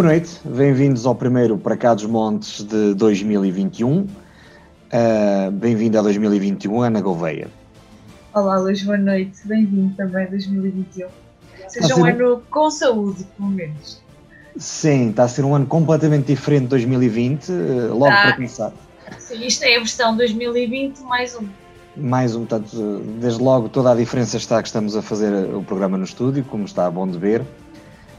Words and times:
Boa 0.00 0.12
noite, 0.12 0.40
bem-vindos 0.42 1.04
ao 1.04 1.14
primeiro 1.14 1.58
Para 1.58 1.76
Cá 1.76 1.92
dos 1.92 2.06
Montes 2.06 2.64
de 2.64 2.94
2021. 2.94 3.98
Uh, 4.00 5.50
Bem-vindo 5.52 5.98
a 5.98 6.00
2021, 6.00 6.80
Ana 6.80 7.02
Gouveia. 7.02 7.48
Olá, 8.34 8.56
Luís, 8.58 8.82
boa 8.82 8.96
noite. 8.96 9.46
Bem-vindo 9.46 9.94
também 9.96 10.24
a 10.24 10.30
2021. 10.30 11.06
Seja 11.68 11.94
um 11.96 12.04
ser- 12.04 12.14
ano 12.14 12.42
com 12.50 12.70
saúde, 12.70 13.26
pelo 13.36 13.50
menos. 13.50 14.00
Sim, 14.56 15.10
está 15.10 15.24
a 15.24 15.28
ser 15.28 15.44
um 15.44 15.54
ano 15.54 15.66
completamente 15.66 16.28
diferente 16.28 16.62
de 16.62 16.68
2020, 16.68 17.52
uh, 17.52 17.88
logo 17.92 18.06
Tá. 18.06 18.22
para 18.22 18.32
começar. 18.36 18.72
Sim, 19.18 19.44
isto 19.46 19.64
é 19.64 19.76
a 19.76 19.80
versão 19.80 20.16
2020 20.16 21.00
mais 21.00 21.36
um. 21.36 21.46
Mais 21.94 22.34
um 22.34 22.46
tanto, 22.46 22.74
uh, 22.74 23.00
desde 23.20 23.42
logo 23.42 23.68
toda 23.68 23.92
a 23.92 23.94
diferença 23.94 24.38
está 24.38 24.62
que 24.62 24.68
estamos 24.68 24.96
a 24.96 25.02
fazer 25.02 25.54
o 25.54 25.62
programa 25.62 25.98
no 25.98 26.04
estúdio, 26.04 26.42
como 26.44 26.64
está 26.64 26.90
bom 26.90 27.06
de 27.06 27.18
ver. 27.18 27.42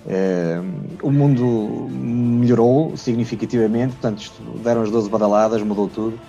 Uh, 0.05 1.07
o 1.07 1.11
mundo 1.11 1.87
melhorou 1.91 2.97
significativamente, 2.97 3.93
portanto, 3.93 4.21
isto 4.21 4.41
deram 4.63 4.81
as 4.81 4.89
12 4.89 5.09
badaladas, 5.09 5.61
mudou 5.61 5.87
tudo. 5.87 6.19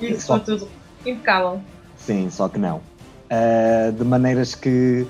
E 0.00 0.14
Só- 0.18 0.38
ficou 0.38 0.58
tudo 0.58 0.68
impecável. 1.04 1.60
Sim, 1.96 2.30
só 2.30 2.48
que 2.48 2.58
não. 2.58 2.76
Uh, 3.30 3.92
de 3.92 4.04
maneiras 4.04 4.54
que 4.54 5.06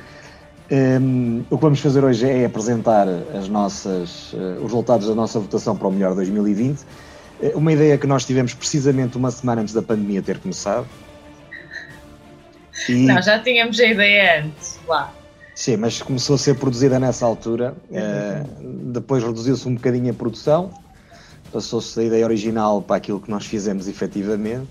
um, 0.70 1.44
o 1.50 1.56
que 1.56 1.62
vamos 1.62 1.80
fazer 1.80 2.02
hoje 2.02 2.28
é 2.28 2.46
apresentar 2.46 3.06
as 3.06 3.48
nossas, 3.48 4.32
uh, 4.32 4.56
os 4.56 4.64
resultados 4.64 5.06
da 5.06 5.14
nossa 5.14 5.38
votação 5.38 5.76
para 5.76 5.86
o 5.86 5.92
melhor 5.92 6.14
2020. 6.14 6.80
Uh, 7.40 7.58
uma 7.58 7.72
ideia 7.72 7.98
que 7.98 8.06
nós 8.06 8.24
tivemos 8.24 8.54
precisamente 8.54 9.16
uma 9.16 9.30
semana 9.30 9.60
antes 9.62 9.74
da 9.74 9.82
pandemia 9.82 10.22
ter 10.22 10.38
começado. 10.38 10.86
E, 12.88 13.06
Não, 13.06 13.20
já 13.20 13.38
tínhamos 13.38 13.78
a 13.78 13.86
ideia 13.86 14.44
antes. 14.44 14.80
Lá. 14.88 15.12
Sim, 15.54 15.76
mas 15.76 16.00
começou 16.00 16.34
a 16.34 16.38
ser 16.38 16.54
produzida 16.54 16.98
nessa 16.98 17.26
altura. 17.26 17.74
Uh, 17.90 18.92
depois 18.92 19.22
reduziu-se 19.22 19.68
um 19.68 19.74
bocadinho 19.74 20.10
a 20.10 20.14
produção, 20.14 20.70
passou-se 21.52 21.94
da 21.96 22.04
ideia 22.04 22.24
original 22.24 22.80
para 22.80 22.96
aquilo 22.96 23.20
que 23.20 23.30
nós 23.30 23.44
fizemos 23.44 23.86
efetivamente. 23.86 24.68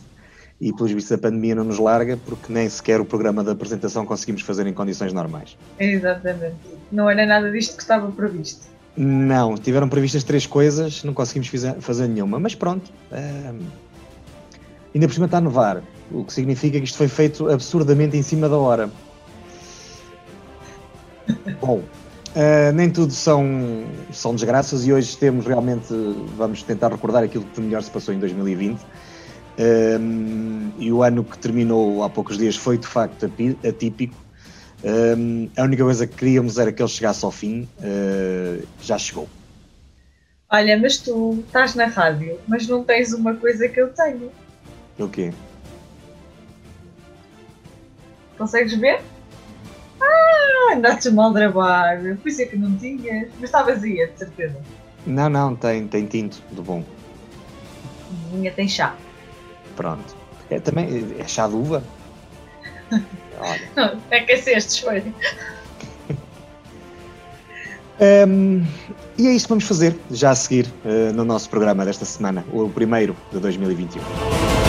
E 0.59 0.71
pelos 0.73 0.91
vistos 0.91 1.11
a 1.11 1.17
pandemia 1.17 1.55
não 1.55 1.63
nos 1.63 1.79
larga 1.79 2.17
porque 2.17 2.53
nem 2.53 2.69
sequer 2.69 3.01
o 3.01 3.05
programa 3.05 3.43
de 3.43 3.49
apresentação 3.49 4.05
conseguimos 4.05 4.43
fazer 4.43 4.67
em 4.67 4.73
condições 4.73 5.11
normais. 5.11 5.57
Exatamente. 5.79 6.55
Não 6.91 7.09
era 7.09 7.25
nada 7.25 7.51
disto 7.51 7.75
que 7.75 7.81
estava 7.81 8.11
previsto. 8.11 8.67
Não, 8.95 9.55
tiveram 9.55 9.89
previstas 9.89 10.23
três 10.23 10.45
coisas, 10.45 11.03
não 11.03 11.13
conseguimos 11.13 11.49
fazer 11.79 12.07
nenhuma, 12.07 12.39
mas 12.39 12.53
pronto. 12.53 12.91
ehm, 13.11 13.59
ainda 14.93 15.07
por 15.07 15.13
cima 15.13 15.25
está 15.25 15.37
a 15.37 15.41
nevar, 15.41 15.81
o 16.11 16.23
que 16.23 16.33
significa 16.33 16.77
que 16.77 16.85
isto 16.85 16.97
foi 16.97 17.07
feito 17.07 17.49
absurdamente 17.49 18.15
em 18.15 18.21
cima 18.21 18.47
da 18.47 18.57
hora. 18.57 18.89
Bom, 21.59 21.83
eh, 22.35 22.71
nem 22.71 22.89
tudo 22.89 23.11
são, 23.11 23.43
são 24.11 24.33
desgraças 24.33 24.85
e 24.85 24.93
hoje 24.93 25.17
temos 25.17 25.45
realmente, 25.45 25.87
vamos 26.37 26.63
tentar 26.63 26.89
recordar 26.89 27.23
aquilo 27.23 27.43
que 27.43 27.55
de 27.55 27.61
melhor 27.61 27.83
se 27.83 27.91
passou 27.91 28.13
em 28.13 28.19
2020. 28.19 28.79
Um, 29.59 30.71
e 30.79 30.91
o 30.91 31.03
ano 31.03 31.23
que 31.23 31.37
terminou 31.37 32.03
há 32.03 32.09
poucos 32.09 32.37
dias 32.37 32.55
foi 32.55 32.77
de 32.77 32.87
facto 32.87 33.29
atípico. 33.67 34.15
Um, 34.83 35.49
a 35.57 35.63
única 35.63 35.83
coisa 35.83 36.07
que 36.07 36.15
queríamos 36.15 36.57
era 36.57 36.71
que 36.71 36.81
ele 36.81 36.89
chegasse 36.89 37.23
ao 37.23 37.31
fim, 37.31 37.67
uh, 37.79 38.65
já 38.81 38.97
chegou. 38.97 39.27
Olha, 40.49 40.77
mas 40.79 40.97
tu 40.97 41.43
estás 41.45 41.75
na 41.75 41.85
rádio, 41.85 42.39
mas 42.47 42.67
não 42.67 42.83
tens 42.83 43.13
uma 43.13 43.35
coisa 43.35 43.67
que 43.67 43.79
eu 43.79 43.89
tenho. 43.89 44.31
O 44.97 45.07
quê? 45.07 45.31
Consegues 48.37 48.73
ver? 48.75 49.01
Ah, 50.01 50.73
andaste 50.75 51.09
mal 51.11 51.33
trabalho. 51.33 52.17
Por 52.17 52.29
isso 52.29 52.41
é 52.41 52.45
que 52.45 52.55
não 52.55 52.75
tinhas. 52.77 53.29
Mas 53.35 53.43
está 53.43 53.63
vazia, 53.63 54.07
de 54.07 54.17
certeza. 54.17 54.57
Não, 55.05 55.29
não, 55.29 55.55
tem, 55.55 55.87
tem 55.87 56.05
tinto 56.05 56.41
de 56.51 56.61
bom. 56.61 56.83
Minha 58.31 58.51
tem 58.51 58.67
chá. 58.67 58.95
Pronto. 59.75 60.15
É, 60.49 60.59
também 60.59 61.15
é 61.17 61.27
chá 61.27 61.47
de 61.47 61.55
uva? 61.55 61.83
Olha. 63.39 63.61
Não, 63.75 64.01
aquecestes, 64.11 64.79
foi. 64.79 65.03
Um, 68.01 68.65
e 69.15 69.27
é 69.27 69.31
isso 69.31 69.45
que 69.45 69.49
vamos 69.49 69.65
fazer 69.65 69.95
já 70.09 70.31
a 70.31 70.35
seguir 70.35 70.65
uh, 70.83 71.13
no 71.13 71.23
nosso 71.23 71.49
programa 71.49 71.85
desta 71.85 72.03
semana, 72.03 72.43
o 72.51 72.67
primeiro 72.67 73.15
de 73.31 73.39
2021. 73.39 74.60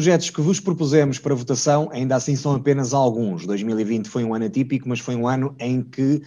Projetos 0.00 0.30
que 0.30 0.40
vos 0.40 0.58
propusemos 0.58 1.18
para 1.18 1.34
votação 1.34 1.90
ainda 1.92 2.16
assim 2.16 2.34
são 2.34 2.54
apenas 2.54 2.94
alguns. 2.94 3.44
2020 3.44 4.08
foi 4.08 4.24
um 4.24 4.34
ano 4.34 4.46
atípico, 4.46 4.88
mas 4.88 4.98
foi 4.98 5.14
um 5.14 5.28
ano 5.28 5.54
em 5.58 5.82
que 5.82 6.22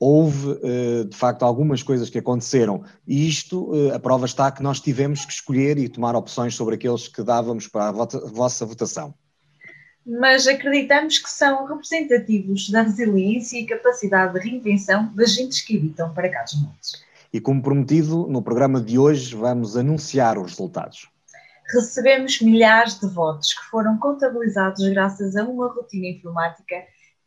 houve 0.00 0.58
eh, 0.62 1.04
de 1.04 1.14
facto 1.14 1.42
algumas 1.42 1.82
coisas 1.82 2.08
que 2.08 2.16
aconteceram. 2.16 2.82
E 3.06 3.28
isto, 3.28 3.70
eh, 3.74 3.94
a 3.94 3.98
prova 3.98 4.24
está 4.24 4.50
que 4.50 4.62
nós 4.62 4.80
tivemos 4.80 5.26
que 5.26 5.32
escolher 5.34 5.76
e 5.76 5.90
tomar 5.90 6.16
opções 6.16 6.54
sobre 6.54 6.76
aqueles 6.76 7.06
que 7.06 7.22
dávamos 7.22 7.68
para 7.68 7.88
a 7.88 7.92
vossa 7.92 8.64
votação. 8.64 9.12
Mas 10.06 10.46
acreditamos 10.46 11.18
que 11.18 11.28
são 11.28 11.66
representativos 11.66 12.70
da 12.70 12.80
resiliência 12.80 13.58
e 13.58 13.66
capacidade 13.66 14.32
de 14.32 14.48
reinvenção 14.48 15.12
das 15.14 15.34
gentes 15.34 15.60
que 15.60 15.76
habitam 15.76 16.14
para 16.14 16.30
cá 16.30 16.44
dos 16.44 16.62
montes. 16.62 16.92
E 17.30 17.38
como 17.42 17.60
prometido, 17.60 18.26
no 18.26 18.40
programa 18.40 18.80
de 18.80 18.98
hoje 18.98 19.36
vamos 19.36 19.76
anunciar 19.76 20.38
os 20.38 20.52
resultados. 20.52 21.10
Recebemos 21.70 22.40
milhares 22.40 22.98
de 22.98 23.06
votos 23.06 23.52
que 23.52 23.64
foram 23.70 23.98
contabilizados 23.98 24.86
graças 24.88 25.36
a 25.36 25.44
uma 25.44 25.68
rotina 25.68 26.06
informática 26.06 26.76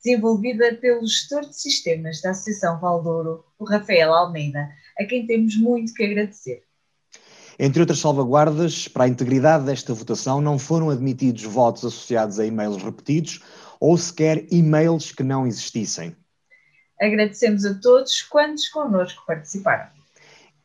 desenvolvida 0.04 0.74
pelo 0.76 1.06
gestor 1.06 1.42
de 1.42 1.56
sistemas 1.56 2.22
da 2.22 2.32
Associação 2.32 2.80
Valdouro, 2.80 3.46
o 3.60 3.66
Rafael 3.66 4.12
Almeida, 4.12 4.68
a 5.00 5.06
quem 5.06 5.28
temos 5.28 5.56
muito 5.58 5.94
que 5.94 6.04
agradecer. 6.04 6.64
Entre 7.60 7.80
outras 7.80 8.00
salvaguardas, 8.00 8.88
para 8.88 9.04
a 9.04 9.08
integridade 9.08 9.66
desta 9.66 9.94
votação 9.94 10.42
não 10.42 10.58
foram 10.58 10.90
admitidos 10.90 11.44
votos 11.44 11.86
associados 11.86 12.40
a 12.40 12.46
e-mails 12.46 12.82
repetidos 12.82 13.42
ou 13.80 13.96
sequer 13.96 14.48
e-mails 14.52 15.12
que 15.12 15.22
não 15.22 15.46
existissem. 15.46 16.16
Agradecemos 17.00 17.64
a 17.64 17.76
todos 17.76 18.24
quantos 18.24 18.68
connosco 18.70 19.24
participaram. 19.28 19.88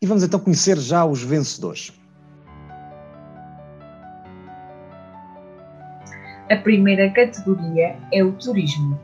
E 0.00 0.06
vamos 0.06 0.22
então 0.22 0.41
conhecer 0.41 0.78
já 0.78 1.04
os 1.04 1.22
vencedores. 1.22 1.93
A 6.49 6.57
primeira 6.57 7.11
categoria 7.11 7.97
é 8.12 8.23
o 8.23 8.33
turismo. 8.33 8.99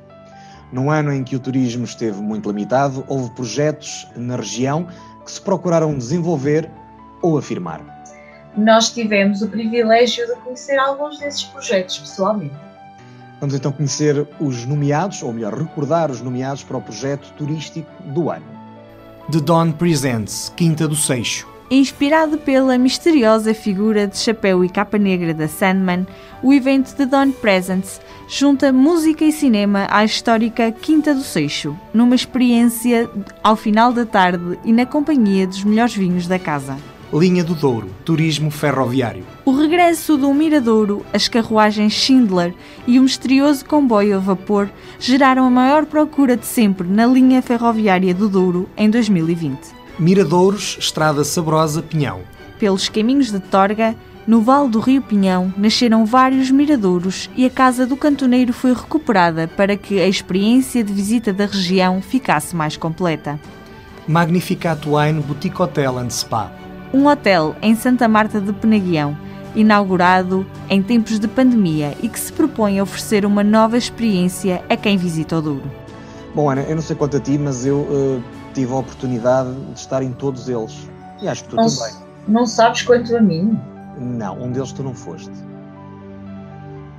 Num 0.72 0.90
ano 0.90 1.12
em 1.12 1.24
que 1.24 1.34
o 1.34 1.40
turismo 1.40 1.84
esteve 1.84 2.20
muito 2.20 2.48
limitado, 2.48 3.04
houve 3.08 3.30
projetos 3.32 4.08
na 4.16 4.36
região 4.36 4.86
que 5.24 5.30
se 5.30 5.40
procuraram 5.40 5.96
desenvolver 5.98 6.70
ou 7.20 7.36
afirmar. 7.36 7.80
Nós 8.56 8.90
tivemos 8.90 9.42
o 9.42 9.48
privilégio 9.48 10.26
de 10.26 10.34
conhecer 10.36 10.78
alguns 10.78 11.18
desses 11.18 11.42
projetos 11.44 11.98
pessoalmente. 11.98 12.54
Vamos 13.40 13.56
então 13.56 13.72
conhecer 13.72 14.26
os 14.38 14.64
nomeados, 14.64 15.22
ou 15.22 15.32
melhor, 15.32 15.52
recordar 15.52 16.10
os 16.10 16.20
nomeados 16.20 16.62
para 16.62 16.76
o 16.76 16.82
projeto 16.82 17.32
turístico 17.32 17.90
do 18.04 18.30
ano. 18.30 18.46
The 19.32 19.40
Dawn 19.40 19.72
Presents, 19.72 20.52
Quinta 20.56 20.86
do 20.86 20.94
Seixo. 20.94 21.51
Inspirado 21.74 22.36
pela 22.36 22.76
misteriosa 22.76 23.54
figura 23.54 24.06
de 24.06 24.18
chapéu 24.18 24.62
e 24.62 24.68
capa 24.68 24.98
negra 24.98 25.32
da 25.32 25.48
Sandman, 25.48 26.06
o 26.42 26.52
evento 26.52 26.94
The 26.94 27.06
Dawn 27.06 27.32
Presents 27.32 27.98
junta 28.28 28.70
música 28.70 29.24
e 29.24 29.32
cinema 29.32 29.86
à 29.88 30.04
histórica 30.04 30.70
Quinta 30.70 31.14
do 31.14 31.22
Seixo, 31.22 31.74
numa 31.94 32.14
experiência 32.14 33.08
ao 33.42 33.56
final 33.56 33.90
da 33.90 34.04
tarde 34.04 34.58
e 34.66 34.70
na 34.70 34.84
companhia 34.84 35.46
dos 35.46 35.64
melhores 35.64 35.94
vinhos 35.94 36.26
da 36.26 36.38
casa. 36.38 36.76
Linha 37.10 37.42
do 37.42 37.54
Douro, 37.54 37.88
Turismo 38.04 38.50
Ferroviário. 38.50 39.24
O 39.42 39.52
regresso 39.52 40.18
do 40.18 40.32
Miradouro, 40.34 41.06
as 41.10 41.26
carruagens 41.26 41.94
Schindler 41.94 42.54
e 42.86 42.98
o 42.98 43.02
misterioso 43.02 43.64
comboio 43.64 44.16
a 44.16 44.20
vapor 44.20 44.68
geraram 44.98 45.46
a 45.46 45.50
maior 45.50 45.86
procura 45.86 46.36
de 46.36 46.44
sempre 46.44 46.86
na 46.86 47.06
linha 47.06 47.40
ferroviária 47.40 48.12
do 48.12 48.28
Douro 48.28 48.68
em 48.76 48.90
2020. 48.90 49.81
Miradouros, 49.98 50.76
Estrada 50.80 51.22
Sabrosa, 51.22 51.82
Pinhão. 51.82 52.20
Pelos 52.58 52.88
caminhos 52.88 53.30
de 53.30 53.38
Torga, 53.38 53.94
no 54.26 54.40
Vale 54.40 54.68
do 54.68 54.80
Rio 54.80 55.02
Pinhão, 55.02 55.52
nasceram 55.56 56.06
vários 56.06 56.50
miradouros 56.50 57.28
e 57.36 57.44
a 57.44 57.50
casa 57.50 57.86
do 57.86 57.96
cantoneiro 57.96 58.52
foi 58.52 58.72
recuperada 58.72 59.48
para 59.48 59.76
que 59.76 60.00
a 60.00 60.06
experiência 60.06 60.82
de 60.82 60.92
visita 60.92 61.32
da 61.32 61.44
região 61.44 62.00
ficasse 62.00 62.54
mais 62.54 62.76
completa. 62.76 63.38
Magnificat 64.06 64.80
Wine 64.86 65.20
Boutique 65.20 65.60
Hotel 65.60 65.98
and 65.98 66.10
Spa. 66.10 66.52
Um 66.92 67.06
hotel 67.06 67.54
em 67.60 67.74
Santa 67.74 68.06
Marta 68.08 68.40
de 68.40 68.52
Penaguião, 68.52 69.16
inaugurado 69.54 70.46
em 70.70 70.82
tempos 70.82 71.18
de 71.18 71.28
pandemia 71.28 71.94
e 72.02 72.08
que 72.08 72.18
se 72.18 72.32
propõe 72.32 72.78
a 72.78 72.82
oferecer 72.82 73.26
uma 73.26 73.44
nova 73.44 73.76
experiência 73.76 74.62
a 74.68 74.76
quem 74.76 74.96
visita 74.96 75.38
o 75.38 75.42
Douro. 75.42 75.70
Bom, 76.34 76.48
Ana, 76.48 76.62
eu 76.62 76.74
não 76.76 76.82
sei 76.82 76.96
quanto 76.96 77.16
a 77.16 77.20
ti, 77.20 77.36
mas 77.36 77.66
eu 77.66 77.78
uh, 77.78 78.22
tive 78.52 78.72
a 78.72 78.76
oportunidade 78.76 79.52
de 79.54 79.78
estar 79.78 80.02
em 80.02 80.12
todos 80.12 80.48
eles. 80.48 80.88
E 81.20 81.28
acho 81.28 81.44
que 81.44 81.50
tu 81.50 81.56
não, 81.56 81.66
também. 81.66 81.94
Não 82.28 82.46
sabes 82.46 82.82
quanto 82.82 83.16
a 83.16 83.20
mim? 83.20 83.58
Não, 83.98 84.42
um 84.42 84.50
deles 84.50 84.72
tu 84.72 84.82
não 84.82 84.94
foste. 84.94 85.32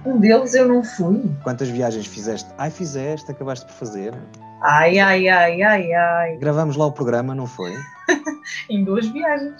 Um 0.05 0.19
deles 0.19 0.53
eu 0.53 0.67
não 0.67 0.83
fui. 0.83 1.23
Quantas 1.44 1.69
viagens 1.69 2.05
fizeste? 2.05 2.50
Ai, 2.57 2.69
fizeste, 2.69 3.31
acabaste 3.31 3.65
por 3.65 3.73
fazer. 3.73 4.13
Ai, 4.61 5.00
ai, 5.00 5.27
ai, 5.27 5.61
ai, 5.61 5.94
ai. 5.94 6.38
Gravamos 6.38 6.75
lá 6.75 6.85
o 6.85 6.91
programa, 6.91 7.33
não 7.33 7.47
foi? 7.47 7.73
em 8.69 8.83
duas 8.83 9.07
viagens. 9.07 9.55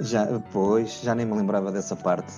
Já, 0.00 0.26
pois, 0.52 1.00
já 1.02 1.14
nem 1.14 1.26
me 1.26 1.34
lembrava 1.34 1.72
dessa 1.72 1.96
parte. 1.96 2.32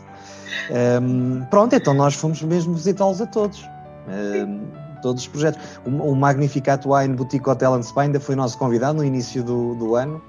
Um, 1.02 1.44
pronto, 1.46 1.74
então 1.74 1.92
nós 1.92 2.14
fomos 2.14 2.42
mesmo 2.42 2.74
visitá-los 2.74 3.20
a 3.20 3.26
todos. 3.26 3.68
Um, 4.08 4.89
todos 5.00 5.22
os 5.22 5.28
projetos. 5.28 5.60
O, 5.84 5.90
o 5.90 6.16
Magnificat 6.16 6.86
Wine 6.86 7.14
Boutique 7.14 7.48
Hotel 7.48 7.74
and 7.74 7.82
Spa 7.82 8.02
ainda 8.02 8.20
foi 8.20 8.34
nosso 8.34 8.56
convidado 8.58 8.98
no 8.98 9.04
início 9.04 9.42
do, 9.42 9.74
do 9.74 9.94
ano, 9.94 10.22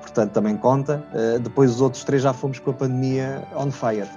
portanto 0.00 0.32
também 0.32 0.56
conta. 0.56 1.04
Uh, 1.12 1.38
depois 1.40 1.70
os 1.70 1.80
outros 1.80 2.04
três 2.04 2.22
já 2.22 2.32
fomos 2.32 2.58
com 2.58 2.70
a 2.70 2.74
pandemia 2.74 3.42
on 3.56 3.70
fire. 3.70 4.08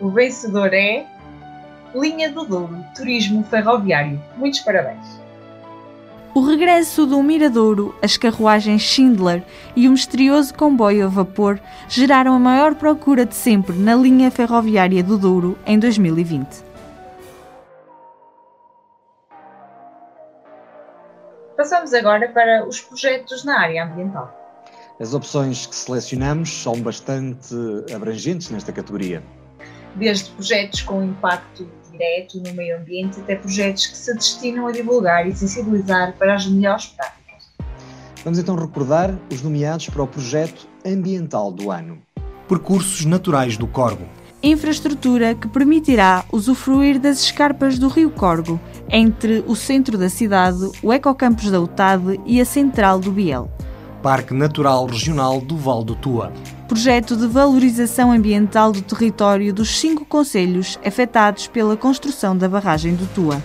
O 0.00 0.10
vencedor 0.10 0.74
é 0.74 1.06
Linha 1.94 2.30
do 2.30 2.44
Douro, 2.44 2.84
Turismo 2.94 3.42
Ferroviário. 3.44 4.20
Muitos 4.36 4.60
parabéns. 4.60 5.26
O 6.36 6.42
regresso 6.42 7.06
do 7.06 7.22
Miradouro, 7.22 7.94
as 8.02 8.18
carruagens 8.18 8.82
Schindler 8.82 9.42
e 9.74 9.88
o 9.88 9.92
misterioso 9.92 10.52
comboio 10.52 11.06
a 11.06 11.08
vapor 11.08 11.58
geraram 11.88 12.34
a 12.34 12.38
maior 12.38 12.74
procura 12.74 13.24
de 13.24 13.34
sempre 13.34 13.74
na 13.74 13.94
linha 13.94 14.30
ferroviária 14.30 15.02
do 15.02 15.16
Douro 15.16 15.56
em 15.66 15.78
2020. 15.78 16.65
Passamos 21.66 21.92
agora 21.94 22.28
para 22.28 22.64
os 22.64 22.80
projetos 22.80 23.42
na 23.42 23.58
área 23.58 23.84
ambiental. 23.84 24.32
As 25.00 25.12
opções 25.12 25.66
que 25.66 25.74
selecionamos 25.74 26.62
são 26.62 26.80
bastante 26.80 27.56
abrangentes 27.92 28.50
nesta 28.50 28.70
categoria. 28.70 29.20
Desde 29.96 30.30
projetos 30.30 30.82
com 30.82 31.02
impacto 31.02 31.68
direto 31.90 32.40
no 32.40 32.54
meio 32.54 32.78
ambiente 32.78 33.18
até 33.18 33.34
projetos 33.34 33.88
que 33.88 33.96
se 33.96 34.14
destinam 34.14 34.68
a 34.68 34.70
divulgar 34.70 35.26
e 35.26 35.34
sensibilizar 35.34 36.14
para 36.16 36.36
as 36.36 36.46
melhores 36.46 36.86
práticas. 36.86 37.50
Vamos 38.22 38.38
então 38.38 38.54
recordar 38.54 39.12
os 39.28 39.42
nomeados 39.42 39.88
para 39.88 40.04
o 40.04 40.06
projeto 40.06 40.68
ambiental 40.86 41.50
do 41.50 41.72
ano. 41.72 42.00
Percursos 42.46 43.04
Naturais 43.04 43.56
do 43.56 43.66
Corgo. 43.66 44.06
Infraestrutura 44.40 45.34
que 45.34 45.48
permitirá 45.48 46.24
usufruir 46.30 47.00
das 47.00 47.18
escarpas 47.22 47.76
do 47.76 47.88
Rio 47.88 48.10
Corgo, 48.10 48.60
entre 48.90 49.44
o 49.46 49.54
centro 49.54 49.96
da 49.98 50.08
cidade, 50.08 50.70
o 50.82 50.92
Ecocampus 50.92 51.50
da 51.50 51.60
UTAD 51.60 52.20
e 52.24 52.40
a 52.40 52.44
central 52.44 52.98
do 52.98 53.10
Biel. 53.10 53.50
Parque 54.02 54.34
Natural 54.34 54.86
Regional 54.86 55.40
do 55.40 55.56
Val 55.56 55.82
do 55.82 55.94
Tua 55.94 56.32
projeto 56.66 57.16
de 57.16 57.26
valorização 57.26 58.10
ambiental 58.10 58.72
do 58.72 58.82
território 58.82 59.54
dos 59.54 59.78
cinco 59.78 60.04
concelhos 60.04 60.78
afetados 60.84 61.46
pela 61.46 61.76
construção 61.76 62.36
da 62.36 62.48
barragem 62.48 62.94
do 62.94 63.06
Tua. 63.14 63.42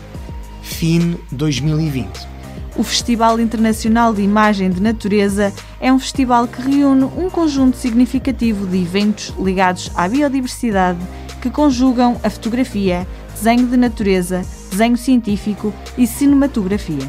FIN 0.62 1.18
2020. 1.32 2.32
O 2.76 2.84
Festival 2.84 3.40
Internacional 3.40 4.14
de 4.14 4.22
Imagem 4.22 4.70
de 4.70 4.82
Natureza 4.82 5.54
é 5.80 5.92
um 5.92 6.00
festival 6.00 6.48
que 6.48 6.62
reúne 6.62 7.04
um 7.04 7.30
conjunto 7.30 7.78
significativo 7.78 8.66
de 8.66 8.82
eventos 8.82 9.34
ligados 9.38 9.92
à 9.94 10.08
biodiversidade 10.08 11.00
que 11.42 11.50
conjugam 11.50 12.20
a 12.24 12.30
fotografia, 12.30 13.06
desenho 13.34 13.68
de 13.68 13.76
natureza, 13.76 14.44
desenho 14.72 14.98
científico 14.98 15.72
e 15.98 16.08
cinematografia. 16.08 17.08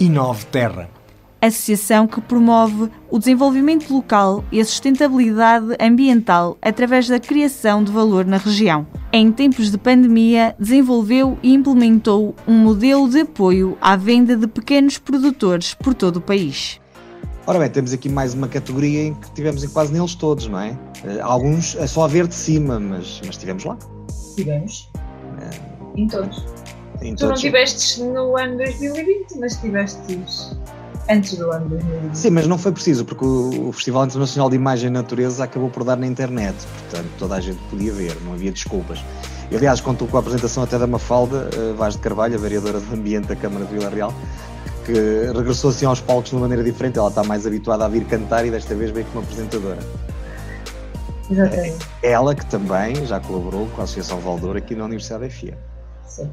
Inove 0.00 0.46
Terra 0.46 0.88
associação 1.46 2.06
que 2.06 2.20
promove 2.20 2.90
o 3.10 3.18
desenvolvimento 3.18 3.92
local 3.92 4.44
e 4.50 4.60
a 4.60 4.64
sustentabilidade 4.64 5.76
ambiental 5.80 6.56
através 6.62 7.08
da 7.08 7.20
criação 7.20 7.84
de 7.84 7.92
valor 7.92 8.24
na 8.24 8.36
região. 8.36 8.86
Em 9.12 9.30
tempos 9.30 9.70
de 9.70 9.78
pandemia, 9.78 10.54
desenvolveu 10.58 11.38
e 11.42 11.52
implementou 11.52 12.34
um 12.46 12.58
modelo 12.58 13.08
de 13.08 13.20
apoio 13.20 13.76
à 13.80 13.94
venda 13.96 14.36
de 14.36 14.46
pequenos 14.46 14.98
produtores 14.98 15.74
por 15.74 15.94
todo 15.94 16.16
o 16.16 16.20
país. 16.20 16.80
Ora 17.46 17.58
bem, 17.58 17.68
temos 17.68 17.92
aqui 17.92 18.08
mais 18.08 18.32
uma 18.32 18.48
categoria 18.48 19.02
em 19.02 19.14
que 19.14 19.30
tivemos 19.32 19.62
em 19.62 19.68
quase 19.68 19.92
neles 19.92 20.14
todos, 20.14 20.48
não 20.48 20.58
é? 20.58 20.78
Eh, 21.04 21.20
alguns 21.20 21.76
é 21.76 21.86
só 21.86 22.04
a 22.04 22.08
ver 22.08 22.26
de 22.26 22.34
cima, 22.34 22.80
mas, 22.80 23.20
mas 23.20 23.34
estivemos 23.34 23.64
lá. 23.64 23.76
Tivemos. 24.34 24.90
É. 25.42 26.00
Em 26.00 26.08
todos. 26.08 26.42
Em 27.00 27.14
tu 27.14 27.26
não 27.26 27.34
tiveste 27.34 28.02
no 28.02 28.36
ano 28.36 28.56
2020, 28.56 29.38
mas 29.38 29.56
tiveste 29.56 30.18
antes 31.08 31.36
do 31.36 31.50
ano 31.50 31.68
2020. 31.68 32.14
Sim, 32.14 32.30
mas 32.30 32.46
não 32.46 32.56
foi 32.56 32.72
preciso, 32.72 33.04
porque 33.04 33.24
o, 33.24 33.70
Festival 33.72 34.06
Internacional 34.06 34.48
de 34.48 34.56
Imagem 34.56 34.88
e 34.88 34.90
Natureza 34.90 35.44
acabou 35.44 35.70
por 35.70 35.84
dar 35.84 35.96
na 35.96 36.06
internet, 36.06 36.54
portanto 36.66 37.10
toda 37.18 37.34
a 37.36 37.40
gente 37.40 37.58
podia 37.68 37.92
ver, 37.92 38.16
não 38.24 38.32
havia 38.32 38.52
desculpas. 38.52 39.04
E, 39.50 39.56
aliás, 39.56 39.80
contou 39.80 40.08
com 40.08 40.16
a 40.16 40.20
apresentação 40.20 40.62
até 40.62 40.78
da 40.78 40.86
Mafalda 40.86 41.50
uh, 41.54 41.74
Vaz 41.74 41.94
de 41.94 42.00
Carvalho, 42.00 42.34
a 42.34 42.38
vereadora 42.38 42.80
do 42.80 42.94
Ambiente 42.94 43.28
da 43.28 43.36
Câmara 43.36 43.66
de 43.66 43.74
Vila 43.74 43.90
Real, 43.90 44.12
que 44.86 44.92
regressou 45.36 45.70
assim 45.70 45.84
aos 45.84 46.00
palcos 46.00 46.30
de 46.30 46.36
uma 46.36 46.42
maneira 46.42 46.64
diferente. 46.64 46.98
Ela 46.98 47.08
está 47.08 47.22
mais 47.22 47.46
habituada 47.46 47.84
a 47.84 47.88
vir 47.88 48.04
cantar 48.06 48.46
e 48.46 48.50
desta 48.50 48.74
vez 48.74 48.90
veio 48.90 49.06
como 49.06 49.22
apresentadora. 49.22 49.78
Exatamente. 51.30 51.86
É 52.02 52.12
ela 52.12 52.34
que 52.34 52.44
também 52.46 53.04
já 53.06 53.20
colaborou 53.20 53.66
com 53.68 53.80
a 53.80 53.84
Associação 53.84 54.18
Valdor 54.18 54.56
aqui 54.56 54.74
na 54.74 54.84
Universidade 54.84 55.28
FIA. 55.28 55.58
Sim. 56.06 56.30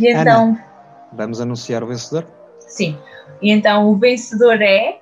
E 0.00 0.10
então. 0.10 0.48
Ana, 0.48 0.64
vamos 1.12 1.40
anunciar 1.40 1.82
o 1.84 1.86
vencedor? 1.86 2.26
Sim. 2.60 2.98
E 3.42 3.50
então 3.50 3.90
o 3.90 3.96
vencedor 3.96 4.60
é 4.62 4.98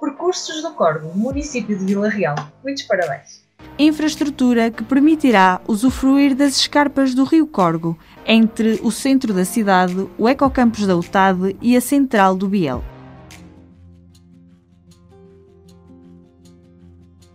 Percursos 0.00 0.62
do 0.62 0.72
Corvo, 0.72 1.10
município 1.14 1.76
de 1.76 1.84
Vila 1.84 2.08
Real. 2.08 2.36
Muitos 2.62 2.84
parabéns. 2.84 3.46
Infraestrutura 3.76 4.70
que 4.70 4.84
permitirá 4.84 5.60
usufruir 5.66 6.34
das 6.34 6.56
escarpas 6.56 7.14
do 7.14 7.24
Rio 7.24 7.46
Corgo, 7.46 7.98
entre 8.26 8.80
o 8.82 8.90
centro 8.90 9.32
da 9.32 9.44
cidade, 9.44 10.08
o 10.16 10.28
Ecocampus 10.28 10.86
da 10.86 10.96
UTAD 10.96 11.56
e 11.60 11.76
a 11.76 11.80
central 11.80 12.36
do 12.36 12.48
Biel. 12.48 12.82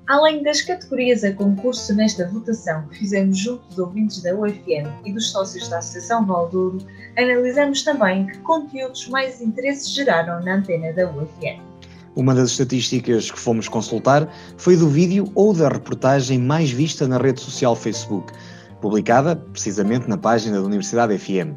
Além 0.07 0.43
das 0.43 0.61
categorias 0.61 1.23
a 1.23 1.31
concurso 1.31 1.95
nesta 1.95 2.27
votação 2.27 2.85
que 2.89 2.97
fizemos 2.97 3.37
junto 3.37 3.65
dos 3.69 3.79
ouvintes 3.79 4.21
da 4.21 4.35
UFM 4.35 4.91
e 5.05 5.13
dos 5.13 5.31
sócios 5.31 5.69
da 5.69 5.77
Associação 5.77 6.25
Valdouro, 6.25 6.79
analisamos 7.17 7.83
também 7.83 8.27
que 8.27 8.37
conteúdos 8.39 9.07
mais 9.07 9.41
interesse 9.41 9.89
geraram 9.91 10.43
na 10.43 10.55
antena 10.55 10.91
da 10.91 11.09
UFM. 11.09 11.61
Uma 12.17 12.35
das 12.35 12.51
estatísticas 12.51 13.31
que 13.31 13.39
fomos 13.39 13.69
consultar 13.69 14.27
foi 14.57 14.75
do 14.75 14.89
vídeo 14.89 15.31
ou 15.35 15.53
da 15.53 15.69
reportagem 15.69 16.37
mais 16.37 16.69
vista 16.69 17.07
na 17.07 17.17
rede 17.17 17.39
social 17.39 17.73
Facebook, 17.73 18.33
publicada 18.81 19.37
precisamente 19.37 20.09
na 20.09 20.17
página 20.17 20.57
da 20.57 20.65
Universidade 20.65 21.17
FM. 21.17 21.55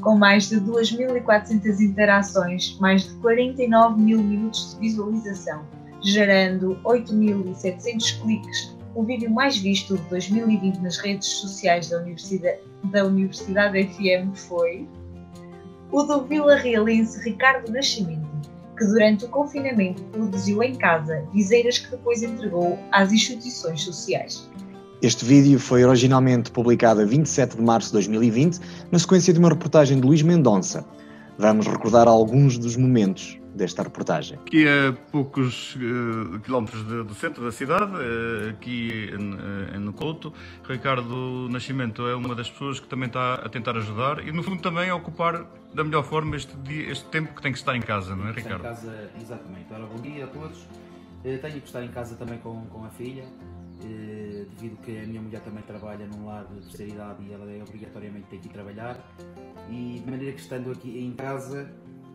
Com 0.00 0.16
mais 0.16 0.48
de 0.48 0.60
2.400 0.60 1.80
interações, 1.80 2.78
mais 2.78 3.02
de 3.08 3.14
49 3.16 4.00
mil 4.00 4.22
minutos 4.22 4.74
de 4.74 4.80
visualização 4.80 5.81
gerando 6.02 6.76
8.700 6.84 8.20
cliques, 8.20 8.76
o 8.94 9.04
vídeo 9.04 9.30
mais 9.30 9.56
visto 9.56 9.96
de 9.96 10.02
2020 10.10 10.78
nas 10.78 10.98
redes 10.98 11.28
sociais 11.28 11.88
da 11.88 11.98
Universidade, 11.98 12.58
da 12.84 13.04
Universidade 13.04 13.84
FM 13.84 14.36
foi 14.36 14.86
o 15.90 16.02
do 16.02 16.24
Vila 16.24 16.56
Realense 16.56 17.22
Ricardo 17.22 17.70
Nascimento, 17.72 18.26
que 18.76 18.84
durante 18.84 19.24
o 19.24 19.28
confinamento 19.28 20.02
produziu 20.04 20.62
em 20.62 20.74
casa 20.74 21.24
viseiras 21.32 21.78
que 21.78 21.90
depois 21.90 22.22
entregou 22.22 22.78
às 22.90 23.12
instituições 23.12 23.82
sociais. 23.82 24.48
Este 25.00 25.24
vídeo 25.24 25.58
foi 25.58 25.84
originalmente 25.84 26.50
publicado 26.50 27.00
a 27.00 27.04
27 27.04 27.56
de 27.56 27.62
março 27.62 27.88
de 27.88 27.94
2020, 27.94 28.60
na 28.90 28.98
sequência 28.98 29.32
de 29.32 29.38
uma 29.38 29.48
reportagem 29.48 30.00
de 30.00 30.06
Luís 30.06 30.22
Mendonça. 30.22 30.84
Vamos 31.38 31.66
recordar 31.66 32.06
alguns 32.06 32.56
dos 32.56 32.76
momentos 32.76 33.41
desta 33.54 33.82
reportagem. 33.82 34.38
Aqui 34.38 34.66
a 34.66 34.92
poucos 35.10 35.76
uh, 35.76 36.40
quilómetros 36.40 36.86
de, 36.86 37.02
do 37.04 37.14
centro 37.14 37.44
da 37.44 37.52
cidade, 37.52 37.92
uh, 37.92 38.50
aqui 38.50 39.10
uh, 39.12 39.80
no 39.80 39.92
Couto, 39.92 40.32
Ricardo 40.66 41.48
Nascimento 41.50 42.06
é 42.06 42.14
uma 42.14 42.34
das 42.34 42.50
pessoas 42.50 42.80
que 42.80 42.88
também 42.88 43.06
está 43.06 43.34
a 43.34 43.48
tentar 43.48 43.76
ajudar 43.76 44.26
e 44.26 44.32
no 44.32 44.42
fundo 44.42 44.62
também 44.62 44.90
a 44.90 44.94
ocupar 44.94 45.46
da 45.74 45.84
melhor 45.84 46.04
forma 46.04 46.36
este, 46.36 46.56
dia, 46.58 46.90
este 46.90 47.04
tempo 47.06 47.34
que 47.34 47.42
tem 47.42 47.52
que 47.52 47.58
estar 47.58 47.76
em 47.76 47.80
casa, 47.80 48.16
não 48.16 48.28
é 48.28 48.32
Ricardo? 48.32 48.60
Em 48.60 48.62
casa, 48.62 49.10
exatamente. 49.20 49.72
Ora, 49.72 49.86
bom 49.86 50.00
dia 50.00 50.24
a 50.24 50.28
todos. 50.28 50.66
tenho 51.22 51.40
que 51.40 51.66
estar 51.66 51.82
em 51.82 51.88
casa 51.88 52.14
também 52.16 52.38
com, 52.38 52.66
com 52.66 52.84
a 52.84 52.90
filha, 52.90 53.24
devido 53.80 54.76
que 54.82 54.98
a 54.98 55.06
minha 55.06 55.20
mulher 55.20 55.40
também 55.40 55.62
trabalha 55.62 56.06
num 56.06 56.26
lado 56.26 56.54
de 56.54 56.60
terceira 56.68 56.92
idade 56.92 57.24
e 57.24 57.32
ela 57.32 57.50
é 57.50 57.62
obrigatoriamente 57.62 58.26
tem 58.28 58.38
que 58.38 58.48
ir 58.48 58.52
trabalhar 58.52 58.96
e 59.68 60.00
de 60.04 60.10
maneira 60.10 60.32
que 60.32 60.40
estando 60.40 60.70
aqui 60.70 60.98
em 60.98 61.12
casa 61.12 61.70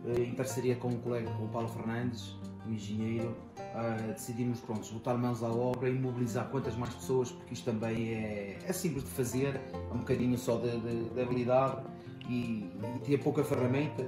em 0.06 0.32
parceria 0.34 0.76
com 0.76 0.88
um 0.88 0.98
colega, 0.98 1.30
com 1.32 1.44
o 1.44 1.48
Paulo 1.48 1.68
Fernandes, 1.68 2.36
um 2.66 2.72
engenheiro, 2.72 3.34
uh, 3.58 4.12
decidimos 4.12 4.60
pronto, 4.60 4.92
botar 4.92 5.14
mãos 5.14 5.42
à 5.42 5.48
obra 5.48 5.88
e 5.88 5.98
mobilizar 5.98 6.48
quantas 6.48 6.76
mais 6.76 6.94
pessoas, 6.94 7.30
porque 7.32 7.54
isto 7.54 7.64
também 7.70 8.14
é, 8.14 8.58
é 8.64 8.72
simples 8.72 9.04
de 9.04 9.10
fazer, 9.10 9.60
é 9.72 9.94
um 9.94 9.98
bocadinho 9.98 10.36
só 10.36 10.56
de, 10.58 10.78
de, 10.78 11.10
de 11.10 11.20
habilidade 11.20 11.82
e, 12.28 12.70
e 12.96 12.98
tinha 13.04 13.18
pouca 13.18 13.42
ferramenta. 13.42 14.06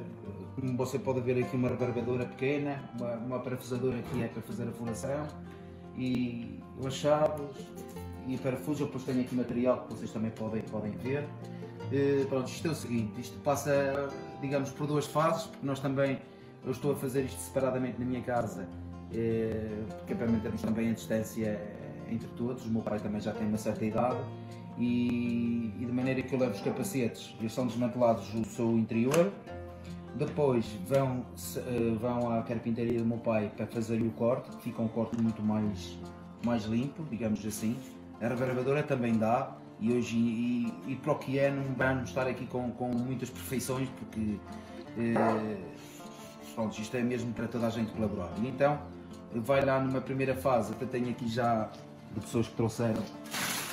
Como 0.55 0.77
você 0.77 0.99
pode 0.99 1.21
ver 1.21 1.43
aqui, 1.43 1.57
uma 1.57 1.69
rebarbadora 1.69 2.27
pequena, 2.27 2.83
uma, 2.99 3.15
uma 3.15 3.39
parafusadora 3.41 4.03
que 4.03 4.23
é 4.23 4.29
para 4.29 4.43
fazer 4.43 4.69
a 4.69 4.73
furação 4.73 5.27
e 5.97 6.61
umas 6.79 6.95
chaves 6.95 7.41
e 8.27 8.37
parafusos. 8.37 8.81
Eu 8.81 8.87
depois 8.87 9.05
tenho 9.05 9.21
aqui 9.21 9.35
material 9.35 9.87
que 9.87 9.95
vocês 9.95 10.11
também 10.13 10.31
podem, 10.33 10.63
podem 10.63 10.93
ver. 10.93 11.25
Uh, 11.25 12.27
pronto, 12.29 12.49
isto 12.49 12.69
é 12.69 12.71
o 12.71 12.75
seguinte: 12.75 13.21
isto 13.21 13.39
passa, 13.41 14.09
digamos, 14.41 14.71
por 14.71 14.87
duas 14.87 15.07
fases, 15.07 15.47
porque 15.47 15.67
nós 15.67 15.81
também 15.81 16.19
eu 16.65 16.73
estou 16.73 16.93
a 16.93 16.97
fazer 16.97 17.25
isto 17.25 17.39
separadamente 17.41 17.99
na 17.99 18.05
minha 18.05 18.23
casa, 18.23 18.69
eh, 19.13 19.85
porque 19.99 20.13
é 20.13 20.17
para 20.17 20.27
mantermos 20.27 20.63
também 20.63 20.91
a 20.91 20.93
distância 20.93 21.61
entre 22.11 22.29
todos. 22.37 22.67
O 22.67 22.69
meu 22.69 22.83
pai 22.83 22.99
também 22.99 23.21
já 23.21 23.33
tem 23.33 23.47
uma 23.47 23.59
certa 23.59 23.85
idade 23.85 24.19
e, 24.79 25.73
e 25.79 25.85
de 25.85 25.93
maneira 25.93 26.23
que 26.23 26.35
eu 26.35 26.39
levo 26.39 26.55
os 26.55 26.61
capacetes, 26.61 27.35
eles 27.39 27.53
são 27.53 27.67
desmantelados 27.67 28.33
o 28.35 28.45
seu 28.45 28.77
interior. 28.79 29.33
Depois 30.17 30.67
vão, 30.87 31.25
eh, 31.57 31.97
vão 32.01 32.33
à 32.33 32.43
carpintaria 32.43 32.99
do 32.99 33.05
meu 33.05 33.19
pai 33.19 33.51
para 33.57 33.67
fazer 33.67 34.03
o 34.03 34.11
corte, 34.11 34.51
fica 34.63 34.83
um 34.83 34.89
corte 34.89 35.21
muito 35.21 35.41
mais, 35.41 35.99
mais 36.45 36.65
limpo, 36.65 37.05
digamos 37.09 37.45
assim. 37.47 37.77
A 38.21 38.27
rebarbadora 38.27 38.83
também 38.83 39.17
dá, 39.17 39.57
e 39.81 39.93
hoje 39.93 40.17
e, 40.17 40.75
e 40.89 40.97
para 40.97 41.13
o 41.13 41.19
que 41.19 41.39
é 41.39 41.51
não 41.51 41.75
vamos 41.75 42.11
estar 42.11 42.27
aqui 42.27 42.47
com, 42.47 42.71
com 42.73 42.89
muitas 42.89 43.31
perfeições 43.31 43.89
porque 43.99 44.37
eh, 44.99 45.57
pronto, 46.55 46.79
isto 46.79 46.97
é 46.97 47.03
mesmo 47.03 47.33
para 47.33 47.49
toda 47.49 47.67
a 47.67 47.71
gente 47.71 47.93
colaborar. 47.93 48.31
E 48.43 48.49
então, 48.49 48.79
vai 49.35 49.65
lá 49.65 49.81
numa 49.81 50.01
primeira 50.01 50.35
fase, 50.35 50.73
até 50.73 50.87
tenho 50.87 51.11
aqui 51.11 51.29
já 51.29 51.71
de 52.13 52.21
pessoas 52.21 52.49
que 52.49 52.55
trouxeram 52.55 53.03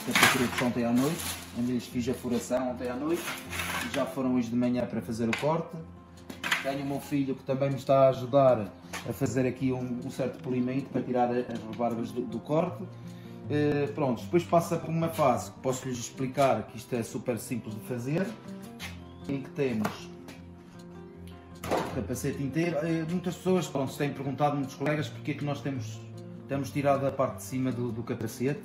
esta 0.07 0.65
ontem 0.65 0.85
à 0.85 0.91
noite, 0.91 1.19
onde 1.59 1.73
lhes 1.73 1.85
fiz 1.85 2.07
a 2.07 2.13
furação 2.13 2.71
ontem 2.71 2.89
à 2.89 2.95
noite, 2.95 3.23
já 3.93 4.05
foram 4.05 4.35
hoje 4.35 4.49
de 4.49 4.55
manhã 4.55 4.85
para 4.85 5.01
fazer 5.01 5.27
o 5.27 5.37
corte. 5.37 5.75
Tenho 6.63 6.83
o 6.83 6.85
meu 6.85 6.99
filho 7.01 7.35
que 7.35 7.43
também 7.43 7.69
me 7.69 7.75
está 7.75 8.05
a 8.05 8.09
ajudar 8.09 8.71
a 9.07 9.13
fazer 9.13 9.45
aqui 9.45 9.71
um, 9.71 9.99
um 10.05 10.09
certo 10.09 10.41
polimento 10.41 10.89
para 10.89 11.01
tirar 11.01 11.29
as 11.29 11.61
rebarbas 11.71 12.11
do, 12.11 12.21
do 12.21 12.39
corte. 12.39 12.83
Uh, 13.47 13.91
pronto, 13.93 14.21
depois 14.23 14.43
passa 14.43 14.77
por 14.77 14.89
uma 14.89 15.07
fase 15.07 15.51
que 15.51 15.59
posso 15.59 15.87
lhes 15.87 15.97
explicar 15.97 16.63
que 16.67 16.77
isto 16.77 16.93
é 16.93 17.01
super 17.01 17.39
simples 17.39 17.75
de 17.75 17.81
fazer, 17.81 18.27
em 19.29 19.41
que 19.41 19.49
temos 19.51 20.09
capacete 21.95 22.43
inteiro. 22.43 22.77
Eh, 22.77 23.05
muitas 23.09 23.35
pessoas 23.35 23.67
pronto, 23.67 23.95
têm 23.95 24.11
perguntado, 24.11 24.55
muitos 24.55 24.75
colegas, 24.75 25.09
porque 25.09 25.31
é 25.31 25.33
que 25.33 25.43
nós 25.43 25.61
temos, 25.61 25.99
temos 26.47 26.71
tirado 26.71 27.05
a 27.07 27.11
parte 27.11 27.37
de 27.37 27.43
cima 27.43 27.71
do, 27.71 27.91
do 27.91 28.03
capacete. 28.03 28.61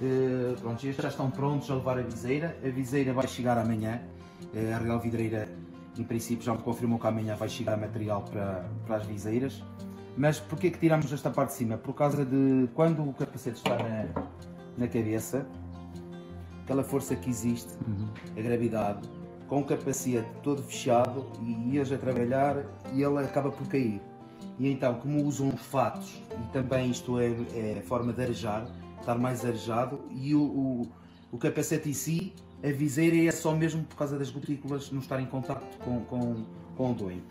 Uh, 0.00 0.60
pronto, 0.60 0.84
estes 0.84 1.00
já 1.00 1.08
estão 1.08 1.30
prontos 1.30 1.70
a 1.70 1.74
levar 1.74 1.98
a 1.98 2.02
viseira. 2.02 2.58
A 2.64 2.68
viseira 2.68 3.12
vai 3.12 3.26
chegar 3.26 3.56
amanhã. 3.56 4.02
Uh, 4.52 4.74
a 4.74 4.78
Real 4.78 4.98
Vidreira, 4.98 5.48
em 5.96 6.04
princípio, 6.04 6.44
já 6.44 6.52
me 6.52 6.62
confirmou 6.62 6.98
que 6.98 7.06
amanhã 7.06 7.36
vai 7.36 7.48
chegar 7.48 7.76
material 7.76 8.22
para, 8.22 8.68
para 8.86 8.96
as 8.96 9.06
viseiras. 9.06 9.62
Mas 10.16 10.38
porquê 10.38 10.70
que 10.70 10.78
tiramos 10.78 11.12
esta 11.12 11.30
parte 11.30 11.50
de 11.50 11.56
cima? 11.56 11.78
Por 11.78 11.94
causa 11.94 12.24
de 12.24 12.68
quando 12.74 13.02
o 13.02 13.12
capacete 13.14 13.56
está 13.56 13.76
na, 13.76 14.06
na 14.76 14.86
cabeça, 14.86 15.46
aquela 16.64 16.84
força 16.84 17.16
que 17.16 17.30
existe, 17.30 17.72
uhum. 17.86 18.08
a 18.36 18.40
gravidade, 18.40 19.08
com 19.48 19.60
o 19.60 19.64
capacete 19.64 20.26
todo 20.42 20.62
fechado 20.62 21.26
e 21.42 21.74
ias 21.74 21.90
a 21.92 21.98
trabalhar 21.98 22.64
e 22.92 23.02
ele 23.02 23.18
acaba 23.18 23.50
por 23.50 23.66
cair. 23.68 24.00
E 24.58 24.70
então, 24.70 24.94
como 24.94 25.24
usam 25.24 25.48
os 25.48 25.60
fatos 25.60 26.22
e 26.42 26.52
também 26.52 26.90
isto 26.90 27.18
é, 27.18 27.28
é 27.54 27.82
forma 27.86 28.12
de 28.12 28.22
arejar, 28.22 28.66
estar 29.00 29.18
mais 29.18 29.44
arejado, 29.44 30.00
e 30.10 30.34
o, 30.34 30.42
o, 30.42 30.88
o, 31.32 31.38
capacete 31.38 31.88
em 31.88 31.92
si, 31.92 32.32
a 32.62 32.70
viseira 32.70 33.16
é 33.28 33.32
só 33.32 33.54
mesmo 33.54 33.82
por 33.84 33.96
causa 33.96 34.18
das 34.18 34.30
gotículas 34.30 34.90
não 34.90 35.00
estar 35.00 35.20
em 35.20 35.26
contato 35.26 35.78
com, 35.78 36.00
com, 36.04 36.44
com 36.76 36.90
o 36.90 36.94
doente. 36.94 37.24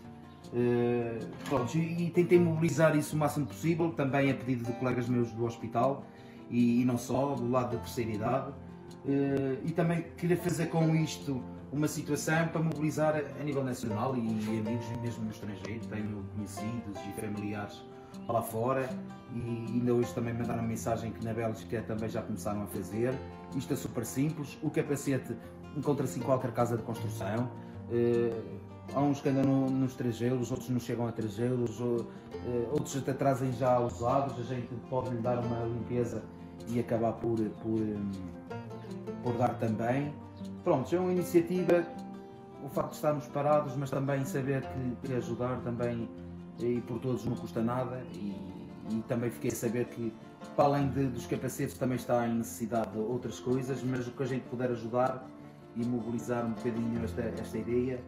Uh, 0.53 1.25
pronto, 1.48 1.77
e, 1.77 2.08
e, 2.08 2.10
tentei 2.10 2.38
mobilizar 2.38 2.96
isso 2.98 3.15
o 3.15 3.20
máximo 3.20 3.46
possível, 3.46 3.89
também 3.91 4.29
a 4.29 4.34
pedido 4.34 4.65
de 4.65 4.74
colegas 4.74 5.08
meus 5.08 5.31
do 5.31 5.46
hospital 5.46 6.05
e, 6.50 6.81
e 6.81 6.86
não 6.86 6.98
só, 6.98 7.36
do 7.36 7.50
lado 7.50 7.72
da 7.72 7.77
terceira 7.77 8.12
idade. 8.12 8.51
Uh, 9.05 9.65
e 9.65 9.72
também 9.72 10.05
queria 10.17 10.38
fazer 10.38 10.67
com 10.67 10.93
isto 10.96 11.41
uma 11.72 11.88
situação 11.88 12.50
para 12.50 12.62
mobilizar 12.62 13.15
a 13.15 13.43
nível 13.43 13.63
nacional 13.63 14.15
e, 14.15 14.20
amigos 14.20 14.86
mesmo 15.01 15.24
no 15.24 15.31
estrangeiro. 15.31 15.86
Tenho 15.88 16.25
conhecidos 16.36 17.00
e 17.08 17.22
familiares 17.22 17.81
lá 18.27 18.41
fora 18.41 18.89
e 19.34 19.74
ainda 19.74 19.93
hoje 19.93 20.13
também 20.13 20.34
mandaram 20.34 20.63
mensagem 20.63 21.12
que 21.12 21.24
na 21.24 21.34
Bélgica 21.34 21.81
também 21.84 22.10
já 22.10 22.22
começaram 22.22 22.63
a 22.63 22.67
fazer. 22.67 23.13
Isto 23.55 23.74
é 23.74 23.75
super 23.77 24.05
simples. 24.05 24.58
O 24.62 24.70
capacete 24.70 25.34
encontra-se 25.75 26.20
em 26.20 26.22
qualquer 26.22 26.51
casa 26.51 26.75
de 26.75 26.84
construção. 26.84 27.50
Uh, 27.89 28.60
há 28.94 29.02
uns 29.02 29.22
que 29.22 29.30
andam 29.30 29.44
no, 29.44 29.70
nos 29.70 29.96
3 29.96 30.22
euros, 30.22 30.52
outros 30.52 30.70
não 30.70 30.80
chegam 30.80 31.08
a 31.08 31.12
3 31.12 31.40
euros, 31.40 31.80
uh, 31.80 32.06
outros 32.72 32.98
até 32.98 33.14
trazem 33.14 33.52
já 33.54 33.80
usados. 33.80 34.40
A 34.40 34.44
gente 34.44 34.70
pode 34.90 35.10
lhe 35.10 35.22
dar 35.22 35.40
uma 35.40 35.66
limpeza 35.66 36.24
e 36.68 36.80
acabar 36.80 37.14
por, 37.14 37.40
por, 37.40 37.80
um, 37.80 38.12
por 39.24 39.34
dar 39.38 39.58
também. 39.60 40.14
Pronto, 40.64 40.94
é 40.96 41.00
uma 41.00 41.12
iniciativa, 41.12 41.86
o 42.64 42.70
facto 42.70 42.92
de 42.92 42.96
estarmos 42.96 43.28
parados, 43.28 43.76
mas 43.76 43.90
também 43.90 44.24
saber 44.26 44.62
que, 44.62 45.08
que 45.08 45.14
ajudar 45.14 45.60
também 45.62 46.10
e 46.60 46.80
por 46.82 47.00
todos 47.00 47.26
não 47.26 47.36
custa 47.36 47.62
nada 47.62 48.04
e, 48.14 48.36
e 48.92 49.04
também 49.08 49.32
fiquei 49.32 49.52
a 49.52 49.56
saber 49.56 49.86
que 49.86 50.14
para 50.56 50.66
além 50.66 50.90
de, 50.90 51.08
dos 51.08 51.26
capacetes 51.26 51.78
também 51.78 51.96
está 51.96 52.28
em 52.28 52.36
necessidade 52.36 52.92
de 52.92 53.00
outras 53.00 53.40
coisas, 53.40 53.82
mas 53.84 54.08
o 54.08 54.12
que 54.12 54.22
a 54.22 54.26
gente 54.26 54.44
puder 54.44 54.70
ajudar 54.70 55.28
e 55.76 55.86
mobilizar 55.86 56.46
um 56.46 56.52
bocadinho 56.52 57.04
esta, 57.04 57.22
esta 57.22 57.58
ideia 57.58 58.00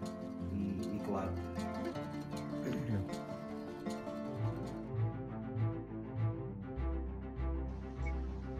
e, 0.53 0.95
e 0.95 1.00
claro. 1.05 1.29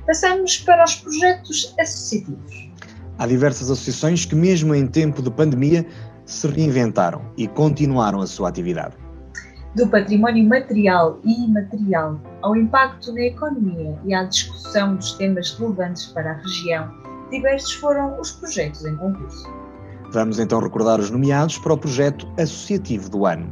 Passamos 0.06 0.58
para 0.58 0.84
os 0.84 0.96
projetos 0.96 1.74
associativos. 1.80 2.70
Há 3.18 3.28
diversas 3.28 3.70
associações 3.70 4.26
que, 4.26 4.36
mesmo 4.36 4.76
em 4.76 4.86
tempo 4.88 5.22
de 5.22 5.32
pandemia, 5.32 5.86
se 6.26 6.48
reinventaram 6.48 7.22
e 7.38 7.48
continuaram 7.48 8.22
a 8.22 8.28
sua 8.28 8.50
atividade. 8.50 8.96
Do 9.76 9.88
património 9.88 10.48
material 10.48 11.20
e 11.24 11.46
imaterial 11.46 12.20
ao 12.42 12.56
impacto 12.56 13.12
na 13.14 13.22
economia 13.22 13.98
e 14.06 14.14
à 14.14 14.24
discussão 14.24 14.96
dos 14.96 15.14
temas 15.14 15.58
relevantes 15.58 16.08
para 16.08 16.32
a 16.32 16.34
região, 16.36 16.92
diversos 17.32 17.74
foram 17.74 18.20
os 18.20 18.32
projetos 18.32 18.86
em 18.86 18.96
concurso. 18.96 19.63
Vamos 20.14 20.38
então 20.38 20.60
recordar 20.60 21.00
os 21.00 21.10
nomeados 21.10 21.58
para 21.58 21.74
o 21.74 21.78
projeto 21.78 22.28
associativo 22.38 23.10
do 23.10 23.26
ano. 23.26 23.50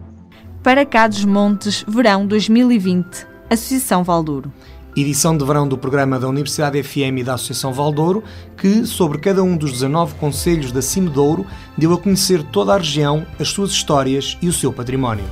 Para 0.62 0.86
cá 0.86 1.08
dos 1.08 1.26
Montes, 1.26 1.84
verão 1.88 2.28
2020, 2.28 3.26
Associação 3.50 4.04
Valdouro 4.04 4.54
edição 4.96 5.38
de 5.38 5.46
verão 5.46 5.66
do 5.66 5.78
programa 5.78 6.20
da 6.20 6.28
Universidade 6.28 6.84
FM 6.84 7.20
e 7.20 7.24
da 7.24 7.36
Associação 7.36 7.72
Valdouro, 7.72 8.24
que, 8.58 8.86
sobre 8.86 9.20
cada 9.20 9.42
um 9.42 9.56
dos 9.56 9.72
19 9.72 10.16
conselhos 10.16 10.72
da 10.72 10.82
Cimedouro, 10.82 11.48
deu 11.78 11.94
a 11.94 11.98
conhecer 11.98 12.44
toda 12.44 12.74
a 12.74 12.78
região, 12.78 13.26
as 13.40 13.48
suas 13.48 13.72
histórias 13.72 14.38
e 14.42 14.50
o 14.50 14.54
seu 14.54 14.74
património. 14.74 15.24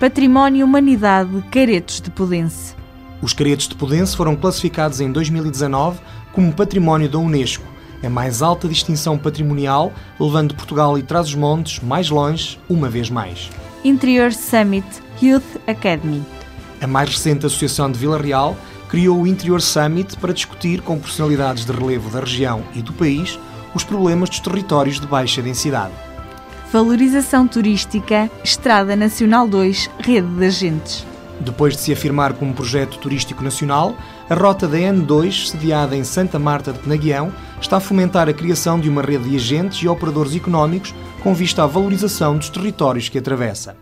Património 0.00 0.64
Humanidade 0.64 1.44
Caretos 1.50 2.00
de 2.00 2.10
Pudense. 2.10 2.74
Os 3.20 3.34
Caretos 3.34 3.68
de 3.68 3.74
Pudense 3.74 4.16
foram 4.16 4.34
classificados 4.34 4.98
em 5.00 5.12
2019 5.12 6.00
como 6.32 6.54
Património 6.54 7.10
da 7.10 7.18
Unesco, 7.18 7.75
a 8.02 8.10
mais 8.10 8.42
alta 8.42 8.68
distinção 8.68 9.16
patrimonial, 9.18 9.92
levando 10.18 10.54
Portugal 10.54 10.98
e 10.98 11.02
Trás-os-Montes 11.02 11.80
mais 11.80 12.10
longe, 12.10 12.58
uma 12.68 12.88
vez 12.88 13.10
mais. 13.10 13.50
Interior 13.84 14.32
Summit 14.32 14.86
Youth 15.22 15.60
Academy. 15.66 16.22
A 16.80 16.86
mais 16.86 17.10
recente 17.10 17.46
associação 17.46 17.90
de 17.90 17.98
Vila 17.98 18.20
Real 18.20 18.56
criou 18.88 19.22
o 19.22 19.26
Interior 19.26 19.60
Summit 19.60 20.16
para 20.16 20.32
discutir 20.32 20.80
com 20.82 20.98
personalidades 20.98 21.64
de 21.64 21.72
relevo 21.72 22.10
da 22.10 22.20
região 22.20 22.62
e 22.74 22.82
do 22.82 22.92
país 22.92 23.38
os 23.74 23.84
problemas 23.84 24.30
dos 24.30 24.40
territórios 24.40 25.00
de 25.00 25.06
baixa 25.06 25.42
densidade. 25.42 25.92
Valorização 26.72 27.46
turística 27.46 28.30
Estrada 28.42 28.96
Nacional 28.96 29.46
2 29.46 29.90
Rede 29.98 30.26
de 30.26 30.44
Agentes. 30.44 31.06
Depois 31.40 31.74
de 31.74 31.82
se 31.82 31.92
afirmar 31.92 32.32
como 32.32 32.54
projeto 32.54 32.98
turístico 32.98 33.42
nacional, 33.42 33.94
a 34.28 34.34
rota 34.34 34.66
da 34.66 34.78
N2, 34.78 35.50
sediada 35.50 35.94
em 35.94 36.02
Santa 36.02 36.38
Marta 36.38 36.72
de 36.72 36.78
Penaguião, 36.78 37.32
está 37.60 37.78
a 37.78 37.80
fomentar 37.80 38.28
a 38.28 38.32
criação 38.32 38.78
de 38.78 38.88
uma 38.88 39.02
rede 39.02 39.28
de 39.28 39.36
agentes 39.36 39.78
e 39.78 39.88
operadores 39.88 40.34
económicos 40.34 40.94
com 41.22 41.34
vista 41.34 41.64
à 41.64 41.66
valorização 41.66 42.36
dos 42.36 42.48
territórios 42.48 43.08
que 43.08 43.18
atravessa. 43.18 43.76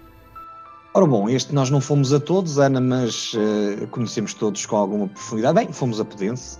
Ora 0.92 1.06
bom, 1.06 1.28
este 1.28 1.52
nós 1.52 1.70
não 1.70 1.80
fomos 1.80 2.12
a 2.12 2.20
todos, 2.20 2.58
Ana, 2.58 2.80
mas 2.80 3.34
uh, 3.34 3.86
conhecemos 3.88 4.32
todos 4.32 4.64
com 4.64 4.76
alguma 4.76 5.08
profundidade. 5.08 5.54
Bem, 5.54 5.72
fomos 5.72 6.00
a 6.00 6.04
Pudense, 6.04 6.58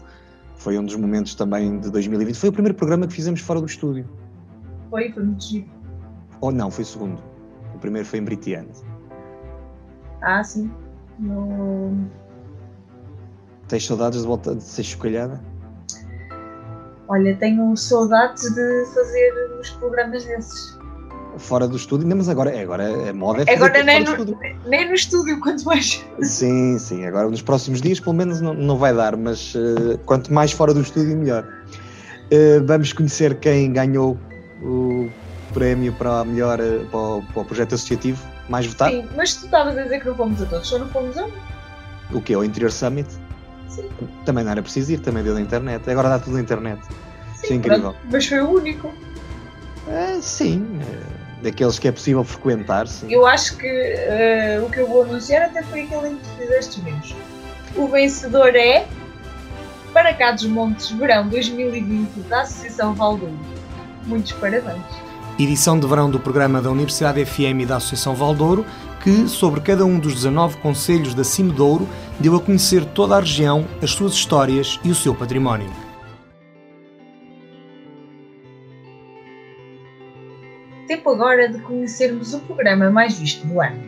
foi 0.57 0.77
um 0.77 0.85
dos 0.85 0.97
momentos 0.97 1.35
também 1.35 1.79
de 1.79 1.91
2020. 1.91 2.37
Foi 2.37 2.49
o 2.49 2.53
primeiro 2.53 2.77
programa 2.77 3.07
que 3.07 3.13
fizemos 3.13 3.41
fora 3.41 3.61
do 3.61 3.67
estúdio. 3.67 4.09
Foi, 4.91 5.13
foi 5.13 5.23
muito 5.23 5.45
giro. 5.45 5.67
Ou 6.41 6.51
não, 6.51 6.71
foi 6.71 6.83
o 6.83 6.87
segundo? 6.87 7.23
O 7.75 7.79
primeiro 7.79 8.07
foi 8.07 8.19
em 8.19 8.25
Britiante. 8.25 8.83
Ah, 10.21 10.43
sim. 10.43 10.71
No... 11.19 12.09
Tens 13.69 13.87
saudades 13.87 14.21
de 14.23 14.27
volta 14.27 14.55
de 14.55 14.63
ser 14.63 14.83
chocalhada? 14.83 15.41
Olha, 17.09 17.37
tenho 17.37 17.77
saudades 17.77 18.43
de 18.55 18.87
fazer 18.95 19.33
os 19.61 19.71
programas 19.71 20.25
desses. 20.25 20.79
Fora 21.37 21.67
do 21.67 21.77
estúdio, 21.77 22.07
não, 22.07 22.17
mas 22.17 22.29
agora, 22.29 22.59
agora 22.61 23.11
a 23.11 23.13
moda 23.13 23.43
é 23.43 23.47
fazer 23.47 23.57
Agora 23.57 23.83
nem 23.83 24.05
no, 24.05 24.39
nem 24.67 24.89
no 24.89 24.95
estúdio, 24.95 25.41
quanto 25.41 25.65
mais. 25.65 26.05
Sim, 26.23 26.79
sim. 26.79 27.05
Agora 27.05 27.29
nos 27.29 27.43
próximos 27.43 27.81
dias, 27.81 27.99
pelo 27.99 28.15
menos, 28.15 28.41
não, 28.41 28.55
não 28.55 28.79
vai 28.79 28.95
dar, 28.95 29.17
mas 29.17 29.53
eh, 29.57 29.99
quanto 30.07 30.33
mais 30.33 30.53
fora 30.53 30.73
do 30.73 30.81
estúdio, 30.81 31.17
melhor. 31.17 31.45
Eh, 32.31 32.61
vamos 32.61 32.93
conhecer 32.93 33.35
quem 33.41 33.73
ganhou 33.73 34.17
o 34.63 35.11
prémio 35.53 35.93
para, 35.95 36.21
a 36.21 36.25
melhor, 36.25 36.61
eh, 36.61 36.85
para, 36.91 37.01
o, 37.01 37.23
para 37.23 37.43
o 37.43 37.45
projeto 37.45 37.75
associativo 37.75 38.25
mais 38.49 38.67
votado. 38.67 38.93
Sim, 38.93 39.09
mas 39.17 39.35
tu 39.35 39.45
estavas 39.47 39.77
a 39.77 39.83
dizer 39.83 40.01
que 40.01 40.07
não 40.07 40.15
fomos 40.15 40.41
a 40.41 40.47
todos, 40.47 40.69
só 40.69 40.79
não 40.79 40.89
fomos 40.89 41.19
a 41.19 41.27
um. 41.27 41.33
O 42.13 42.21
que 42.21 42.33
é 42.33 42.39
o 42.39 42.45
Interior 42.45 42.71
Summit. 42.71 43.09
Sim. 43.75 43.91
Também 44.25 44.45
não 44.45 44.53
era 44.53 44.63
preciso 44.63 44.93
ir, 44.93 44.99
também 44.99 45.23
deu 45.23 45.35
da 45.35 45.41
internet. 45.41 45.89
Agora 45.91 46.09
dá 46.09 46.19
tudo 46.19 46.35
na 46.35 46.41
internet. 46.41 46.81
Isso 47.43 47.53
é 47.53 47.57
incrível. 47.57 47.93
Pronto, 47.93 47.99
mas 48.11 48.27
foi 48.27 48.41
o 48.41 48.51
único. 48.51 48.93
É, 49.89 50.19
sim, 50.21 50.67
é, 50.81 51.43
daqueles 51.43 51.79
que 51.79 51.89
é 51.89 51.93
possível 51.93 52.25
frequentar. 52.25 52.87
Sim. 52.87 53.07
Eu 53.11 53.27
acho 53.27 53.57
que 53.57 53.67
eh, 53.67 54.61
o 54.65 54.71
que 54.71 54.81
eu 54.81 54.87
vou 54.87 55.03
anunciar 55.03 55.43
até 55.43 55.63
foi 55.63 55.83
aquele 55.83 56.09
em 56.09 56.17
que 56.17 56.23
tu 56.23 56.31
fizeste 56.39 56.81
menos. 56.83 57.15
O 57.77 57.89
vencedor 57.89 58.55
é 58.55 58.87
Para 59.93 60.15
cá 60.15 60.33
dos 60.33 60.45
Montes 60.47 60.91
Verão 60.91 61.29
2020 61.29 62.11
da 62.29 62.43
Associação 62.43 62.95
Valdouro. 62.95 63.39
Muitos 64.07 64.33
parabéns. 64.33 64.83
edição 65.39 65.79
de 65.79 65.87
verão 65.87 66.11
do 66.11 66.21
programa 66.21 66.61
da 66.61 66.71
Universidade 66.71 67.25
FM 67.25 67.61
e 67.63 67.67
da 67.67 67.77
Associação 67.77 68.15
Valdouro, 68.15 68.65
que, 69.05 69.29
sobre 69.29 69.61
cada 69.61 69.85
um 69.85 69.99
dos 69.99 70.15
19 70.15 70.57
concelhos 70.57 71.13
da 71.13 71.23
Cime 71.23 71.53
Douro, 71.53 71.87
deu 72.19 72.35
a 72.37 72.41
conhecer 72.41 72.87
toda 72.87 73.17
a 73.17 73.21
região, 73.21 73.67
as 73.83 73.91
suas 73.91 74.15
histórias 74.15 74.81
e 74.83 74.91
o 74.91 74.95
seu 74.95 75.15
património. 75.15 75.71
Tempo 80.89 81.11
agora 81.11 81.51
de 81.51 81.61
conhecermos 81.61 82.33
o 82.33 82.41
programa 82.41 82.91
mais 82.91 83.19
visto 83.19 83.47
do 83.47 83.61
ano. 83.61 83.79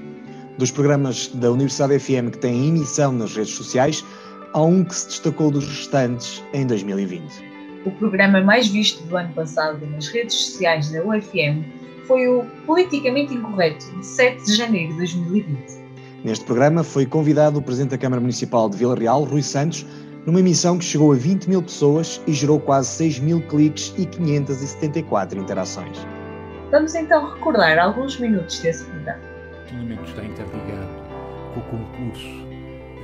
Dos 0.58 0.70
programas 0.70 1.28
da 1.28 1.50
Universidade 1.50 1.98
FM 1.98 2.30
que 2.32 2.38
têm 2.38 2.68
emissão 2.68 3.10
nas 3.12 3.34
redes 3.34 3.54
sociais, 3.54 4.04
há 4.52 4.62
um 4.62 4.84
que 4.84 4.94
se 4.94 5.06
destacou 5.06 5.50
dos 5.50 5.66
restantes 5.66 6.44
em 6.52 6.66
2020. 6.66 7.22
O 7.86 7.90
programa 7.92 8.42
mais 8.42 8.68
visto 8.68 9.02
do 9.04 9.16
ano 9.16 9.32
passado 9.32 9.86
nas 9.86 10.08
redes 10.08 10.34
sociais 10.34 10.90
da 10.90 11.02
UFM 11.02 11.75
foi 12.06 12.26
o 12.28 12.44
Politicamente 12.66 13.34
Incorreto, 13.34 13.84
de 13.98 14.06
7 14.06 14.44
de 14.44 14.56
janeiro 14.56 14.92
de 14.92 14.98
2020. 14.98 15.86
Neste 16.24 16.44
programa 16.44 16.82
foi 16.82 17.06
convidado 17.06 17.58
o 17.58 17.62
Presidente 17.62 17.90
da 17.90 17.98
Câmara 17.98 18.20
Municipal 18.20 18.68
de 18.68 18.76
Vila 18.76 18.96
Real, 18.96 19.22
Rui 19.24 19.42
Santos, 19.42 19.86
numa 20.24 20.40
emissão 20.40 20.78
que 20.78 20.84
chegou 20.84 21.12
a 21.12 21.14
20 21.14 21.48
mil 21.48 21.62
pessoas 21.62 22.20
e 22.26 22.32
gerou 22.32 22.58
quase 22.58 22.88
6 22.90 23.20
mil 23.20 23.40
cliques 23.42 23.94
e 23.96 24.06
574 24.06 25.38
interações. 25.38 25.98
Vamos 26.70 26.94
então 26.94 27.32
recordar 27.34 27.78
alguns 27.78 28.18
minutos 28.18 28.58
desse 28.58 28.84
programa. 28.84 29.20
O 29.20 29.56
estacionamento 29.58 30.04
está 30.04 30.24
interligado 30.24 30.88
com 31.54 31.60
o 31.60 31.62
concurso 31.62 32.46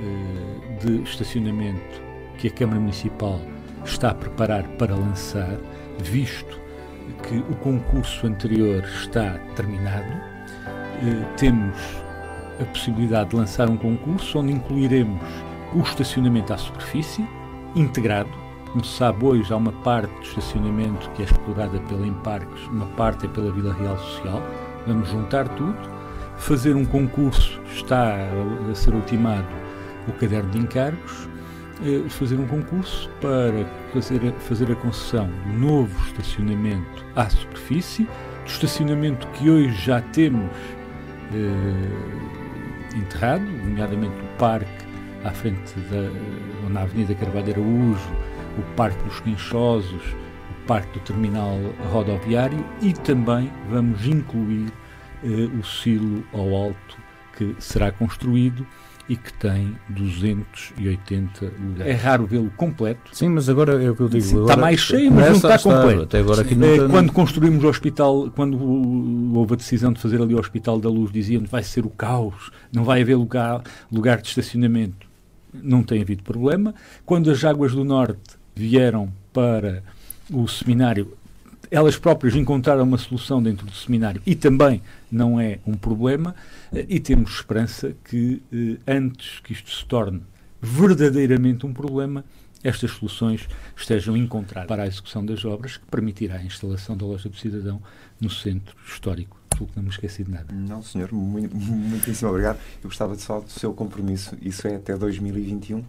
eh, 0.01 0.85
de 0.85 1.01
estacionamento 1.03 2.01
que 2.37 2.47
a 2.49 2.51
Câmara 2.51 2.79
Municipal 2.79 3.39
está 3.85 4.09
a 4.09 4.15
preparar 4.15 4.67
para 4.77 4.93
lançar, 4.95 5.57
visto 5.99 6.62
que 7.23 7.37
o 7.37 7.55
concurso 7.57 8.27
anterior 8.27 8.83
está 8.83 9.37
terminado. 9.55 10.11
Eh, 11.01 11.25
temos 11.37 11.75
a 12.59 12.65
possibilidade 12.65 13.31
de 13.31 13.35
lançar 13.35 13.69
um 13.69 13.77
concurso 13.77 14.39
onde 14.39 14.53
incluiremos 14.53 15.21
o 15.73 15.81
estacionamento 15.81 16.53
à 16.53 16.57
superfície, 16.57 17.27
integrado. 17.75 18.29
Como 18.71 18.83
se 18.83 18.97
sabe, 18.97 19.25
hoje 19.25 19.51
há 19.53 19.57
uma 19.57 19.71
parte 19.71 20.13
do 20.13 20.21
estacionamento 20.21 21.09
que 21.11 21.21
é 21.21 21.25
explorada 21.25 21.79
pela 21.81 22.05
Emparques, 22.05 22.67
uma 22.67 22.87
parte 22.87 23.25
é 23.25 23.29
pela 23.29 23.51
Vila 23.51 23.73
Real 23.73 23.97
Social. 23.97 24.41
Vamos 24.87 25.09
juntar 25.09 25.47
tudo, 25.49 25.77
fazer 26.37 26.75
um 26.75 26.85
concurso, 26.85 27.61
está 27.73 28.15
a 28.69 28.75
ser 28.75 28.93
ultimado 28.93 29.47
o 30.07 30.11
caderno 30.13 30.49
de 30.51 30.59
encargos, 30.59 31.29
fazer 32.09 32.35
um 32.35 32.47
concurso 32.47 33.09
para 33.19 33.65
fazer, 33.93 34.21
a- 34.27 34.39
fazer 34.41 34.71
a 34.71 34.75
concessão 34.75 35.27
do 35.47 35.53
novo 35.59 36.05
estacionamento 36.07 37.05
à 37.15 37.29
superfície, 37.29 38.03
do 38.03 38.47
estacionamento 38.47 39.27
que 39.29 39.49
hoje 39.49 39.73
já 39.85 39.99
temos 40.01 40.49
eh, 41.33 42.97
enterrado, 42.97 43.43
nomeadamente 43.43 44.13
o 44.21 44.37
parque 44.37 44.67
à 45.23 45.31
frente 45.31 45.73
da, 45.89 46.69
na 46.69 46.81
Avenida 46.81 47.15
Carvalho 47.15 47.51
Araújo, 47.53 48.11
o 48.57 48.61
Parque 48.75 49.01
dos 49.03 49.19
Quinchosos, 49.21 50.03
o 50.51 50.65
Parque 50.67 50.99
do 50.99 50.99
Terminal 51.05 51.57
Rodoviário 51.91 52.63
e 52.81 52.93
também 52.93 53.51
vamos 53.69 54.05
incluir 54.05 54.71
eh, 55.23 55.27
o 55.59 55.63
silo 55.63 56.23
ao 56.33 56.53
alto 56.55 56.97
que 57.37 57.55
será 57.59 57.91
construído 57.91 58.65
e 59.09 59.15
que 59.17 59.33
tem 59.33 59.75
280 59.89 61.45
lugares. 61.59 61.93
É 61.93 61.95
raro 61.95 62.25
vê-lo 62.25 62.49
completo. 62.55 63.01
Sim, 63.15 63.29
mas 63.29 63.49
agora 63.49 63.83
é 63.83 63.89
o 63.89 63.95
que 63.95 64.01
eu 64.01 64.09
digo. 64.09 64.23
Sim, 64.23 64.41
está 64.41 64.55
mais 64.57 64.79
cheio, 64.79 65.11
mas 65.11 65.25
não 65.25 65.35
essa 65.35 65.53
está 65.55 65.59
completo. 65.59 66.01
Até 66.03 66.19
agora 66.19 66.41
aqui 66.41 66.55
não 66.55 66.67
está- 66.67 66.87
Quando 66.89 67.11
construímos 67.11 67.63
o 67.63 67.67
hospital, 67.67 68.29
quando 68.35 68.57
houve 69.37 69.53
a 69.53 69.57
decisão 69.57 69.91
de 69.91 69.99
fazer 69.99 70.21
ali 70.21 70.33
o 70.33 70.39
Hospital 70.39 70.79
da 70.79 70.89
Luz, 70.89 71.11
diziam 71.11 71.43
vai 71.43 71.63
ser 71.63 71.85
o 71.85 71.89
caos, 71.89 72.49
não 72.71 72.83
vai 72.83 73.01
haver 73.01 73.15
lugar, 73.15 73.61
lugar 73.91 74.21
de 74.21 74.27
estacionamento. 74.29 75.07
Não 75.53 75.83
tem 75.83 76.01
havido 76.01 76.23
problema. 76.23 76.73
Quando 77.05 77.29
as 77.29 77.43
Águas 77.43 77.73
do 77.73 77.83
Norte 77.83 78.17
vieram 78.55 79.11
para 79.31 79.83
o 80.31 80.47
seminário, 80.47 81.13
elas 81.73 81.97
próprias 81.97 82.35
encontraram 82.35 82.83
uma 82.83 82.99
solução 82.99 83.41
dentro 83.41 83.65
do 83.65 83.73
seminário 83.73 84.21
e 84.27 84.35
também 84.35 84.79
não 85.11 85.41
é 85.41 85.57
um 85.65 85.73
problema. 85.73 86.35
Eh, 86.71 86.85
E 86.87 86.99
temos 86.99 87.31
esperança 87.31 87.95
que, 88.03 88.43
eh, 88.53 88.77
antes 88.87 89.39
que 89.39 89.53
isto 89.53 89.71
se 89.71 89.83
torne 89.85 90.21
verdadeiramente 90.61 91.65
um 91.65 91.73
problema, 91.73 92.23
estas 92.63 92.91
soluções 92.91 93.47
estejam 93.75 94.15
encontradas 94.15 94.67
para 94.67 94.83
a 94.83 94.87
execução 94.87 95.25
das 95.25 95.43
obras, 95.43 95.77
que 95.77 95.85
permitirá 95.87 96.35
a 96.35 96.43
instalação 96.43 96.95
da 96.95 97.05
loja 97.07 97.27
do 97.27 97.35
cidadão 97.35 97.81
no 98.21 98.29
centro 98.29 98.75
histórico. 98.85 99.35
Que 99.49 99.67
não 99.75 99.83
me 99.83 99.89
esqueci 99.89 100.23
de 100.23 100.31
nada. 100.31 100.53
Não, 100.53 100.81
senhor, 100.83 101.11
muito, 101.11 101.55
muitíssimo 101.55 102.29
obrigado. 102.29 102.57
Eu 102.83 102.89
gostava 102.89 103.15
de 103.15 103.21
só 103.23 103.39
do 103.39 103.49
seu 103.49 103.73
compromisso. 103.73 104.35
Isso 104.41 104.67
é 104.67 104.75
até 104.75 104.95
2021? 104.95 105.83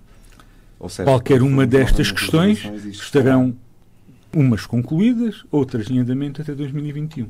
Ou 0.80 0.88
seja, 0.88 1.04
Qualquer 1.04 1.42
uma 1.42 1.66
destas 1.66 2.06
as 2.06 2.12
questões 2.12 2.62
estarão 2.86 3.54
umas 4.34 4.66
concluídas, 4.66 5.44
outras 5.50 5.88
em 5.90 5.98
andamento 5.98 6.42
até 6.42 6.54
2021. 6.54 7.28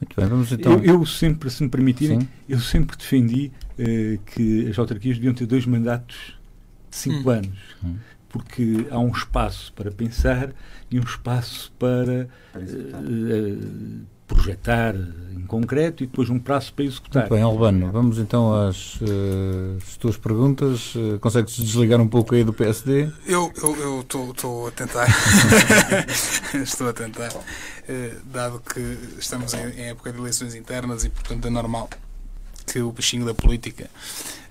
Muito 0.00 0.16
bem, 0.16 0.26
vamos 0.28 0.52
então. 0.52 0.74
eu, 0.74 1.00
eu 1.00 1.06
sempre, 1.06 1.50
se 1.50 1.62
me 1.62 1.68
permitirem, 1.68 2.20
Sim. 2.20 2.28
eu 2.48 2.60
sempre 2.60 2.96
defendi 2.96 3.50
eh, 3.78 4.18
que 4.26 4.68
as 4.68 4.78
autarquias 4.78 5.16
deviam 5.16 5.34
ter 5.34 5.46
dois 5.46 5.66
mandatos 5.66 6.38
de 6.90 6.96
cinco 6.96 7.30
anos, 7.30 7.58
Hum. 7.84 7.96
porque 8.28 8.86
há 8.90 8.98
um 8.98 9.10
espaço 9.10 9.72
para 9.72 9.90
pensar 9.90 10.52
e 10.90 10.98
um 11.00 11.02
espaço 11.02 11.72
para 11.78 12.28
para 12.52 12.62
executar. 12.62 13.02
Eh, 14.28 14.34
projetar 14.34 14.94
em 14.94 15.46
concreto 15.46 16.02
e 16.02 16.06
depois 16.06 16.28
um 16.30 16.38
prazo 16.38 16.72
para 16.74 16.84
executar. 16.84 17.22
Muito 17.22 17.34
bem, 17.34 17.42
Albano, 17.42 17.90
vamos 17.90 18.18
então 18.18 18.54
às, 18.54 18.98
eh, 19.02 19.78
às 19.78 19.96
tuas 19.96 20.16
perguntas. 20.16 20.94
Eh, 20.96 21.18
consegues 21.18 21.56
desligar 21.56 22.00
um 22.00 22.08
pouco 22.08 22.34
aí 22.34 22.44
do 22.44 22.52
PSD? 22.52 23.10
Eu 23.26 23.52
estou 24.00 24.68
a 24.68 24.70
tentar. 24.70 25.06
estou 26.54 26.88
a 26.88 26.92
tentar. 26.92 27.32
Eh, 27.88 28.16
dado 28.26 28.60
que 28.60 28.80
estamos 29.18 29.54
em, 29.54 29.70
em 29.70 29.88
época 29.88 30.12
de 30.12 30.18
eleições 30.18 30.54
internas 30.54 31.04
e, 31.04 31.08
portanto, 31.08 31.46
é 31.46 31.50
normal 31.50 31.88
que 32.66 32.80
o 32.80 32.92
bichinho 32.92 33.24
da 33.24 33.32
política 33.32 33.88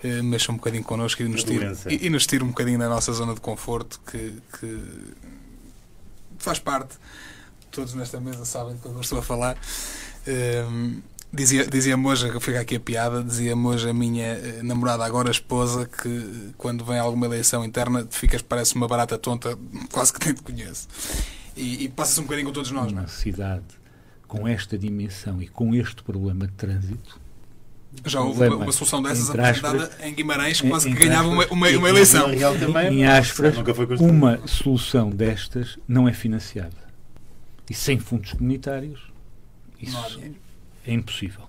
eh, 0.03 0.21
mexa 0.23 0.51
um 0.51 0.55
bocadinho 0.55 0.83
connosco 0.83 1.21
e 1.21 1.27
nos, 1.27 1.43
tire, 1.43 1.71
e, 1.89 2.07
e 2.07 2.09
nos 2.09 2.25
tire 2.25 2.43
um 2.43 2.47
bocadinho 2.47 2.79
da 2.79 2.89
nossa 2.89 3.13
zona 3.13 3.33
de 3.33 3.41
conforto, 3.41 3.99
que, 4.09 4.33
que 4.59 4.83
faz 6.39 6.59
parte. 6.59 6.95
Todos 7.77 7.93
nesta 7.93 8.19
mesa 8.19 8.43
sabem 8.43 8.73
do 8.73 8.81
que 8.81 8.87
eu 8.87 8.99
estou 9.01 9.19
a 9.19 9.21
falar. 9.21 9.55
Ehm, 10.25 10.95
Dizia, 11.31 11.67
dizia 11.67 11.97
Moja, 11.97 12.31
que 12.31 12.39
fica 12.39 12.61
aqui 12.61 12.77
a 12.77 12.79
piada, 12.79 13.21
dizia 13.21 13.53
Moja, 13.53 13.89
a 13.89 13.93
minha 13.93 14.25
eh, 14.27 14.61
namorada, 14.63 15.03
agora 15.05 15.29
esposa, 15.29 15.85
que 15.85 16.51
quando 16.57 16.83
vem 16.85 16.97
alguma 16.97 17.25
eleição 17.25 17.63
interna 17.65 18.03
te 18.05 18.17
ficas, 18.17 18.41
parece 18.41 18.73
uma 18.75 18.87
barata 18.87 19.17
tonta, 19.17 19.55
quase 19.91 20.13
que 20.13 20.25
nem 20.25 20.33
te 20.33 20.41
conheço. 20.41 20.87
E, 21.55 21.83
e 21.83 21.89
passa-se 21.89 22.21
um 22.21 22.23
bocadinho 22.23 22.47
com 22.47 22.53
todos 22.53 22.71
nós, 22.71 22.91
não 22.93 22.99
é? 22.99 23.01
Uma 23.01 23.07
cidade 23.09 23.65
com 24.25 24.47
esta 24.47 24.77
dimensão 24.77 25.39
e 25.41 25.47
com 25.49 25.75
este 25.75 26.01
problema 26.01 26.47
de 26.47 26.53
trânsito. 26.53 27.19
Já 28.05 28.21
houve 28.21 28.31
problema, 28.37 28.55
uma, 28.55 28.65
uma 28.65 28.71
solução 28.71 29.01
dessas 29.03 29.27
entre 29.29 29.41
aspas, 29.41 29.65
apresentada 29.73 30.07
em 30.07 30.13
Guimarães, 30.15 30.63
em- 30.63 30.69
quase 30.69 30.89
que 30.89 30.95
ganhava 30.95 31.27
uma, 31.27 31.43
aspas, 31.43 31.51
uma, 31.57 31.67
uma 31.67 31.67
aqui 31.67 31.87
eleição. 31.87 32.25
Vila 32.29 32.37
Real 32.37 32.57
também, 32.57 32.99
Em 33.01 33.05
aspas, 33.05 33.53
uma 33.99 34.47
solução 34.47 35.09
destas 35.09 35.77
não 35.85 36.07
é 36.07 36.13
financiada. 36.13 36.86
E 37.69 37.73
sem 37.73 37.99
fundos 37.99 38.33
comunitários, 38.33 38.99
isso 39.79 40.21
é 40.85 40.93
impossível. 40.93 41.43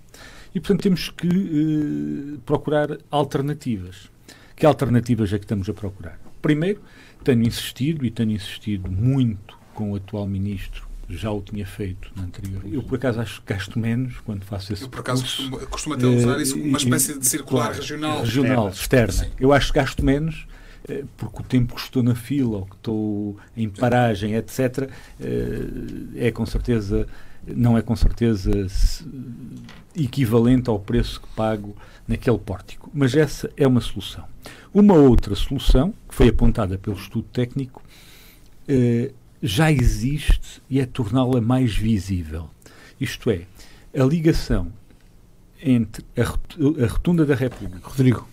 E, 0.54 0.60
portanto, 0.60 0.82
temos 0.82 1.10
que 1.10 1.28
uh, 1.28 2.38
procurar 2.44 2.98
alternativas. 3.10 4.10
Que 4.56 4.66
alternativas 4.66 5.32
é 5.32 5.38
que 5.38 5.44
estamos 5.44 5.68
a 5.68 5.74
procurar? 5.74 6.18
Primeiro, 6.42 6.82
tenho 7.22 7.42
insistido 7.42 8.04
e 8.04 8.10
tenho 8.10 8.32
insistido 8.32 8.90
muito 8.90 9.56
com 9.74 9.92
o 9.92 9.96
atual 9.96 10.26
ministro 10.26 10.88
já 11.10 11.30
o 11.30 11.40
tinha 11.40 11.64
feito 11.64 12.10
na 12.14 12.24
anterior. 12.24 12.62
Eu, 12.70 12.82
por 12.82 12.96
acaso, 12.96 13.20
acho 13.20 13.40
que 13.40 13.52
gasto 13.52 13.78
menos 13.78 14.18
quando 14.20 14.44
faço 14.44 14.72
esse 14.72 14.82
Eu, 14.82 14.88
por 14.88 15.00
acaso, 15.00 15.22
costumo, 15.22 15.58
costumo 15.66 15.94
até 15.94 16.06
usar 16.06 16.40
isso 16.40 16.52
como 16.52 16.64
uma 16.66 16.78
espécie 16.78 17.18
de 17.18 17.26
circular 17.26 17.64
claro, 17.68 17.80
regional. 17.80 18.20
Regional, 18.20 18.68
externa. 18.68 19.08
externa. 19.08 19.34
Eu 19.40 19.52
acho 19.52 19.72
que 19.72 19.78
gasto 19.78 20.04
menos 20.04 20.46
eh, 20.46 20.67
porque 21.16 21.40
o 21.40 21.44
tempo 21.44 21.74
que 21.74 21.80
estou 21.80 22.02
na 22.02 22.14
fila 22.14 22.58
ou 22.58 22.66
que 22.66 22.76
estou 22.76 23.36
em 23.56 23.68
paragem, 23.68 24.34
etc., 24.34 24.90
eh, 25.20 26.26
é 26.26 26.30
com 26.30 26.46
certeza, 26.46 27.06
não 27.46 27.76
é 27.76 27.82
com 27.82 27.94
certeza 27.96 28.50
equivalente 29.94 30.70
ao 30.70 30.78
preço 30.78 31.20
que 31.20 31.28
pago 31.34 31.76
naquele 32.06 32.38
pórtico. 32.38 32.90
Mas 32.94 33.14
essa 33.14 33.50
é 33.56 33.66
uma 33.66 33.80
solução. 33.80 34.24
Uma 34.72 34.94
outra 34.94 35.34
solução, 35.34 35.92
que 36.08 36.14
foi 36.14 36.28
apontada 36.28 36.78
pelo 36.78 36.96
estudo 36.96 37.26
técnico, 37.32 37.82
eh, 38.66 39.12
já 39.42 39.70
existe 39.70 40.62
e 40.68 40.80
é 40.80 40.86
torná-la 40.86 41.40
mais 41.40 41.76
visível. 41.76 42.50
Isto 43.00 43.30
é, 43.30 43.42
a 43.96 44.04
ligação 44.04 44.72
entre 45.62 46.04
a, 46.16 46.86
rotunda 46.86 47.24
da 47.24 47.34
República. 47.34 47.88
Rodrigo. 47.88 48.26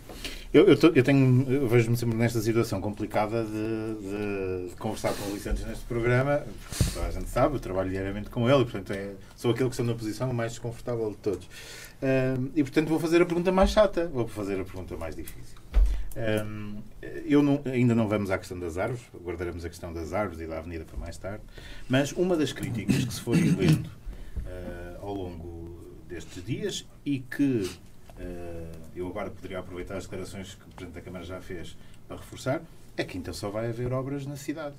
Eu, 0.55 0.69
eu, 0.69 0.77
eu 0.95 1.03
tenho, 1.03 1.51
eu 1.51 1.67
vejo-me 1.67 1.97
sempre 1.97 2.15
nesta 2.15 2.39
situação 2.39 2.79
complicada 2.79 3.43
de, 3.43 3.49
de, 3.51 4.69
de, 4.69 4.75
conversar 4.77 5.13
com 5.13 5.29
o 5.29 5.33
Vicente 5.33 5.61
neste 5.65 5.83
programa, 5.83 6.45
toda 6.93 7.07
a 7.07 7.11
gente 7.11 7.27
sabe, 7.27 7.55
eu 7.55 7.59
trabalho 7.59 7.89
diariamente 7.89 8.29
com 8.29 8.49
ele 8.49 8.61
e, 8.61 8.63
portanto, 8.63 8.93
é, 8.93 9.15
sou 9.35 9.51
aquele 9.51 9.67
que 9.67 9.73
estou 9.73 9.85
na 9.85 9.93
posição 9.93 10.31
mais 10.31 10.53
desconfortável 10.53 11.11
de 11.11 11.17
todos. 11.17 11.45
Uh, 11.45 12.49
e, 12.55 12.63
portanto, 12.63 12.87
vou 12.87 12.97
fazer 12.97 13.21
a 13.21 13.25
pergunta 13.25 13.51
mais 13.51 13.71
chata, 13.71 14.07
vou 14.07 14.29
fazer 14.29 14.57
a 14.57 14.63
pergunta 14.63 14.95
mais 14.95 15.13
difícil. 15.13 15.57
Um, 16.15 16.77
eu 17.25 17.43
não, 17.43 17.61
ainda 17.65 17.93
não 17.93 18.07
vamos 18.07 18.31
à 18.31 18.37
questão 18.37 18.57
das 18.57 18.77
árvores, 18.77 19.03
guardaremos 19.25 19.65
a 19.65 19.67
questão 19.67 19.91
das 19.91 20.13
árvores 20.13 20.39
e 20.39 20.47
da 20.47 20.59
avenida 20.59 20.85
para 20.85 20.97
mais 20.97 21.17
tarde, 21.17 21.43
mas 21.89 22.13
uma 22.13 22.37
das 22.37 22.53
críticas 22.53 23.03
que 23.03 23.13
se 23.13 23.19
foi 23.19 23.41
lendo 23.41 23.87
uh, 24.37 25.01
ao 25.05 25.13
longo 25.13 25.97
destes 26.07 26.45
dias 26.45 26.87
e 27.05 27.19
que 27.19 27.69
eu 28.95 29.07
agora 29.07 29.29
poderia 29.29 29.59
aproveitar 29.59 29.97
as 29.97 30.03
declarações 30.03 30.55
que 30.55 30.63
o 30.63 30.73
Presidente 30.73 30.95
da 30.95 31.01
Câmara 31.01 31.25
já 31.25 31.41
fez 31.41 31.75
para 32.07 32.17
reforçar, 32.17 32.61
é 32.95 33.03
que 33.03 33.17
então 33.17 33.33
só 33.33 33.49
vai 33.49 33.69
haver 33.69 33.91
obras 33.91 34.25
na 34.25 34.35
cidade 34.35 34.75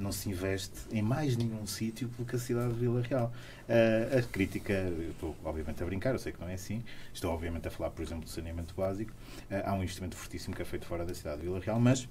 não 0.00 0.10
se 0.10 0.28
investe 0.30 0.80
em 0.90 1.02
mais 1.02 1.36
nenhum 1.36 1.66
sítio 1.66 2.08
do 2.18 2.24
que 2.24 2.34
a 2.34 2.38
cidade 2.38 2.72
de 2.72 2.80
Vila 2.80 3.02
Real. 3.02 3.32
Uh, 3.68 4.18
a 4.18 4.22
crítica, 4.22 4.72
eu 4.72 5.10
estou 5.10 5.36
obviamente 5.44 5.82
a 5.82 5.86
brincar, 5.86 6.12
eu 6.14 6.18
sei 6.18 6.32
que 6.32 6.40
não 6.40 6.48
é 6.48 6.54
assim, 6.54 6.82
estou 7.12 7.32
obviamente 7.32 7.68
a 7.68 7.70
falar, 7.70 7.90
por 7.90 8.02
exemplo, 8.02 8.24
do 8.24 8.30
saneamento 8.30 8.74
básico. 8.74 9.12
Uh, 9.50 9.62
há 9.64 9.74
um 9.74 9.82
investimento 9.82 10.16
fortíssimo 10.16 10.56
que 10.56 10.62
é 10.62 10.64
feito 10.64 10.86
fora 10.86 11.04
da 11.04 11.14
cidade 11.14 11.40
de 11.40 11.46
Vila 11.46 11.60
Real, 11.60 11.78
mas 11.78 12.08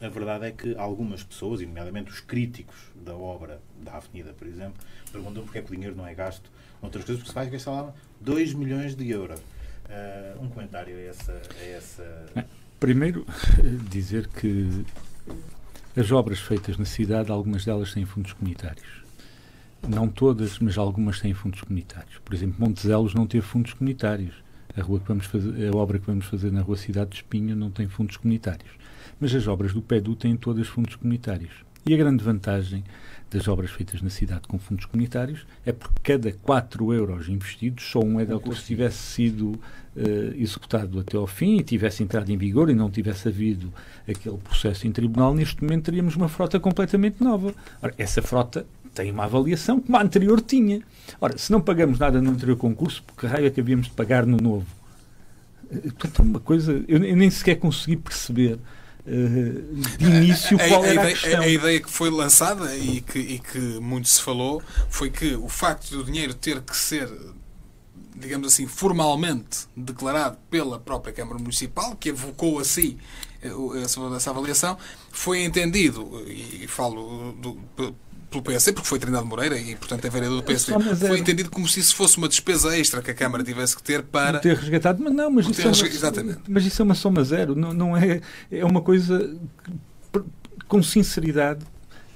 a 0.00 0.08
verdade 0.08 0.46
é 0.46 0.52
que 0.52 0.76
algumas 0.76 1.22
pessoas, 1.22 1.60
e 1.60 1.66
nomeadamente 1.66 2.10
os 2.10 2.20
críticos 2.20 2.76
da 2.94 3.16
obra 3.16 3.60
da 3.82 3.96
Avenida, 3.96 4.32
por 4.32 4.46
exemplo, 4.46 4.82
perguntam 5.10 5.42
porque 5.42 5.58
é 5.58 5.62
que 5.62 5.72
o 5.72 5.74
dinheiro 5.74 5.96
não 5.96 6.06
é 6.06 6.14
gasto 6.14 6.50
noutras 6.80 7.04
coisas, 7.04 7.22
porque 7.22 7.30
se 7.30 7.34
vai 7.34 7.50
gastar 7.50 7.70
lá 7.72 7.94
2 8.20 8.54
milhões 8.54 8.94
de 8.94 9.10
euros. 9.10 9.40
Uh, 9.88 10.44
um 10.44 10.48
comentário 10.48 10.96
a 10.96 11.00
essa, 11.00 11.32
a 11.32 11.64
essa. 11.64 12.26
Primeiro, 12.78 13.26
dizer 13.90 14.28
que 14.28 14.84
as 15.96 16.12
obras 16.12 16.38
feitas 16.38 16.76
na 16.76 16.84
cidade, 16.84 17.30
algumas 17.32 17.64
delas 17.64 17.92
têm 17.92 18.04
fundos 18.04 18.32
comunitários. 18.32 18.86
Não 19.86 20.08
todas, 20.08 20.58
mas 20.58 20.76
algumas 20.76 21.20
têm 21.20 21.34
fundos 21.34 21.62
comunitários. 21.62 22.18
Por 22.24 22.34
exemplo, 22.34 22.56
Montezelos 22.60 23.14
não 23.14 23.26
teve 23.26 23.44
fundos 23.44 23.72
comunitários. 23.72 24.34
A, 24.76 24.82
rua 24.82 25.00
que 25.00 25.08
vamos 25.08 25.26
fazer, 25.26 25.72
a 25.72 25.76
obra 25.76 25.98
que 25.98 26.06
vamos 26.06 26.26
fazer 26.26 26.52
na 26.52 26.60
Rua 26.60 26.76
Cidade 26.76 27.10
de 27.10 27.16
Espinho 27.16 27.56
não 27.56 27.70
tem 27.70 27.88
fundos 27.88 28.16
comunitários. 28.16 28.70
Mas 29.18 29.34
as 29.34 29.48
obras 29.48 29.72
do 29.72 29.82
PEDU 29.82 30.14
têm 30.14 30.36
todas 30.36 30.68
fundos 30.68 30.94
comunitários. 30.94 31.52
E 31.86 31.94
a 31.94 31.96
grande 31.96 32.22
vantagem 32.22 32.84
das 33.30 33.46
obras 33.46 33.70
feitas 33.70 34.00
na 34.00 34.10
cidade 34.10 34.42
com 34.48 34.58
fundos 34.58 34.86
comunitários 34.86 35.46
é 35.64 35.72
porque 35.72 36.12
cada 36.12 36.32
4 36.32 36.92
euros 36.92 37.28
investidos, 37.28 37.84
só 37.84 38.00
um 38.00 38.18
é 38.18 38.24
daqueles 38.24 38.60
se 38.60 38.66
tivesse 38.66 38.96
sido 38.96 39.50
uh, 39.50 40.34
executado 40.34 41.00
até 41.00 41.16
ao 41.16 41.26
fim 41.26 41.58
e 41.58 41.62
tivesse 41.62 42.02
entrado 42.02 42.30
em 42.30 42.36
vigor 42.38 42.70
e 42.70 42.74
não 42.74 42.90
tivesse 42.90 43.28
havido 43.28 43.72
aquele 44.08 44.38
processo 44.38 44.86
em 44.86 44.92
tribunal, 44.92 45.34
neste 45.34 45.62
momento 45.62 45.84
teríamos 45.84 46.16
uma 46.16 46.28
frota 46.28 46.58
completamente 46.58 47.22
nova. 47.22 47.54
Ora, 47.82 47.94
essa 47.98 48.22
frota 48.22 48.66
tem 48.94 49.10
uma 49.10 49.24
avaliação 49.24 49.80
como 49.80 49.96
a 49.96 50.02
anterior 50.02 50.40
tinha. 50.40 50.80
Ora, 51.20 51.36
se 51.36 51.52
não 51.52 51.60
pagamos 51.60 51.98
nada 51.98 52.20
no 52.20 52.30
anterior 52.30 52.56
concurso, 52.56 53.02
porque 53.02 53.26
raio 53.26 53.46
é 53.46 53.50
que 53.50 53.60
havíamos 53.60 53.86
de 53.86 53.92
pagar 53.92 54.24
no 54.24 54.38
novo? 54.38 54.66
Eh, 55.70 55.90
portanto, 55.90 56.22
uma 56.22 56.40
coisa, 56.40 56.72
eu, 56.88 57.04
eu 57.04 57.16
nem 57.16 57.30
sequer 57.30 57.56
consegui 57.56 57.96
perceber 57.96 58.58
de 59.98 60.04
início 60.04 60.58
qual 60.68 60.82
a, 60.82 60.88
ideia, 60.88 61.00
a 61.00 61.06
questão. 61.10 61.40
A, 61.40 61.48
ideia 61.48 61.80
que 61.80 61.90
foi 61.90 62.10
lançada 62.10 62.76
e 62.76 63.00
que, 63.00 63.18
e 63.18 63.38
que 63.38 63.58
muito 63.80 64.08
se 64.08 64.20
falou 64.20 64.62
foi 64.90 65.10
que 65.10 65.34
o 65.34 65.48
facto 65.48 65.90
do 65.96 66.04
dinheiro 66.04 66.34
ter 66.34 66.60
que 66.60 66.76
ser 66.76 67.08
digamos 68.14 68.48
assim, 68.48 68.66
formalmente 68.66 69.68
declarado 69.76 70.36
pela 70.50 70.78
própria 70.78 71.12
Câmara 71.12 71.38
Municipal, 71.38 71.94
que 71.94 72.08
evocou 72.08 72.58
assim 72.58 72.98
essa 73.84 74.30
avaliação, 74.30 74.76
foi 75.12 75.44
entendido, 75.44 76.24
e 76.26 76.66
falo 76.66 77.32
do, 77.32 77.56
pelo 78.30 78.42
PSD, 78.42 78.72
porque 78.72 78.88
foi 78.88 78.98
Trindade 78.98 79.24
Moreira 79.26 79.58
e, 79.58 79.74
portanto, 79.76 80.04
é 80.04 80.10
vereador 80.10 80.38
do 80.38 80.42
PSD. 80.42 80.96
Foi 80.96 81.16
é... 81.16 81.20
entendido 81.20 81.50
como 81.50 81.66
se 81.66 81.80
isso 81.80 81.94
fosse 81.94 82.18
uma 82.18 82.28
despesa 82.28 82.76
extra 82.76 83.00
que 83.02 83.10
a 83.10 83.14
Câmara 83.14 83.42
tivesse 83.42 83.76
que 83.76 83.82
ter 83.82 84.02
para. 84.02 84.38
Ter 84.38 84.56
resgatado, 84.56 85.02
mas 85.02 85.12
não, 85.12 85.30
mas, 85.30 85.48
isso, 85.48 85.62
é 85.62 85.66
uma, 85.66 85.86
Exatamente. 85.86 86.40
mas 86.48 86.64
isso 86.64 86.82
é 86.82 86.84
uma 86.84 86.94
soma 86.94 87.24
zero, 87.24 87.54
não, 87.54 87.72
não 87.72 87.96
é. 87.96 88.20
É 88.50 88.64
uma 88.64 88.80
coisa 88.80 89.36
com 90.66 90.82
sinceridade 90.82 91.64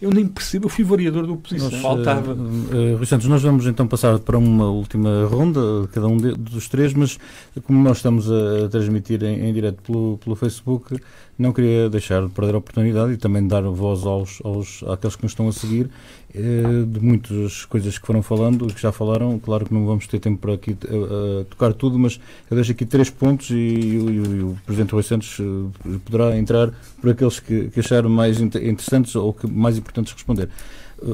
eu 0.03 0.11
nem 0.11 0.27
percebo, 0.27 0.67
eu 0.67 0.69
fui 0.69 0.83
variador 0.83 1.25
da 1.29 1.33
oposição. 1.33 1.71
Nós, 1.71 1.81
Faltava. 1.81 2.35
Uh, 2.35 3.01
uh, 3.01 3.07
Santos, 3.07 3.29
nós 3.29 3.41
vamos 3.41 3.65
então 3.69 3.87
passar 3.87 4.19
para 4.19 4.37
uma 4.37 4.69
última 4.69 5.27
ronda, 5.27 5.61
cada 5.93 6.09
um 6.09 6.17
de, 6.17 6.33
dos 6.33 6.69
três, 6.69 6.93
mas 6.93 7.17
como 7.63 7.81
nós 7.81 7.99
estamos 7.99 8.29
a, 8.29 8.65
a 8.65 8.69
transmitir 8.69 9.23
em, 9.23 9.49
em 9.49 9.53
direto 9.53 9.81
pelo, 9.81 10.19
pelo 10.19 10.35
Facebook, 10.35 10.97
não 11.39 11.53
queria 11.53 11.89
deixar 11.89 12.23
de 12.23 12.29
perder 12.29 12.55
a 12.55 12.59
oportunidade 12.59 13.13
e 13.13 13.17
também 13.17 13.47
dar 13.47 13.63
voz 13.63 14.05
aos, 14.05 14.41
aos, 14.45 14.83
àqueles 14.85 15.17
que 15.17 15.23
nos 15.23 15.33
estão 15.33 15.49
a 15.49 15.53
seguir 15.53 15.91
eh, 16.35 16.85
de 16.87 17.01
muitas 17.01 17.65
coisas 17.65 17.99
que 17.99 18.07
foram 18.07 18.23
falando 18.23 18.67
e 18.69 18.73
que 18.73 18.81
já 18.81 18.93
falaram. 18.93 19.39
Claro 19.39 19.67
que 19.67 19.75
não 19.75 19.87
vamos 19.87 20.07
ter 20.07 20.19
tempo 20.19 20.39
para 20.39 20.55
aqui 20.55 20.73
uh, 20.73 21.45
tocar 21.45 21.73
tudo, 21.73 21.99
mas 21.99 22.21
eu 22.51 22.55
deixo 22.55 22.73
aqui 22.73 22.87
três 22.87 23.11
pontos 23.11 23.51
e, 23.51 23.55
e, 23.55 23.97
e 23.97 24.43
o 24.43 24.57
Presidente 24.65 24.93
Rui 24.93 25.03
Santos 25.03 25.39
uh, 25.39 25.71
poderá 26.05 26.37
entrar 26.37 26.71
por 27.01 27.11
aqueles 27.11 27.41
que, 27.41 27.69
que 27.71 27.81
acharam 27.81 28.09
mais 28.09 28.41
interessantes 28.41 29.15
ou 29.17 29.33
que 29.33 29.47
mais 29.47 29.77
importantes 29.77 30.13
responder. 30.13 30.49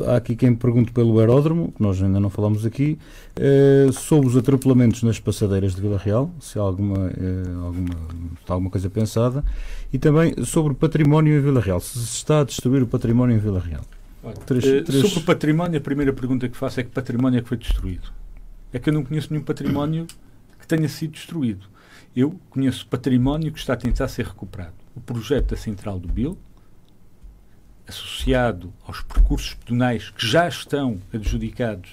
Há 0.07 0.17
aqui 0.17 0.37
quem 0.37 0.55
pergunte 0.55 0.93
pelo 0.93 1.19
aeródromo, 1.19 1.73
que 1.73 1.83
nós 1.83 2.03
ainda 2.03 2.21
não 2.21 2.31
falamos 2.31 2.67
aqui, 2.67 2.99
sobre 3.93 4.29
os 4.29 4.37
atropelamentos 4.37 5.03
nas 5.03 5.19
passadeiras 5.19 5.75
de 5.75 5.81
Vila 5.81 5.99
Real, 5.99 6.31
se 6.41 6.59
há 6.59 6.63
alguma, 6.63 7.11
alguma, 7.65 7.95
está 8.41 8.55
alguma 8.55 8.71
coisa 8.71 8.91
pensada, 8.91 9.45
e 9.93 9.99
também 9.99 10.45
sobre 10.45 10.73
o 10.73 10.75
património 10.75 11.39
em 11.39 11.41
Vila 11.41 11.61
Real, 11.61 11.81
se 11.81 11.99
se 11.99 12.17
está 12.17 12.41
a 12.41 12.45
destruir 12.45 12.83
o 12.83 12.87
património 12.87 13.37
em 13.37 13.39
Vila 13.39 13.61
Real. 13.61 13.85
Três, 14.45 14.65
uh, 14.65 14.85
três... 14.85 15.07
Sobre 15.07 15.21
o 15.21 15.23
património, 15.23 15.79
a 15.79 15.81
primeira 15.81 16.13
pergunta 16.13 16.49
que 16.49 16.57
faço 16.57 16.81
é 16.81 16.83
que 16.83 16.91
património 16.91 17.39
é 17.39 17.43
que 17.43 17.49
foi 17.49 17.57
destruído? 17.57 18.13
É 18.73 18.79
que 18.79 18.91
eu 18.91 18.93
não 18.93 19.05
conheço 19.05 19.29
nenhum 19.31 19.45
património 19.45 20.07
que 20.59 20.67
tenha 20.67 20.89
sido 20.89 21.13
destruído. 21.13 21.67
Eu 22.15 22.35
conheço 22.51 22.87
património 22.87 23.53
que 23.53 23.59
está 23.59 23.75
a 23.75 23.77
tentar 23.77 24.09
ser 24.09 24.27
recuperado. 24.27 24.75
O 24.95 25.01
projeto 25.01 25.51
da 25.51 25.57
Central 25.57 25.99
do 25.99 26.09
Bil, 26.09 26.37
associado 27.89 28.73
aos 28.87 29.01
percursos 29.03 29.55
pedonais 29.55 30.11
que 30.11 30.27
já 30.27 30.47
estão 30.49 31.01
adjudicados 31.13 31.91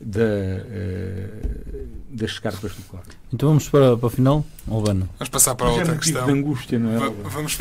da, 0.00 0.20
uh, 0.20 1.88
das 2.10 2.30
escarpas 2.30 2.72
do 2.72 2.82
corpo. 2.82 3.08
Então 3.32 3.48
vamos 3.48 3.68
para, 3.68 3.96
para 3.96 4.06
o 4.06 4.10
final, 4.10 4.44
Albano. 4.68 5.08
Vamos 5.18 5.28
passar 5.28 5.54
para 5.54 5.66
Mas 5.66 5.78
outra 5.78 5.94
é 5.94 5.98
questão. 5.98 6.26
de 6.26 6.32
angústia, 6.32 6.78
não 6.78 6.92
é? 6.94 6.98
Va 6.98 7.10
vamos 7.28 7.58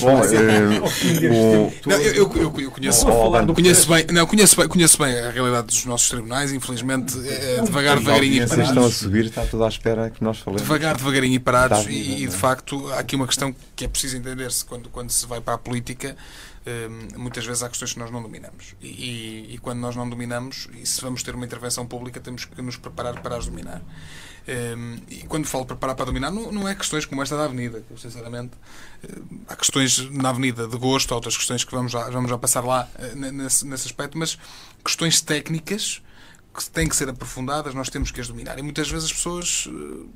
Bom, 0.00 0.24
eu, 1.90 2.14
eu, 2.14 2.32
eu, 2.42 2.70
conheço, 2.70 3.04
conheço 3.52 3.88
bem, 3.88 4.06
não, 4.12 4.26
conheço 4.26 4.56
bem, 4.56 4.68
conheço 4.68 4.98
bem 4.98 5.18
a 5.18 5.30
realidade 5.30 5.66
dos 5.66 5.84
nossos 5.84 6.08
tribunais, 6.08 6.52
infelizmente, 6.52 7.18
é, 7.28 7.60
devagar, 7.62 7.98
devagarinho 7.98 8.44
e 8.44 8.46
parados. 8.46 8.68
estão 8.68 8.84
a 8.84 8.90
subir, 8.90 9.24
está 9.26 9.44
tudo 9.44 9.64
à 9.64 9.68
espera 9.68 10.10
que 10.10 10.22
nós 10.22 10.38
falemos. 10.38 10.62
Devagar, 10.62 10.96
devagarinho 10.96 11.34
e 11.34 11.40
parados, 11.40 11.86
e, 11.86 12.22
e 12.22 12.26
de 12.26 12.36
facto 12.36 12.88
há 12.92 13.00
aqui 13.00 13.16
uma 13.16 13.26
questão 13.26 13.54
que 13.74 13.84
é 13.84 13.88
preciso 13.88 14.16
entender-se 14.16 14.64
quando, 14.64 14.88
quando 14.88 15.10
se 15.10 15.26
vai 15.26 15.40
para 15.40 15.54
a 15.54 15.58
política 15.58 16.16
Hum, 16.66 17.18
muitas 17.18 17.44
vezes 17.44 17.62
há 17.62 17.68
questões 17.68 17.92
que 17.92 17.98
nós 17.98 18.10
não 18.10 18.22
dominamos. 18.22 18.74
E, 18.80 18.86
e, 18.86 19.54
e, 19.54 19.58
quando 19.58 19.80
nós 19.80 19.94
não 19.94 20.08
dominamos, 20.08 20.68
e 20.72 20.86
se 20.86 21.00
vamos 21.02 21.22
ter 21.22 21.34
uma 21.34 21.44
intervenção 21.44 21.86
pública, 21.86 22.18
temos 22.20 22.46
que 22.46 22.62
nos 22.62 22.76
preparar 22.78 23.20
para 23.20 23.36
as 23.36 23.46
dominar. 23.46 23.82
Um, 24.46 24.96
e 25.08 25.22
quando 25.28 25.46
falo 25.46 25.66
preparar 25.66 25.94
para 25.94 26.06
dominar, 26.06 26.30
não, 26.30 26.50
não 26.50 26.68
é 26.68 26.74
questões 26.74 27.04
como 27.04 27.22
esta 27.22 27.36
da 27.36 27.44
Avenida, 27.44 27.82
que 27.82 28.00
sinceramente, 28.00 28.52
uh, 29.04 29.40
há 29.48 29.56
questões 29.56 30.10
na 30.10 30.30
Avenida 30.30 30.66
de 30.66 30.76
gosto, 30.78 31.12
há 31.12 31.16
outras 31.16 31.36
questões 31.36 31.64
que 31.64 31.74
vamos 31.74 31.92
já, 31.92 32.08
vamos 32.08 32.30
já 32.30 32.38
passar 32.38 32.64
lá 32.64 32.88
uh, 32.98 33.16
nesse, 33.16 33.66
nesse 33.66 33.86
aspecto, 33.86 34.16
mas 34.16 34.38
questões 34.82 35.20
técnicas 35.20 36.02
que 36.54 36.70
têm 36.70 36.88
que 36.88 36.94
ser 36.94 37.08
aprofundadas, 37.08 37.74
nós 37.74 37.90
temos 37.90 38.10
que 38.10 38.20
as 38.20 38.28
dominar. 38.28 38.58
E 38.58 38.62
muitas 38.62 38.88
vezes 38.88 39.06
as 39.06 39.12
pessoas 39.12 39.68
eh, 39.68 40.06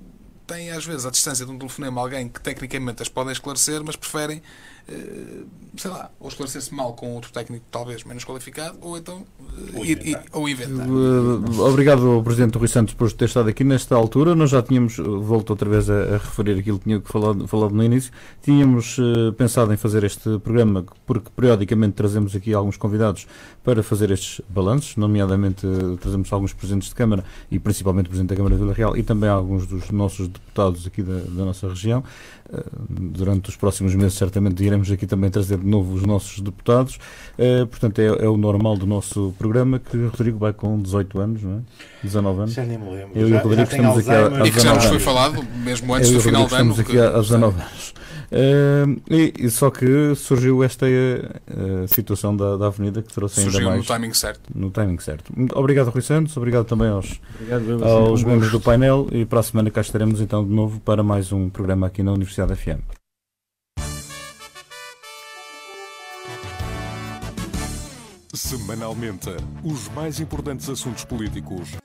têm, 0.46 0.70
às 0.70 0.84
vezes, 0.84 1.04
à 1.04 1.10
distância 1.10 1.44
de 1.44 1.50
um 1.50 1.58
telefonema 1.58 2.00
alguém 2.00 2.28
que 2.28 2.40
tecnicamente 2.40 3.02
as 3.02 3.08
podem 3.08 3.32
esclarecer, 3.32 3.82
mas 3.84 3.96
preferem 3.96 4.38
eh, 4.38 4.42
sei 5.76 5.90
lá, 5.90 6.10
ou 6.18 6.28
esclarecer-se 6.28 6.74
mal 6.74 6.92
com 6.94 7.14
outro 7.14 7.32
técnico 7.32 7.64
talvez 7.70 8.02
menos 8.04 8.24
qualificado, 8.24 8.78
ou 8.80 8.98
então 8.98 9.24
uh, 9.74 9.84
ir, 9.84 10.00
inventar. 10.00 10.24
ou 10.32 10.48
inventar. 10.48 10.88
Uh, 10.88 11.60
obrigado 11.60 12.06
ao 12.10 12.22
Presidente 12.22 12.58
Rui 12.58 12.68
Santos 12.68 12.94
por 12.94 13.10
ter 13.12 13.26
estado 13.26 13.48
aqui 13.48 13.62
nesta 13.62 13.94
altura. 13.94 14.34
Nós 14.34 14.50
já 14.50 14.62
tínhamos, 14.62 14.96
volto 14.96 15.50
outra 15.50 15.68
vez 15.68 15.88
a, 15.88 16.14
a 16.14 16.18
referir 16.18 16.58
aquilo 16.58 16.78
que 16.78 16.84
tinha 16.84 17.00
falado, 17.02 17.46
falado 17.46 17.74
no 17.74 17.84
início, 17.84 18.12
tínhamos 18.42 18.98
uh, 18.98 19.32
pensado 19.34 19.72
em 19.72 19.76
fazer 19.76 20.04
este 20.04 20.38
programa 20.40 20.84
porque 21.06 21.30
periodicamente 21.34 21.94
trazemos 21.94 22.34
aqui 22.34 22.52
alguns 22.52 22.76
convidados 22.76 23.26
para 23.62 23.82
fazer 23.82 24.10
estes 24.10 24.40
balanços, 24.48 24.96
nomeadamente 24.96 25.66
trazemos 26.00 26.32
alguns 26.32 26.52
Presidentes 26.52 26.88
de 26.88 26.94
Câmara 26.94 27.24
e 27.50 27.58
principalmente 27.58 28.06
o 28.06 28.08
Presidente 28.08 28.30
da 28.30 28.36
Câmara 28.36 28.54
de 28.54 28.60
Vila 28.60 28.74
Real 28.74 28.96
e 28.96 29.02
também 29.02 29.28
alguns 29.28 29.66
dos 29.66 29.90
nossos 29.90 30.28
deputados 30.28 30.86
aqui 30.86 31.02
da, 31.02 31.20
da 31.20 31.44
nossa 31.44 31.68
região. 31.68 32.02
Durante 32.88 33.50
os 33.50 33.56
próximos 33.56 33.94
meses 33.94 34.14
certamente 34.14 34.64
iremos 34.64 34.90
aqui 34.90 35.06
também 35.06 35.30
trazer 35.30 35.58
de 35.58 35.66
novo 35.66 35.94
os 35.94 36.02
nossos 36.02 36.40
deputados. 36.40 36.98
Uh, 37.38 37.66
portanto, 37.66 37.98
é, 37.98 38.06
é, 38.06 38.28
o 38.28 38.36
normal 38.36 38.76
do 38.76 38.86
nosso 38.86 39.34
programa 39.38 39.78
que 39.78 39.96
o 39.96 40.08
Rodrigo 40.08 40.38
vai 40.38 40.52
com 40.52 40.80
18 40.80 41.20
anos, 41.20 41.42
não 41.42 41.58
é? 41.58 41.60
19 42.02 42.38
anos. 42.40 42.54
Já 42.54 42.64
nem 42.64 42.78
me 42.78 42.90
lembro. 42.90 43.18
Eu 43.18 43.28
já, 43.28 43.36
e 43.36 43.38
o 43.38 43.42
Rodrigo 43.42 43.70
estamos 43.70 43.98
aqui 43.98 44.10
há, 44.10 44.26
há 44.26 44.28
19 44.28 44.36
anos. 44.36 44.48
E 44.48 44.52
que 44.52 44.60
já 44.60 44.74
nos 44.74 44.84
foi 44.86 44.98
falado, 44.98 45.46
mesmo 45.62 45.94
antes 45.94 46.10
do 46.10 46.20
final 46.20 46.46
do 46.46 46.54
ano. 46.54 46.70
Estamos 46.70 46.80
aqui 46.80 46.98
há 46.98 47.18
19 47.18 47.60
anos. 47.60 47.94
Uh, 48.30 49.00
e, 49.10 49.32
e, 49.38 49.50
só 49.50 49.70
que 49.70 50.14
surgiu 50.14 50.62
esta 50.62 50.86
uh, 50.86 51.88
situação 51.88 52.36
da, 52.36 52.58
da 52.58 52.66
Avenida 52.66 53.02
que 53.02 53.12
trouxe 53.12 53.40
surgiu 53.40 53.60
ainda 53.60 53.70
mais. 53.70 53.80
no 53.80 53.86
timing 53.86 54.12
certo. 54.12 54.40
No 54.54 54.70
timing 54.70 54.98
certo. 54.98 55.32
Obrigado, 55.54 55.88
Rui 55.88 56.02
Santos. 56.02 56.36
Obrigado 56.36 56.66
também 56.66 56.88
aos, 56.88 57.20
obrigado, 57.34 57.84
aos 57.84 58.22
membros 58.22 58.50
do 58.52 58.60
painel. 58.60 59.08
E 59.12 59.24
para 59.24 59.40
a 59.40 59.42
semana 59.42 59.70
cá 59.70 59.80
estaremos 59.80 60.20
então 60.20 60.44
de 60.44 60.52
novo 60.52 60.78
para 60.80 61.02
mais 61.02 61.32
um 61.32 61.48
programa 61.48 61.86
aqui 61.86 62.02
na 62.02 62.12
Universidade 62.12 62.54
FM. 62.54 62.80
Semanalmente, 68.34 69.30
os 69.64 69.88
mais 69.88 70.20
importantes 70.20 70.68
assuntos 70.68 71.04
políticos. 71.04 71.78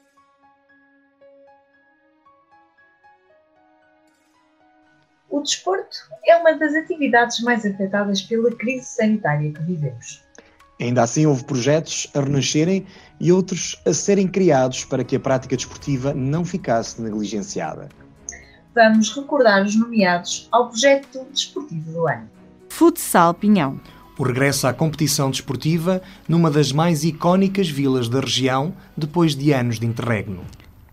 O 5.43 5.45
desporto 5.45 5.97
é 6.25 6.37
uma 6.37 6.53
das 6.53 6.73
atividades 6.73 7.41
mais 7.41 7.65
afetadas 7.65 8.21
pela 8.21 8.49
crise 8.55 8.85
sanitária 8.85 9.51
que 9.51 9.61
vivemos. 9.63 10.23
Ainda 10.79 11.03
assim, 11.03 11.25
houve 11.25 11.43
projetos 11.43 12.07
a 12.15 12.21
renascerem 12.21 12.87
e 13.19 13.29
outros 13.29 13.77
a 13.85 13.93
serem 13.93 14.25
criados 14.25 14.85
para 14.85 15.03
que 15.03 15.17
a 15.17 15.19
prática 15.19 15.57
desportiva 15.57 16.13
não 16.13 16.45
ficasse 16.45 17.01
negligenciada. 17.01 17.89
Vamos 18.73 19.13
recordar 19.13 19.65
os 19.65 19.75
nomeados 19.75 20.47
ao 20.49 20.69
projeto 20.69 21.27
desportivo 21.33 21.91
do 21.91 22.07
ano. 22.07 22.29
Futsal 22.69 23.33
Pinhão 23.33 23.81
o 24.17 24.23
regresso 24.23 24.65
à 24.65 24.73
competição 24.73 25.29
desportiva 25.29 26.01
numa 26.25 26.49
das 26.49 26.71
mais 26.71 27.03
icónicas 27.03 27.67
vilas 27.67 28.07
da 28.07 28.21
região 28.21 28.73
depois 28.95 29.35
de 29.35 29.51
anos 29.51 29.77
de 29.77 29.85
interregno. 29.85 30.45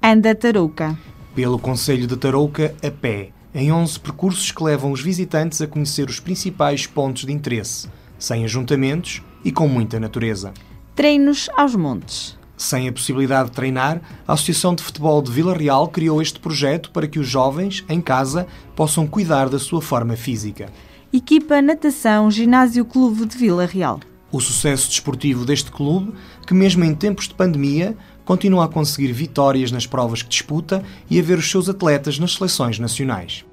Anda 0.03 0.35
Tarouca. 0.35 0.99
Pelo 1.37 1.59
Conselho 1.59 2.09
de 2.09 2.17
Tarouca, 2.17 2.75
a 2.83 2.91
pé, 2.91 3.31
em 3.55 3.73
11 3.73 4.01
percursos 4.01 4.51
que 4.51 4.63
levam 4.63 4.93
os 4.93 5.01
visitantes 5.01 5.61
a 5.61 5.67
conhecer 5.67 6.09
os 6.09 6.21
principais 6.21 6.87
pontos 6.87 7.25
de 7.25 7.33
interesse, 7.33 7.89
sem 8.19 8.45
ajuntamentos 8.45 9.23
e 9.45 9.51
com 9.51 9.69
muita 9.69 9.99
natureza. 9.99 10.53
Treinos 10.95 11.49
aos 11.57 11.75
montes. 11.75 12.39
Sem 12.57 12.89
a 12.89 12.93
possibilidade 12.93 13.51
de 13.51 13.57
treinar, 13.57 14.03
a 14.29 14.35
Associação 14.35 14.75
de 14.75 14.83
Futebol 14.83 15.23
de 15.23 15.31
Vila 15.31 15.57
Real 15.57 15.89
criou 15.89 16.21
este 16.21 16.39
projeto 16.39 16.91
para 16.91 17.09
que 17.09 17.19
os 17.19 17.27
jovens, 17.27 17.85
em 17.89 18.01
casa, 18.01 18.47
possam 18.77 19.07
cuidar 19.07 19.49
da 19.49 19.59
sua 19.59 19.81
forma 19.81 20.15
física 20.15 20.71
equipa 21.13 21.61
natação 21.61 22.31
Ginásio 22.31 22.85
Clube 22.85 23.27
de 23.27 23.37
Vila 23.37 23.67
Real. 23.67 23.99
O 24.31 24.41
sucesso 24.41 24.89
desportivo 24.89 25.45
deste 25.45 25.69
clube, 25.73 26.15
que 26.47 26.55
mesmo 26.55 26.85
em 26.85 26.95
tempos 26.95 27.27
de 27.27 27.35
pandemia, 27.35 27.97
continua 28.31 28.67
a 28.67 28.69
conseguir 28.69 29.13
vitórias 29.13 29.73
nas 29.73 29.89
provas 29.89 30.23
que 30.23 30.29
disputa 30.29 30.85
e 31.11 31.19
a 31.19 31.23
ver 31.23 31.37
os 31.37 31.51
seus 31.51 31.69
atletas 31.69 32.17
nas 32.21 32.35
seleções 32.35 32.79
nacionais. 32.79 33.45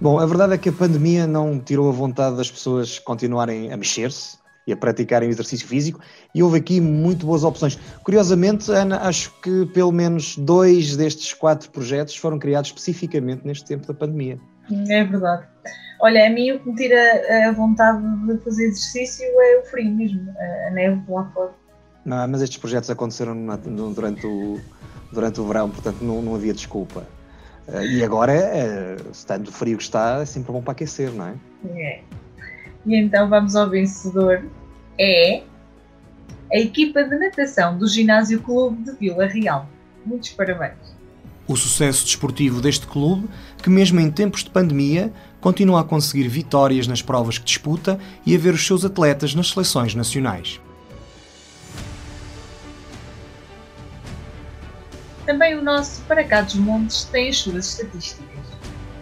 Bom, 0.00 0.20
a 0.20 0.24
verdade 0.24 0.54
é 0.54 0.56
que 0.56 0.68
a 0.68 0.72
pandemia 0.72 1.26
não 1.26 1.58
tirou 1.58 1.88
a 1.88 1.92
vontade 1.92 2.36
das 2.36 2.48
pessoas 2.48 3.00
continuarem 3.00 3.72
a 3.72 3.76
mexer-se 3.76 4.38
e 4.68 4.72
a 4.72 4.76
praticarem 4.76 5.28
o 5.28 5.32
exercício 5.32 5.66
físico 5.66 5.98
e 6.32 6.44
houve 6.44 6.58
aqui 6.58 6.80
muito 6.80 7.26
boas 7.26 7.42
opções. 7.42 7.76
Curiosamente, 8.04 8.70
Ana, 8.70 9.00
acho 9.00 9.32
que 9.42 9.66
pelo 9.74 9.90
menos 9.90 10.36
dois 10.36 10.96
destes 10.96 11.32
quatro 11.32 11.68
projetos 11.72 12.14
foram 12.14 12.38
criados 12.38 12.70
especificamente 12.70 13.44
neste 13.44 13.64
tempo 13.64 13.84
da 13.84 13.94
pandemia. 13.94 14.38
É 14.90 15.02
verdade. 15.02 15.48
Olha, 16.00 16.24
a 16.24 16.30
mim 16.30 16.52
o 16.52 16.60
que 16.60 16.68
me 16.68 16.76
tira 16.76 17.48
a 17.48 17.50
vontade 17.50 18.00
de 18.28 18.38
fazer 18.44 18.66
exercício 18.66 19.26
é 19.26 19.58
o 19.58 19.64
frio 19.64 19.90
mesmo, 19.90 20.32
a 20.68 20.70
neve 20.70 21.02
lá 21.08 21.28
fora. 21.34 21.63
Não, 22.04 22.28
mas 22.28 22.42
estes 22.42 22.58
projetos 22.58 22.90
aconteceram 22.90 23.34
durante 23.94 24.26
o, 24.26 24.60
durante 25.10 25.40
o 25.40 25.46
verão, 25.46 25.70
portanto 25.70 26.02
não, 26.02 26.20
não 26.20 26.34
havia 26.34 26.52
desculpa. 26.52 27.06
Eh, 27.68 27.86
e 27.86 28.04
agora, 28.04 28.32
é, 28.32 28.96
estando 29.10 29.50
frio 29.50 29.78
que 29.78 29.82
está, 29.82 30.20
é 30.20 30.24
sempre 30.24 30.52
bom 30.52 30.60
para 30.60 30.72
aquecer, 30.72 31.10
não 31.12 31.28
é? 31.28 31.34
É. 31.74 32.00
E 32.84 32.96
então 32.96 33.28
vamos 33.28 33.56
ao 33.56 33.70
vencedor. 33.70 34.44
É 34.98 35.42
a 36.52 36.58
equipa 36.58 37.02
de 37.02 37.18
natação 37.18 37.78
do 37.78 37.88
Ginásio 37.88 38.40
Clube 38.40 38.84
de 38.84 38.92
Vila 38.92 39.26
Real. 39.26 39.66
Muitos 40.04 40.30
parabéns. 40.30 40.94
O 41.46 41.56
sucesso 41.56 42.04
desportivo 42.04 42.60
deste 42.60 42.86
clube, 42.86 43.28
que 43.62 43.68
mesmo 43.68 44.00
em 44.00 44.10
tempos 44.10 44.44
de 44.44 44.50
pandemia, 44.50 45.12
continua 45.40 45.80
a 45.80 45.84
conseguir 45.84 46.28
vitórias 46.28 46.86
nas 46.86 47.02
provas 47.02 47.38
que 47.38 47.44
disputa 47.44 47.98
e 48.24 48.34
a 48.34 48.38
ver 48.38 48.54
os 48.54 48.66
seus 48.66 48.84
atletas 48.84 49.34
nas 49.34 49.50
seleções 49.50 49.94
nacionais. 49.94 50.60
Também 55.26 55.56
o 55.56 55.62
nosso 55.62 56.02
Para 56.02 56.22
Cá 56.22 56.42
dos 56.42 56.54
Montes 56.56 57.04
tem 57.04 57.30
as 57.30 57.38
suas 57.38 57.66
estatísticas. 57.66 58.28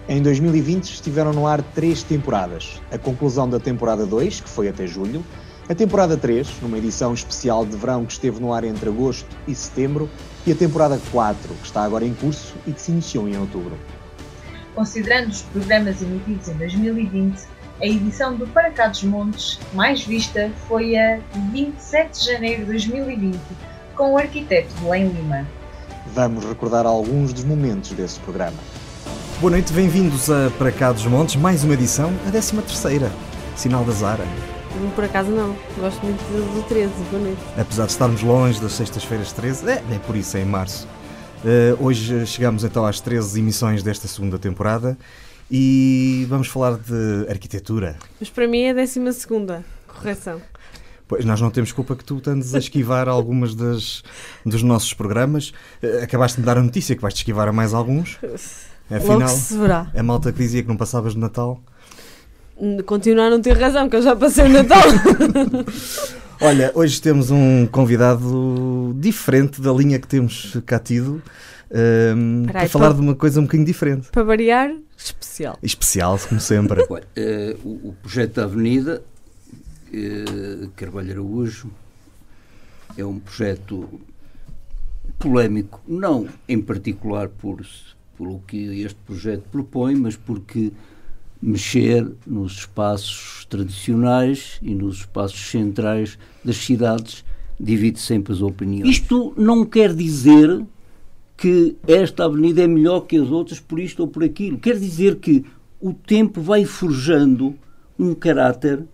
Em 0.08 0.22
2020 0.22 0.84
estiveram 0.84 1.32
no 1.32 1.46
ar 1.46 1.62
três 1.74 2.02
temporadas. 2.02 2.80
A 2.92 2.98
conclusão 2.98 3.48
da 3.48 3.58
temporada 3.58 4.06
2, 4.06 4.40
que 4.40 4.48
foi 4.48 4.68
até 4.68 4.86
julho, 4.86 5.24
a 5.68 5.74
temporada 5.74 6.16
3, 6.16 6.60
numa 6.60 6.78
edição 6.78 7.12
especial 7.12 7.66
de 7.66 7.76
verão 7.76 8.04
que 8.04 8.12
esteve 8.12 8.40
no 8.40 8.52
ar 8.52 8.62
entre 8.62 8.88
agosto 8.88 9.28
e 9.48 9.54
setembro, 9.54 10.08
e 10.46 10.52
a 10.52 10.54
temporada 10.54 11.00
4, 11.10 11.54
que 11.54 11.66
está 11.66 11.82
agora 11.82 12.04
em 12.04 12.14
curso 12.14 12.54
e 12.66 12.72
que 12.72 12.80
se 12.80 12.92
iniciou 12.92 13.28
em 13.28 13.36
outubro. 13.36 13.76
Considerando 14.74 15.30
os 15.30 15.42
programas 15.42 16.02
emitidos 16.02 16.48
em 16.48 16.54
2020, 16.54 17.42
a 17.80 17.86
edição 17.86 18.36
do 18.36 18.46
Para 18.46 18.70
Cá 18.70 18.88
dos 18.88 19.02
Montes 19.02 19.58
mais 19.72 20.04
vista 20.04 20.52
foi 20.68 20.96
a 20.96 21.18
27 21.52 22.18
de 22.20 22.26
janeiro 22.26 22.60
de 22.60 22.72
2020, 22.72 23.38
com 23.96 24.12
o 24.12 24.18
arquiteto 24.18 24.72
Belém 24.80 25.08
Lima. 25.08 25.46
Vamos 26.14 26.44
recordar 26.44 26.84
alguns 26.84 27.32
dos 27.32 27.42
momentos 27.42 27.92
desse 27.92 28.20
programa. 28.20 28.58
Boa 29.40 29.50
noite, 29.50 29.72
bem-vindos 29.72 30.30
a 30.30 30.50
Para 30.58 30.70
Cá 30.70 30.92
dos 30.92 31.06
Montes, 31.06 31.36
mais 31.36 31.64
uma 31.64 31.72
edição, 31.72 32.12
a 32.28 32.30
13 32.30 32.56
terceira, 32.56 33.10
Sinal 33.56 33.82
da 33.82 33.92
Zara. 33.92 34.24
Por 34.94 35.04
acaso 35.04 35.30
não, 35.30 35.56
gosto 35.78 36.04
muito 36.04 36.20
do 36.20 36.68
13, 36.68 36.92
boa 37.10 37.22
noite. 37.22 37.40
Apesar 37.56 37.86
de 37.86 37.92
estarmos 37.92 38.22
longe 38.22 38.60
das 38.60 38.72
sextas-feiras 38.72 39.32
13, 39.32 39.70
é, 39.70 39.82
é 39.90 39.98
por 40.06 40.14
isso, 40.14 40.36
é 40.36 40.42
em 40.42 40.44
março. 40.44 40.86
Uh, 41.42 41.82
hoje 41.82 42.26
chegamos 42.26 42.62
então 42.62 42.84
às 42.84 43.00
13 43.00 43.40
emissões 43.40 43.82
desta 43.82 44.06
segunda 44.06 44.38
temporada 44.38 44.98
e 45.50 46.26
vamos 46.28 46.46
falar 46.46 46.76
de 46.76 47.26
arquitetura. 47.30 47.96
Mas 48.20 48.28
para 48.28 48.46
mim 48.46 48.60
é 48.60 48.70
a 48.70 48.74
12 48.74 49.14
segunda, 49.14 49.64
correção. 49.88 50.42
Pois 51.12 51.26
nós 51.26 51.40
não 51.42 51.50
temos 51.50 51.72
culpa 51.72 51.94
que 51.94 52.02
tu 52.02 52.22
andes 52.26 52.54
a 52.54 52.58
esquivar 52.58 53.06
algumas 53.06 53.54
das, 53.54 54.02
dos 54.46 54.62
nossos 54.62 54.94
programas. 54.94 55.52
Uh, 55.82 56.02
acabaste 56.02 56.36
de 56.36 56.40
me 56.40 56.46
dar 56.46 56.56
a 56.56 56.62
notícia 56.62 56.96
que 56.96 57.02
vais-te 57.02 57.18
esquivar 57.18 57.48
a 57.48 57.52
mais 57.52 57.74
alguns. 57.74 58.18
Afinal, 58.90 59.18
Logo 59.18 59.28
se 59.28 59.58
verá. 59.58 59.90
a 59.94 60.02
malta 60.02 60.32
que 60.32 60.38
dizia 60.38 60.62
que 60.62 60.68
não 60.68 60.76
passavas 60.76 61.12
de 61.12 61.18
Natal 61.18 61.60
continuar 62.86 63.26
a 63.26 63.30
não 63.30 63.42
ter 63.42 63.58
razão, 63.58 63.88
que 63.88 63.96
eu 63.96 64.02
já 64.02 64.14
passei 64.14 64.44
o 64.44 64.48
Natal. 64.48 64.82
Olha, 66.40 66.72
hoje 66.74 67.00
temos 67.00 67.30
um 67.30 67.66
convidado 67.66 68.94
diferente 68.96 69.60
da 69.60 69.72
linha 69.72 69.98
que 69.98 70.06
temos 70.06 70.56
cá 70.64 70.78
tido. 70.78 71.22
Um, 71.70 72.44
para 72.44 72.68
falar 72.68 72.86
para, 72.88 72.94
de 72.94 73.00
uma 73.00 73.14
coisa 73.14 73.40
um 73.40 73.44
bocadinho 73.44 73.66
diferente. 73.66 74.08
Para 74.10 74.22
variar, 74.22 74.70
especial. 74.96 75.58
Especial, 75.62 76.18
como 76.28 76.40
sempre. 76.40 76.82
Uh, 76.92 77.58
o, 77.64 77.88
o, 77.88 77.96
projeto 78.02 78.34
da 78.34 78.44
Avenida, 78.44 79.02
Carvalho 80.76 81.12
Araújo, 81.12 81.70
é 82.96 83.04
um 83.04 83.18
projeto 83.18 83.88
polémico, 85.18 85.80
não 85.86 86.28
em 86.48 86.60
particular 86.60 87.28
por, 87.28 87.64
por 88.16 88.28
o 88.28 88.38
que 88.40 88.82
este 88.82 88.98
projeto 89.06 89.44
propõe, 89.50 89.94
mas 89.94 90.16
porque 90.16 90.72
mexer 91.40 92.10
nos 92.26 92.58
espaços 92.58 93.44
tradicionais 93.46 94.58
e 94.62 94.74
nos 94.74 94.98
espaços 94.98 95.50
centrais 95.50 96.18
das 96.44 96.56
cidades 96.56 97.24
divide 97.58 97.98
sempre 97.98 98.32
as 98.32 98.40
opiniões. 98.40 98.88
Isto 98.88 99.34
não 99.36 99.64
quer 99.64 99.94
dizer 99.94 100.64
que 101.36 101.76
esta 101.86 102.24
avenida 102.24 102.62
é 102.62 102.66
melhor 102.66 103.00
que 103.00 103.16
as 103.16 103.28
outras 103.28 103.58
por 103.58 103.80
isto 103.80 104.00
ou 104.00 104.08
por 104.08 104.22
aquilo. 104.22 104.58
Quer 104.58 104.78
dizer 104.78 105.16
que 105.16 105.44
o 105.80 105.92
tempo 105.92 106.40
vai 106.40 106.64
forjando 106.64 107.56
um 107.98 108.14
caráter 108.14 108.84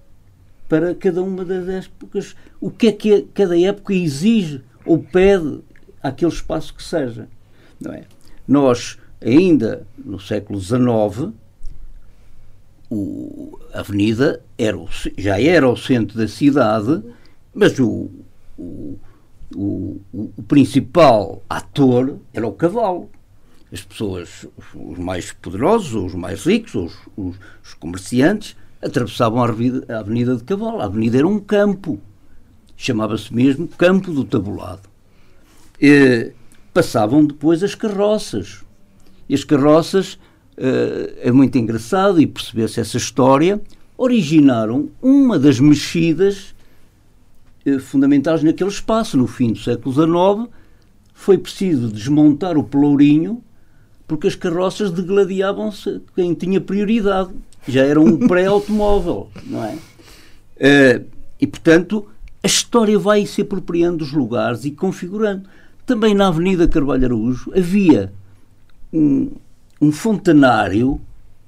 para 0.69 0.95
cada 0.95 1.23
uma 1.23 1.45
das 1.45 1.69
épocas. 1.69 2.37
O 2.61 2.71
que 2.71 2.89
é 2.89 2.93
que 2.93 3.23
cada 3.35 3.59
época 3.59 3.95
exige 3.95 4.63
ou 4.85 4.99
pede 4.99 5.61
àquele 6.03 6.33
espaço 6.33 6.75
que 6.75 6.83
seja. 6.83 7.29
Não 7.81 7.93
é? 7.93 8.05
Nós, 8.47 8.99
ainda 9.21 9.87
no 9.97 10.19
século 10.19 10.61
XIX, 10.61 11.33
o, 12.91 13.59
a 13.73 13.81
avenida 13.81 14.43
era 14.57 14.79
já 15.17 15.41
era 15.41 15.69
o 15.69 15.77
centro 15.77 16.17
da 16.17 16.27
cidade, 16.27 17.03
mas 17.55 17.79
o, 17.79 18.09
o, 18.59 18.99
o, 19.55 20.01
o 20.13 20.43
principal 20.47 21.43
ator 21.49 22.19
era 22.33 22.47
o 22.47 22.53
cavalo. 22.53 23.11
As 23.71 23.83
pessoas, 23.83 24.47
os 24.75 24.99
mais 24.99 25.31
poderosos, 25.33 25.95
os 25.95 26.15
mais 26.15 26.45
ricos, 26.45 26.75
os, 26.75 26.97
os, 27.15 27.37
os 27.63 27.75
comerciantes, 27.75 28.57
atravessavam 28.83 29.43
a 29.43 29.49
avenida, 29.99 30.37
de 30.37 30.45
cavalo. 30.45 30.81
A 30.81 30.85
avenida 30.85 31.19
era 31.19 31.27
um 31.27 31.38
campo. 31.38 32.01
Chamava-se 32.77 33.35
mesmo 33.35 33.67
Campo 33.67 34.12
do 34.12 34.25
Tabulado. 34.25 34.88
E 35.81 36.33
passavam 36.73 37.25
depois 37.25 37.62
as 37.62 37.75
carroças. 37.75 38.64
E 39.29 39.35
as 39.35 39.45
carroças, 39.45 40.19
eh, 40.57 41.14
é 41.23 41.33
muito 41.33 41.59
engraçado 41.59 42.21
e 42.21 42.27
perceber-se 42.27 42.81
essa 42.81 42.97
história, 42.97 43.61
originaram 43.97 44.88
uma 45.03 45.38
das 45.38 45.59
mexidas 45.59 46.55
eh, 47.67 47.79
fundamentais 47.79 48.43
naquele 48.43 48.71
espaço. 48.71 49.17
No 49.17 49.27
fim 49.27 49.53
do 49.53 49.59
século 49.59 49.93
XIX, 49.93 50.49
foi 51.12 51.37
preciso 51.37 51.88
desmontar 51.88 52.57
o 52.57 52.62
pelourinho 52.62 53.43
porque 54.09 54.27
as 54.27 54.35
carroças 54.35 54.91
degladiavam-se 54.91 56.01
quem 56.17 56.33
tinha 56.33 56.61
prioridade. 56.61 57.31
Já 57.66 57.85
era 57.85 58.01
um 58.01 58.27
pré-automóvel, 58.27 59.31
não 59.44 59.64
é? 59.64 59.75
Uh, 59.75 61.05
e, 61.40 61.47
portanto, 61.47 62.07
a 62.42 62.47
história 62.47 62.99
vai 62.99 63.27
se 63.27 63.42
apropriando 63.42 63.99
dos 63.99 64.12
lugares 64.12 64.64
e 64.64 64.71
configurando. 64.71 65.49
Também 65.85 66.14
na 66.14 66.29
Avenida 66.29 66.68
Carvalho 66.68 67.05
Araújo 67.05 67.53
havia 67.57 68.12
um, 68.92 69.31
um 69.81 69.92
fontanário 69.92 71.01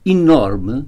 enorme 0.04 0.86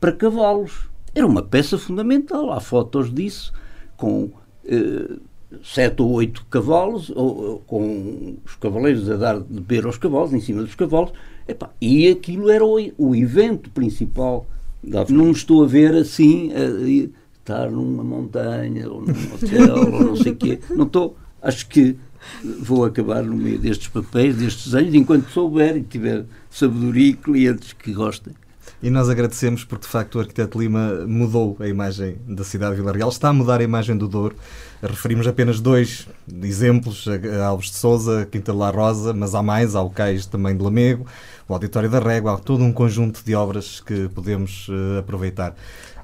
para 0.00 0.12
cavalos. 0.12 0.88
Era 1.14 1.26
uma 1.26 1.42
peça 1.42 1.78
fundamental. 1.78 2.52
Há 2.52 2.60
fotos 2.60 3.12
disso, 3.12 3.52
com 3.96 4.24
uh, 4.24 5.20
sete 5.62 6.02
ou 6.02 6.10
oito 6.12 6.44
cavalos, 6.50 7.10
ou, 7.14 7.60
com 7.66 8.36
os 8.44 8.54
cavaleiros 8.56 9.10
a 9.10 9.16
dar 9.16 9.40
de 9.40 9.60
beber 9.60 9.86
aos 9.86 9.96
cavalos, 9.96 10.32
em 10.32 10.40
cima 10.40 10.62
dos 10.62 10.74
cavalos. 10.74 11.12
Epá, 11.46 11.70
e 11.80 12.08
aquilo 12.08 12.50
era 12.50 12.64
o, 12.64 12.78
o 12.96 13.14
evento 13.14 13.70
principal. 13.70 14.46
Da... 14.82 15.04
Não 15.08 15.30
estou 15.30 15.62
a 15.64 15.66
ver 15.66 15.94
assim, 15.94 16.52
a, 16.52 17.10
estar 17.38 17.70
numa 17.70 18.02
montanha, 18.02 18.90
ou 18.90 19.02
num 19.02 19.34
hotel, 19.34 19.92
ou 19.92 20.04
não 20.04 20.16
sei 20.16 20.32
o 20.32 20.36
quê. 20.36 20.58
Não 20.70 20.84
estou. 20.84 21.16
Acho 21.42 21.68
que 21.68 21.96
vou 22.60 22.84
acabar 22.84 23.22
no 23.22 23.36
meio 23.36 23.58
destes 23.58 23.88
papéis, 23.88 24.36
destes 24.36 24.72
desenhos, 24.72 24.94
enquanto 24.94 25.30
souber 25.30 25.76
e 25.76 25.82
tiver 25.82 26.24
sabedoria 26.50 27.10
e 27.10 27.14
clientes 27.14 27.72
que 27.74 27.92
gostem. 27.92 28.32
E 28.84 28.90
nós 28.90 29.08
agradecemos 29.08 29.64
porque, 29.64 29.86
de 29.86 29.90
facto, 29.90 30.16
o 30.16 30.20
arquiteto 30.20 30.58
Lima 30.58 31.06
mudou 31.06 31.56
a 31.58 31.66
imagem 31.66 32.18
da 32.28 32.44
cidade 32.44 32.76
de 32.76 32.82
Vila 32.82 32.92
Real, 32.92 33.08
está 33.08 33.30
a 33.30 33.32
mudar 33.32 33.62
a 33.62 33.64
imagem 33.64 33.96
do 33.96 34.06
Douro. 34.06 34.36
Referimos 34.82 35.26
apenas 35.26 35.58
dois 35.58 36.06
exemplos, 36.42 37.06
a 37.08 37.46
Alves 37.46 37.70
de 37.70 37.76
Souza, 37.76 38.28
Quinta 38.30 38.52
de 38.52 38.58
La 38.58 38.68
Rosa, 38.68 39.14
mas 39.14 39.34
há 39.34 39.42
mais, 39.42 39.74
há 39.74 39.80
o 39.80 39.88
Cais 39.88 40.26
também 40.26 40.54
de 40.54 40.62
Lamego, 40.62 41.06
o 41.48 41.54
Auditório 41.54 41.88
da 41.88 41.98
Régua, 41.98 42.34
há 42.34 42.36
todo 42.36 42.62
um 42.62 42.74
conjunto 42.74 43.24
de 43.24 43.34
obras 43.34 43.80
que 43.80 44.06
podemos 44.10 44.68
uh, 44.68 44.98
aproveitar. 44.98 45.56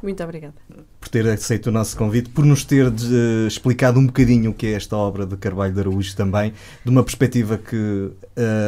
Muito 0.02 0.22
obrigada. 0.22 0.54
Por 0.98 1.08
ter 1.08 1.26
aceito 1.28 1.66
o 1.68 1.72
nosso 1.72 1.96
convite, 1.96 2.30
por 2.30 2.44
nos 2.44 2.64
ter 2.64 2.86
uh, 2.86 3.46
explicado 3.46 3.98
um 3.98 4.06
bocadinho 4.06 4.50
o 4.50 4.54
que 4.54 4.66
é 4.66 4.72
esta 4.72 4.96
obra 4.96 5.26
de 5.26 5.36
Carvalho 5.36 5.72
de 5.72 5.80
Araújo 5.80 6.16
também, 6.16 6.52
de 6.84 6.90
uma 6.90 7.02
perspectiva 7.02 7.58
que 7.58 7.76
uh, 7.76 8.12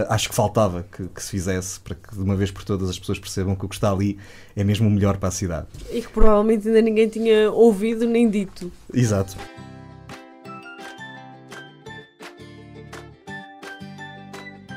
acho 0.09 0.29
que 0.29 0.35
faltava 0.35 0.85
que, 0.91 1.07
que, 1.09 1.23
se 1.23 1.31
fizesse, 1.31 1.81
para 1.81 1.95
que 1.95 2.15
de 2.15 2.23
uma 2.23 2.37
vez 2.37 2.51
por 2.51 2.65
todas 2.65 2.89
as 2.89 2.99
pessoas 2.99 3.19
percebam 3.19 3.55
que 3.55 3.65
o 3.65 3.69
que 3.69 3.75
está 3.75 3.91
ali 3.91 4.19
é 4.55 4.63
mesmo 4.63 4.89
o 4.89 4.91
melhor 4.91 5.17
para 5.17 5.29
a 5.29 5.33
cidade. 5.33 5.67
E 5.91 6.01
que 6.01 6.09
provavelmente 6.09 6.69
ainda 6.69 6.83
ninguém 6.83 7.09
tinha 7.09 7.51
ouvido 7.51 8.07
nem 8.07 8.29
dito. 8.29 8.71
Exato. 8.93 9.37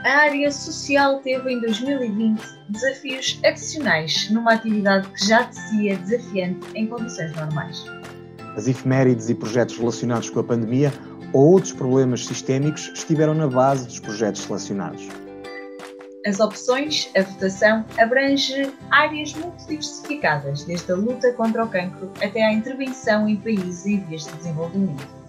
A 0.05 0.17
área 0.17 0.51
social 0.51 1.19
teve 1.21 1.51
em 1.51 1.59
2020 1.59 2.39
desafios 2.69 3.39
adicionais 3.43 4.29
numa 4.29 4.53
atividade 4.53 5.09
que 5.09 5.27
já 5.27 5.45
tecia 5.45 5.97
desafiante 5.97 6.67
em 6.75 6.85
condições 6.85 7.35
normais. 7.35 7.83
As 8.55 8.67
efemérides 8.67 9.29
e 9.29 9.35
projetos 9.35 9.75
relacionados 9.79 10.29
com 10.29 10.39
a 10.39 10.43
pandemia 10.43 10.93
ou 11.33 11.53
outros 11.53 11.73
problemas 11.73 12.23
sistémicos 12.23 12.91
estiveram 12.93 13.33
na 13.33 13.47
base 13.47 13.87
dos 13.87 13.99
projetos 13.99 14.43
selecionados. 14.43 15.07
As 16.23 16.39
opções, 16.39 17.09
a 17.17 17.23
votação, 17.23 17.83
abrange 17.97 18.71
áreas 18.91 19.33
muito 19.33 19.65
diversificadas, 19.67 20.63
desde 20.65 20.91
a 20.91 20.95
luta 20.95 21.33
contra 21.33 21.65
o 21.65 21.67
cancro 21.67 22.11
até 22.23 22.43
à 22.43 22.53
intervenção 22.53 23.27
em 23.27 23.37
países 23.37 23.87
em 23.87 23.99
vias 24.01 24.25
de 24.25 24.33
desenvolvimento. 24.33 25.25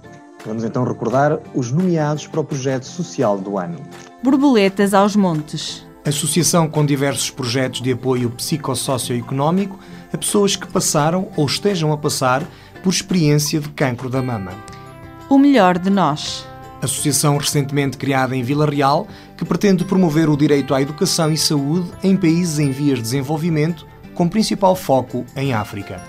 Vamos 0.46 0.62
então 0.62 0.84
recordar 0.84 1.40
os 1.54 1.72
nomeados 1.72 2.28
para 2.28 2.40
o 2.40 2.44
projeto 2.44 2.84
social 2.84 3.36
do 3.36 3.58
ano. 3.58 3.78
Borboletas 4.22 4.94
aos 4.94 5.14
Montes. 5.14 5.86
Associação 6.04 6.68
com 6.68 6.86
diversos 6.86 7.30
projetos 7.30 7.82
de 7.82 7.92
apoio 7.92 8.30
psicossocioeconómico 8.30 9.78
a 10.12 10.16
pessoas 10.16 10.56
que 10.56 10.66
passaram 10.66 11.28
ou 11.36 11.44
estejam 11.44 11.92
a 11.92 11.98
passar 11.98 12.42
por 12.82 12.90
experiência 12.90 13.60
de 13.60 13.68
cancro 13.68 14.08
da 14.08 14.22
mama. 14.22 14.52
O 15.28 15.38
melhor 15.38 15.78
de 15.78 15.90
nós. 15.90 16.46
Associação 16.80 17.36
recentemente 17.36 17.98
criada 17.98 18.34
em 18.34 18.42
Vila 18.42 18.66
Real 18.66 19.06
que 19.36 19.44
pretende 19.44 19.84
promover 19.84 20.30
o 20.30 20.36
direito 20.36 20.74
à 20.74 20.80
educação 20.80 21.30
e 21.30 21.36
saúde 21.36 21.90
em 22.02 22.16
países 22.16 22.58
em 22.58 22.70
vias 22.70 22.98
de 22.98 23.02
desenvolvimento, 23.02 23.86
com 24.14 24.28
principal 24.28 24.74
foco 24.74 25.26
em 25.36 25.52
África. 25.52 26.00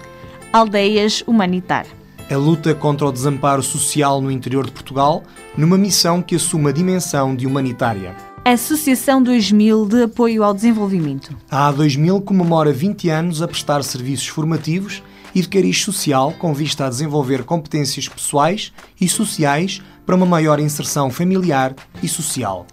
Aldeias 0.54 1.24
Humanitar 1.28 1.86
a 2.34 2.38
luta 2.38 2.76
contra 2.76 3.08
o 3.08 3.12
desamparo 3.12 3.64
social 3.64 4.22
no 4.22 4.30
interior 4.30 4.66
de 4.66 4.72
Portugal, 4.72 5.24
numa 5.58 5.78
missão 5.78 6.22
que 6.22 6.36
assume 6.36 6.70
a 6.70 6.74
dimensão 6.74 7.36
de 7.36 7.48
humanitária. 7.48 8.16
Associação 8.44 9.22
2000 9.22 9.86
de 9.86 10.04
Apoio 10.04 10.44
ao 10.44 10.54
Desenvolvimento. 10.54 11.36
A 11.50 11.72
A2000 11.72 12.24
comemora 12.24 12.72
20 12.72 13.10
anos 13.10 13.42
a 13.42 13.48
prestar 13.48 13.84
serviços 13.84 14.28
formativos 14.28 15.02
e 15.34 15.42
de 15.42 15.48
cariz 15.50 15.82
social 15.84 16.34
com 16.34 16.54
vista 16.54 16.86
a 16.86 16.90
desenvolver 16.90 17.44
competências 17.44 18.08
pessoais 18.08 18.72
e 19.00 19.08
sociais 19.08 19.82
para 20.06 20.16
uma 20.16 20.26
maior 20.26 20.60
inserção 20.60 21.10
familiar 21.10 21.76
e 22.02 22.08
social. 22.08 22.66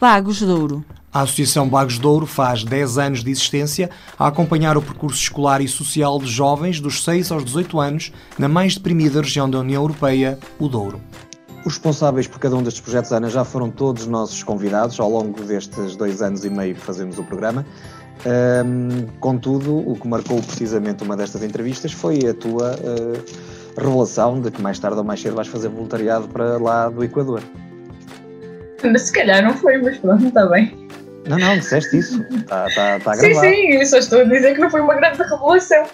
Vagos 0.00 0.38
de 0.38 0.46
Ouro. 0.46 0.84
A 1.12 1.22
Associação 1.22 1.68
Bagos 1.68 1.98
de 1.98 2.06
Ouro 2.06 2.24
faz 2.24 2.62
10 2.62 2.98
anos 2.98 3.24
de 3.24 3.32
existência 3.32 3.90
a 4.16 4.28
acompanhar 4.28 4.76
o 4.76 4.82
percurso 4.82 5.20
escolar 5.20 5.60
e 5.60 5.66
social 5.66 6.20
de 6.20 6.26
jovens 6.26 6.78
dos 6.78 7.02
6 7.02 7.32
aos 7.32 7.44
18 7.44 7.80
anos 7.80 8.12
na 8.38 8.46
mais 8.46 8.76
deprimida 8.76 9.20
região 9.20 9.50
da 9.50 9.58
União 9.58 9.82
Europeia, 9.82 10.38
o 10.56 10.68
Douro. 10.68 11.00
Os 11.64 11.74
responsáveis 11.74 12.28
por 12.28 12.38
cada 12.38 12.54
um 12.54 12.62
destes 12.62 12.80
projetos, 12.80 13.10
Ana, 13.10 13.28
já 13.28 13.44
foram 13.44 13.70
todos 13.70 14.06
nossos 14.06 14.44
convidados 14.44 15.00
ao 15.00 15.10
longo 15.10 15.42
destes 15.42 15.96
dois 15.96 16.22
anos 16.22 16.44
e 16.44 16.50
meio 16.50 16.76
que 16.76 16.80
fazemos 16.80 17.18
o 17.18 17.24
programa. 17.24 17.66
Um, 18.24 19.06
contudo, 19.18 19.78
o 19.78 19.96
que 19.96 20.06
marcou 20.06 20.40
precisamente 20.40 21.02
uma 21.02 21.16
destas 21.16 21.42
entrevistas 21.42 21.90
foi 21.90 22.24
a 22.28 22.34
tua 22.34 22.76
uh, 22.76 23.80
revelação 23.80 24.40
de 24.40 24.52
que 24.52 24.62
mais 24.62 24.78
tarde 24.78 24.98
ou 24.98 25.04
mais 25.04 25.20
cedo 25.20 25.34
vais 25.34 25.48
fazer 25.48 25.70
voluntariado 25.70 26.28
para 26.28 26.56
lá 26.56 26.88
do 26.88 27.02
Equador. 27.02 27.42
Se 28.96 29.12
calhar 29.12 29.42
não 29.42 29.54
foi, 29.54 29.76
mas 29.78 29.98
pronto, 29.98 30.24
está 30.24 30.46
bem. 30.46 30.88
Não, 31.28 31.38
não, 31.38 31.58
disseste 31.58 31.98
isso. 31.98 32.22
Está 32.30 32.66
tá, 32.74 33.00
tá 33.00 33.14
sim, 33.14 33.28
gravado. 33.28 33.46
Sim, 33.46 33.54
sim, 33.54 33.72
eu 33.74 33.86
só 33.86 33.98
estou 33.98 34.20
a 34.20 34.24
dizer 34.24 34.54
que 34.54 34.60
não 34.60 34.70
foi 34.70 34.80
uma 34.80 34.94
grande 34.94 35.22
revelação. 35.22 35.86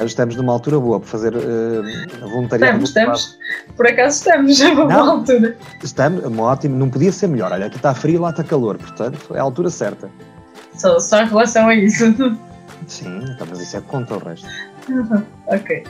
Estamos 0.00 0.34
numa 0.36 0.52
altura 0.52 0.80
boa 0.80 0.98
para 0.98 1.08
fazer 1.08 1.34
uh, 1.34 1.82
voluntariado. 2.28 2.82
Estamos, 2.82 3.20
estamos. 3.20 3.38
Por 3.76 3.86
acaso 3.86 4.16
estamos 4.18 4.60
a 4.60 4.70
uma 4.72 4.84
não, 4.86 5.10
altura. 5.10 5.56
Estamos, 5.82 6.38
ótimo, 6.38 6.76
não 6.76 6.90
podia 6.90 7.12
ser 7.12 7.28
melhor. 7.28 7.52
Olha, 7.52 7.66
aqui 7.66 7.76
está 7.76 7.94
frio 7.94 8.16
e 8.16 8.18
lá 8.18 8.30
está 8.30 8.42
calor, 8.42 8.78
portanto 8.78 9.34
é 9.34 9.38
a 9.38 9.42
altura 9.42 9.70
certa. 9.70 10.10
Só, 10.74 10.98
só 10.98 11.22
em 11.22 11.28
relação 11.28 11.68
a 11.68 11.74
isso. 11.74 12.04
Sim, 12.88 13.20
então, 13.30 13.46
mas 13.48 13.60
isso 13.60 13.76
é 13.76 13.80
contra 13.82 14.16
o 14.16 14.18
resto. 14.18 14.48
Uhum, 14.88 15.22
ok. 15.46 15.84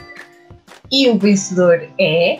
E 0.91 1.09
o 1.09 1.17
vencedor 1.17 1.81
é 1.99 2.39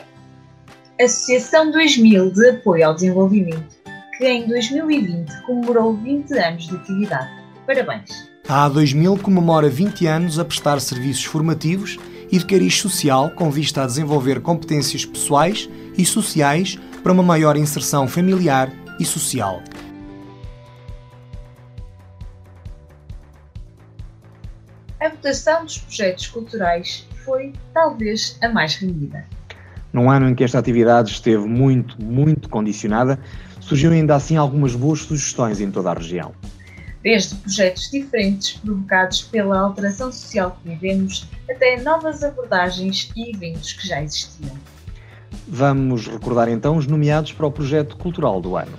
Associação 1.01 1.71
2000 1.71 2.31
de 2.31 2.49
Apoio 2.49 2.87
ao 2.87 2.93
Desenvolvimento 2.93 3.82
que 4.23 4.29
em 4.29 4.47
2020 4.47 5.41
comemorou 5.41 5.97
20 5.97 6.31
anos 6.39 6.67
de 6.67 6.77
atividade. 6.77 7.29
Parabéns! 7.67 8.31
A 8.47 8.69
A2000 8.69 9.21
comemora 9.21 9.69
20 9.69 10.07
anos 10.07 10.39
a 10.39 10.45
prestar 10.45 10.79
serviços 10.79 11.25
formativos 11.25 11.99
e 12.31 12.37
de 12.37 12.45
cariz 12.45 12.79
social 12.79 13.31
com 13.31 13.51
vista 13.51 13.83
a 13.83 13.85
desenvolver 13.85 14.39
competências 14.39 15.03
pessoais 15.03 15.69
e 15.97 16.05
sociais 16.05 16.79
para 17.03 17.11
uma 17.11 17.21
maior 17.21 17.57
inserção 17.57 18.07
familiar 18.07 18.71
e 18.97 19.03
social. 19.03 19.61
A 25.01 25.09
votação 25.09 25.65
dos 25.65 25.79
projetos 25.79 26.27
culturais 26.27 27.05
foi 27.25 27.51
talvez 27.73 28.37
a 28.41 28.47
mais 28.47 28.75
renhida. 28.75 29.27
Num 29.93 30.09
ano 30.09 30.27
em 30.27 30.33
que 30.33 30.43
esta 30.43 30.57
atividade 30.57 31.11
esteve 31.11 31.45
muito, 31.45 32.01
muito 32.03 32.49
condicionada, 32.49 33.19
surgiu 33.59 33.91
ainda 33.91 34.15
assim 34.15 34.35
algumas 34.35 34.75
boas 34.75 35.01
sugestões 35.01 35.61
em 35.61 35.69
toda 35.69 35.91
a 35.91 35.93
região. 35.93 36.33
Desde 37.03 37.35
projetos 37.35 37.91
diferentes 37.91 38.53
provocados 38.53 39.21
pela 39.21 39.59
alteração 39.59 40.11
social 40.11 40.57
que 40.63 40.69
vivemos, 40.69 41.27
até 41.49 41.79
novas 41.81 42.23
abordagens 42.23 43.11
e 43.15 43.35
eventos 43.35 43.73
que 43.73 43.87
já 43.87 44.01
existiam. 44.01 44.57
Vamos 45.47 46.07
recordar 46.07 46.49
então 46.49 46.77
os 46.77 46.87
nomeados 46.87 47.31
para 47.31 47.45
o 47.45 47.51
projeto 47.51 47.95
cultural 47.97 48.41
do 48.41 48.55
ano. 48.55 48.77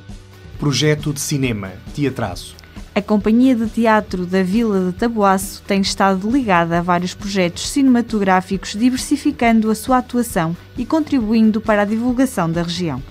Projeto 0.59 1.12
de 1.12 1.21
cinema, 1.21 1.73
Teatraço. 1.95 2.64
A 2.97 3.03
Companhia 3.03 3.57
de 3.57 3.67
Teatro 3.67 4.25
da 4.25 4.45
Vila 4.45 4.87
de 4.87 4.93
Taboaço 4.97 5.61
tem 5.67 5.81
estado 5.81 6.31
ligada 6.31 6.79
a 6.79 6.81
vários 6.81 7.13
projetos 7.13 7.69
cinematográficos, 7.69 8.77
diversificando 8.77 9.69
a 9.69 9.75
sua 9.75 9.99
atuação 9.99 10.57
e 10.79 10.87
contribuindo 10.87 11.61
para 11.61 11.83
a 11.83 11.85
divulgação 11.85 12.49
da 12.49 12.63
região. 12.63 13.03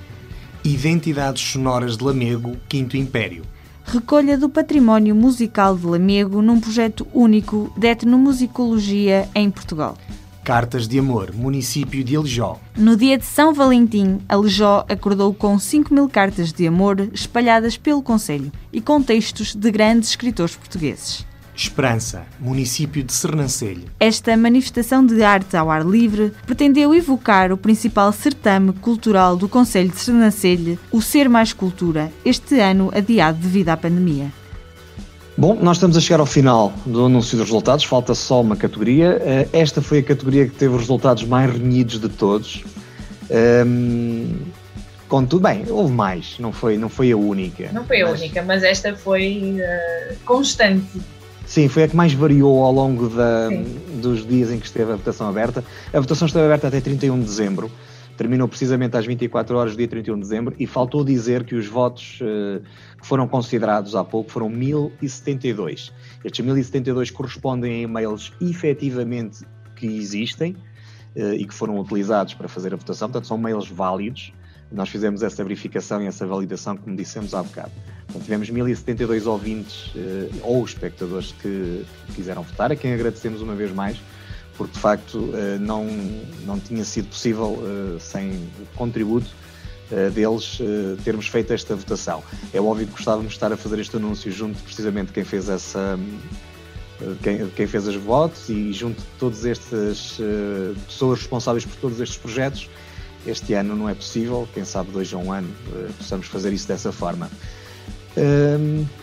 Identidades 0.63 1.43
Sonoras 1.43 1.97
de 1.97 2.03
Lamego, 2.05 2.55
Quinto 2.69 2.95
Império. 2.95 3.43
Recolha 3.83 4.37
do 4.37 4.47
património 4.47 5.13
musical 5.13 5.75
de 5.75 5.85
Lamego 5.85 6.41
num 6.41 6.61
projeto 6.61 7.05
único 7.13 7.69
de 7.75 7.87
etnomusicologia 7.87 9.27
em 9.35 9.51
Portugal. 9.51 9.97
Cartas 10.43 10.89
de 10.89 10.99
Amor, 10.99 11.33
município 11.33 12.03
de 12.03 12.17
Alijó. 12.17 12.59
No 12.75 12.97
dia 12.97 13.17
de 13.17 13.23
São 13.23 13.53
Valentim, 13.53 14.19
Alijó 14.27 14.85
acordou 14.89 15.33
com 15.33 15.57
5 15.57 15.93
mil 15.93 16.09
cartas 16.09 16.51
de 16.51 16.67
amor 16.67 16.99
espalhadas 17.13 17.77
pelo 17.77 18.03
Conselho 18.03 18.51
e 18.71 18.81
com 18.81 19.01
textos 19.01 19.55
de 19.55 19.71
grandes 19.71 20.09
escritores 20.09 20.53
portugueses. 20.53 21.25
Esperança, 21.55 22.25
município 22.39 23.03
de 23.03 23.13
Sernancelho. 23.13 23.85
Esta 23.99 24.35
manifestação 24.35 25.05
de 25.05 25.23
arte 25.23 25.55
ao 25.55 25.71
ar 25.71 25.85
livre 25.85 26.33
pretendeu 26.45 26.93
evocar 26.93 27.53
o 27.53 27.57
principal 27.57 28.11
certame 28.11 28.73
cultural 28.73 29.37
do 29.37 29.47
Conselho 29.47 29.91
de 29.91 29.99
Sernancelho, 29.99 30.77
o 30.91 31.01
Ser 31.01 31.29
Mais 31.29 31.53
Cultura, 31.53 32.11
este 32.25 32.59
ano 32.59 32.91
adiado 32.93 33.37
devido 33.37 33.69
à 33.69 33.77
pandemia. 33.77 34.42
Bom, 35.35 35.55
nós 35.55 35.77
estamos 35.77 35.97
a 35.97 35.99
chegar 35.99 36.19
ao 36.19 36.27
final 36.27 36.71
do 36.85 37.05
anúncio 37.05 37.35
dos 37.35 37.47
resultados, 37.47 37.83
falta 37.85 38.13
só 38.13 38.41
uma 38.41 38.55
categoria. 38.55 39.19
Eh, 39.19 39.47
esta 39.51 39.81
foi 39.81 39.99
a 39.99 40.03
categoria 40.03 40.45
que 40.45 40.55
teve 40.55 40.75
os 40.75 40.81
resultados 40.81 41.23
mais 41.23 41.51
renhidos 41.51 41.99
de 41.99 42.07
todos. 42.07 42.63
Um, 43.65 44.35
contudo, 45.07 45.41
bem, 45.41 45.65
houve 45.67 45.91
mais, 45.91 46.37
não 46.37 46.51
foi, 46.51 46.77
não 46.77 46.87
foi 46.87 47.11
a 47.11 47.17
única. 47.17 47.71
Não 47.73 47.83
foi 47.83 48.03
a 48.03 48.09
mas, 48.09 48.19
única, 48.19 48.43
mas 48.43 48.63
esta 48.63 48.95
foi 48.95 49.57
uh, 49.57 50.15
constante. 50.23 51.01
Sim, 51.47 51.67
foi 51.67 51.83
a 51.83 51.87
que 51.87 51.95
mais 51.95 52.13
variou 52.13 52.63
ao 52.63 52.71
longo 52.71 53.09
da, 53.09 53.49
dos 54.01 54.25
dias 54.27 54.51
em 54.51 54.59
que 54.59 54.67
esteve 54.67 54.91
a 54.91 54.95
votação 54.95 55.27
aberta. 55.27 55.63
A 55.91 55.99
votação 55.99 56.27
esteve 56.27 56.45
aberta 56.45 56.67
até 56.67 56.79
31 56.79 57.19
de 57.19 57.25
dezembro, 57.25 57.71
terminou 58.17 58.47
precisamente 58.47 58.95
às 58.95 59.05
24 59.05 59.57
horas 59.57 59.73
do 59.73 59.77
dia 59.77 59.87
31 59.87 60.15
de 60.15 60.21
dezembro 60.21 60.55
e 60.59 60.67
faltou 60.67 61.03
dizer 61.03 61.43
que 61.43 61.55
os 61.55 61.67
votos 61.67 62.19
uh, 62.21 62.61
que 62.99 63.05
foram 63.05 63.27
considerados 63.27 63.95
há 63.95 64.03
pouco 64.03 64.31
foram 64.31 64.49
1072. 64.49 65.91
Estes 66.23 66.45
1072 66.45 67.11
correspondem 67.11 67.73
a 67.73 67.77
e-mails 67.79 68.31
efetivamente 68.41 69.45
que 69.75 69.87
existem 69.87 70.55
uh, 71.15 71.33
e 71.33 71.45
que 71.45 71.53
foram 71.53 71.79
utilizados 71.79 72.33
para 72.33 72.47
fazer 72.47 72.73
a 72.73 72.77
votação, 72.77 73.09
portanto 73.09 73.27
são 73.27 73.37
mails 73.37 73.67
válidos. 73.67 74.33
Nós 74.71 74.89
fizemos 74.89 75.21
essa 75.21 75.43
verificação 75.43 76.01
e 76.01 76.07
essa 76.07 76.25
validação, 76.25 76.75
como 76.75 76.95
dissemos 76.95 77.35
há 77.35 77.43
bocado. 77.43 77.71
Então, 78.09 78.19
tivemos 78.19 78.49
1072 78.49 79.27
ouvintes 79.27 79.87
uh, 79.93 80.29
ou 80.41 80.65
espectadores 80.65 81.31
que 81.31 81.85
quiseram 82.15 82.41
votar, 82.41 82.71
a 82.71 82.75
quem 82.75 82.93
agradecemos 82.93 83.41
uma 83.41 83.53
vez 83.53 83.71
mais, 83.71 83.99
porque 84.57 84.73
de 84.73 84.79
facto 84.79 85.17
uh, 85.17 85.59
não, 85.59 85.85
não 86.45 86.59
tinha 86.59 86.83
sido 86.83 87.09
possível, 87.09 87.59
uh, 87.59 87.99
sem 87.99 88.31
o 88.31 88.65
contributo 88.75 89.27
deles, 90.15 90.57
termos 91.03 91.27
feito 91.27 91.53
esta 91.53 91.75
votação. 91.75 92.23
É 92.51 92.59
óbvio 92.59 92.87
que 92.87 92.93
gostávamos 92.93 93.27
de 93.27 93.35
estar 93.35 93.53
a 93.53 93.57
fazer 93.57 93.77
este 93.77 93.95
anúncio 93.95 94.31
junto 94.31 94.59
precisamente 94.63 95.11
quem 95.11 95.23
fez 95.23 95.47
essa. 95.47 95.99
Quem, 97.21 97.47
quem 97.49 97.67
fez 97.67 97.85
os 97.87 97.95
votos 97.97 98.49
e 98.49 98.73
junto 98.73 98.99
de 98.99 99.07
todas 99.19 99.45
estas 99.45 100.17
pessoas 100.87 101.19
responsáveis 101.19 101.65
por 101.65 101.75
todos 101.75 101.99
estes 101.99 102.17
projetos, 102.17 102.67
este 103.27 103.53
ano 103.53 103.75
não 103.75 103.87
é 103.87 103.93
possível, 103.93 104.47
quem 104.51 104.65
sabe 104.65 104.89
dois 104.89 105.13
a 105.13 105.17
um 105.17 105.31
ano 105.31 105.53
possamos 105.97 106.25
fazer 106.25 106.51
isso 106.53 106.67
dessa 106.67 106.91
forma. 106.91 107.29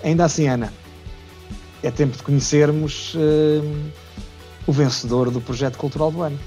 Ainda 0.03 0.24
assim, 0.24 0.48
Ana, 0.48 0.72
é 1.84 1.90
tempo 1.90 2.16
de 2.16 2.22
conhecermos 2.24 3.14
o 4.66 4.72
vencedor 4.72 5.30
do 5.30 5.40
projeto 5.40 5.76
cultural 5.76 6.11
do 6.11 6.22
ano. 6.22 6.38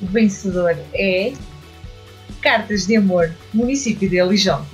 O 0.00 0.06
vencedor 0.06 0.76
é 0.94 1.32
Cartas 2.40 2.86
de 2.86 2.96
Amor, 2.96 3.32
município 3.52 4.08
de 4.08 4.20
Alijó. 4.20 4.64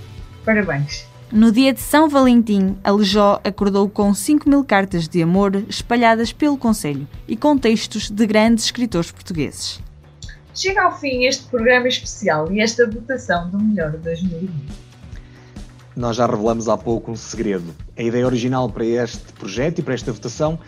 Parabéns! 0.44 1.06
No 1.32 1.50
dia 1.50 1.72
de 1.72 1.80
São 1.80 2.08
Valentim, 2.08 2.76
Alijó 2.84 3.40
acordou 3.42 3.88
com 3.88 4.14
5 4.14 4.48
mil 4.48 4.64
cartas 4.64 5.08
de 5.08 5.22
amor 5.22 5.56
espalhadas 5.68 6.32
pelo 6.32 6.56
Conselho 6.56 7.08
e 7.26 7.36
com 7.36 7.56
textos 7.56 8.10
de 8.10 8.26
grandes 8.26 8.66
escritores 8.66 9.10
portugueses. 9.10 9.80
Chega 10.54 10.82
ao 10.82 10.96
fim 10.96 11.24
este 11.24 11.44
programa 11.46 11.88
especial 11.88 12.52
e 12.52 12.60
esta 12.60 12.88
votação 12.88 13.50
do 13.50 13.58
melhor 13.58 13.92
de 13.92 13.98
2020 13.98 14.84
nós 15.96 16.16
já 16.16 16.26
revelamos 16.26 16.68
há 16.68 16.76
pouco 16.76 17.12
um 17.12 17.16
segredo. 17.16 17.74
A 17.96 18.02
ideia 18.02 18.26
original 18.26 18.68
para 18.68 18.84
este 18.84 19.32
projeto 19.34 19.78
e 19.78 19.82
para 19.82 19.94
esta 19.94 20.12
votação 20.12 20.58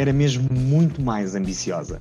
era 0.00 0.12
mesmo 0.12 0.48
muito 0.50 1.02
mais 1.02 1.34
ambiciosa. 1.34 2.00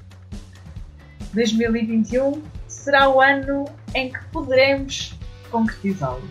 2021 1.34 2.42
será 2.68 3.10
o 3.10 3.20
ano 3.20 3.66
em 3.94 4.12
que 4.12 4.24
poderemos 4.32 5.14
concretizá-lo. 5.52 6.24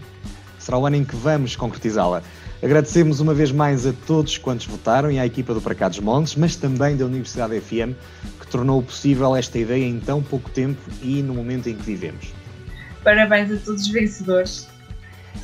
Será 0.59 0.79
o 0.79 0.87
ano 0.87 0.97
em 0.97 1.05
que 1.05 1.15
vamos 1.15 1.55
concretizá-la. 1.55 2.23
Agradecemos 2.63 3.21
uma 3.21 3.35
vez 3.35 3.53
mais 3.53 3.87
a 3.87 3.93
todos 4.07 4.39
quantos 4.39 4.67
votaram 4.67 5.11
e 5.11 5.19
à 5.19 5.27
equipa 5.27 5.55
do 5.55 5.61
Para 5.61 5.89
dos 5.89 6.01
Montes, 6.01 6.35
mas 6.35 6.57
também 6.57 6.97
da 6.97 7.05
Universidade 7.05 7.61
FM, 7.61 7.95
que 8.41 8.47
tornou 8.49 8.83
possível 8.83 9.37
esta 9.37 9.59
ideia 9.59 9.85
em 9.85 10.01
tão 10.01 10.23
pouco 10.23 10.51
tempo 10.51 10.81
e 11.03 11.23
no 11.23 11.35
momento 11.35 11.69
em 11.69 11.77
que 11.77 11.83
vivemos. 11.83 12.33
Parabéns 13.05 13.53
a 13.53 13.57
todos 13.57 13.83
os 13.83 13.89
vencedores 13.89 14.67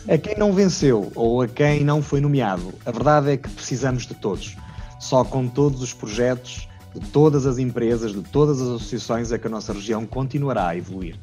a 0.08 0.18
quem 0.18 0.36
não 0.36 0.52
venceu 0.52 1.10
ou 1.14 1.40
a 1.40 1.48
quem 1.48 1.82
não 1.82 2.02
foi 2.02 2.20
nomeado, 2.20 2.74
a 2.84 2.90
verdade 2.90 3.30
é 3.30 3.36
que 3.36 3.48
precisamos 3.48 4.06
de 4.06 4.14
todos. 4.14 4.56
Só 5.04 5.24
com 5.24 5.46
todos 5.46 5.82
os 5.82 5.92
projetos, 5.92 6.68
de 6.94 7.00
todas 7.10 7.46
as 7.46 7.58
empresas, 7.58 8.12
de 8.12 8.22
todas 8.22 8.60
as 8.60 8.68
associações, 8.68 9.32
é 9.32 9.38
que 9.38 9.46
a 9.46 9.50
nossa 9.50 9.72
região 9.72 10.06
continuará 10.06 10.68
a 10.68 10.76
evoluir. 10.76 11.16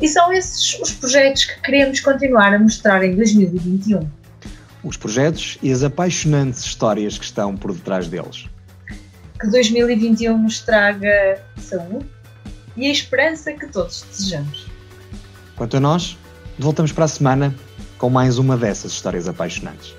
E 0.00 0.08
são 0.08 0.32
esses 0.32 0.78
os 0.80 0.92
projetos 0.92 1.44
que 1.44 1.60
queremos 1.62 2.00
continuar 2.00 2.54
a 2.54 2.58
mostrar 2.58 3.02
em 3.04 3.16
2021. 3.16 4.08
Os 4.84 4.96
projetos 4.96 5.58
e 5.62 5.72
as 5.72 5.82
apaixonantes 5.82 6.64
histórias 6.64 7.18
que 7.18 7.24
estão 7.24 7.56
por 7.56 7.74
detrás 7.74 8.08
deles. 8.08 8.48
Que 9.40 9.48
2021 9.48 10.38
nos 10.38 10.60
traga 10.60 11.42
saúde 11.58 12.06
e 12.76 12.86
a 12.86 12.92
esperança 12.92 13.52
que 13.52 13.66
todos 13.66 14.04
desejamos. 14.10 14.66
Quanto 15.56 15.76
a 15.76 15.80
nós, 15.80 16.16
Voltamos 16.60 16.92
para 16.92 17.06
a 17.06 17.08
semana 17.08 17.54
com 17.96 18.10
mais 18.10 18.36
uma 18.36 18.54
dessas 18.54 18.92
histórias 18.92 19.26
apaixonantes. 19.26 19.94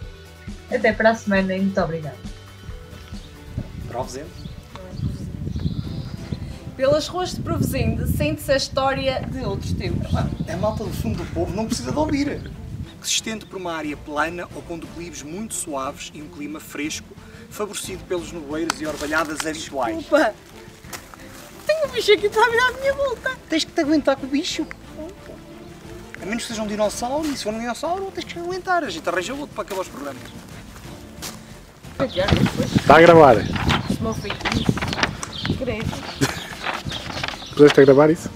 Até 0.71 0.93
para 0.93 1.09
a 1.09 1.15
semana 1.15 1.55
e 1.55 1.59
muito 1.59 1.81
obrigado. 1.81 2.19
Provozende. 4.01 4.29
Pelas 6.75 7.07
ruas 7.07 7.35
de 7.35 7.41
Provozende 7.41 8.07
sente-se 8.11 8.51
a 8.51 8.57
história 8.57 9.21
de 9.21 9.39
outros 9.45 9.73
tempos. 9.73 10.09
A 10.15 10.57
malta 10.57 10.83
do 10.83 10.91
fundo 10.91 11.23
do 11.23 11.33
povo 11.33 11.55
não 11.55 11.67
precisa 11.67 11.91
de 11.91 11.97
ouvir. 11.97 12.51
Que 12.99 13.07
se 13.07 13.13
estende 13.13 13.45
por 13.45 13.57
uma 13.57 13.73
área 13.73 13.95
plana 13.95 14.47
ou 14.55 14.61
com 14.63 14.79
declives 14.79 15.21
muito 15.21 15.53
suaves 15.53 16.11
e 16.13 16.21
um 16.21 16.27
clima 16.27 16.59
fresco, 16.59 17.07
favorecido 17.49 18.03
pelos 18.05 18.31
nevoeiros 18.31 18.81
e 18.81 18.85
orvalhadas 18.85 19.45
habituais. 19.45 20.05
Opa! 20.05 20.33
Tenho 21.65 21.87
um 21.87 21.91
bicho 21.91 22.11
aqui 22.11 22.29
para 22.29 22.49
virar 22.49 22.69
a 22.69 22.71
minha 22.79 22.93
volta. 22.93 23.37
Tens 23.49 23.63
que 23.63 23.71
te 23.71 23.81
aguentar 23.81 24.15
com 24.15 24.25
o 24.25 24.29
bicho. 24.29 24.65
A 26.21 26.25
menos 26.25 26.43
que 26.43 26.49
seja 26.49 26.61
um 26.61 26.67
dinossauro, 26.67 27.27
e 27.27 27.37
se 27.37 27.43
for 27.43 27.53
um 27.53 27.59
dinossauro, 27.59 28.11
tens 28.13 28.25
que 28.25 28.39
aguentar. 28.39 28.83
A 28.83 28.89
gente 28.89 29.07
arranja 29.07 29.33
outro 29.33 29.53
para 29.55 29.63
acabar 29.63 29.81
os 29.81 29.87
programas. 29.87 30.21
Está 32.79 32.97
a 32.97 33.01
gravar. 33.01 33.35
Meu 34.01 34.13
filho. 34.15 34.35
Puseste 37.53 37.81
a 37.81 37.85
gravar 37.85 38.09
isso? 38.09 38.31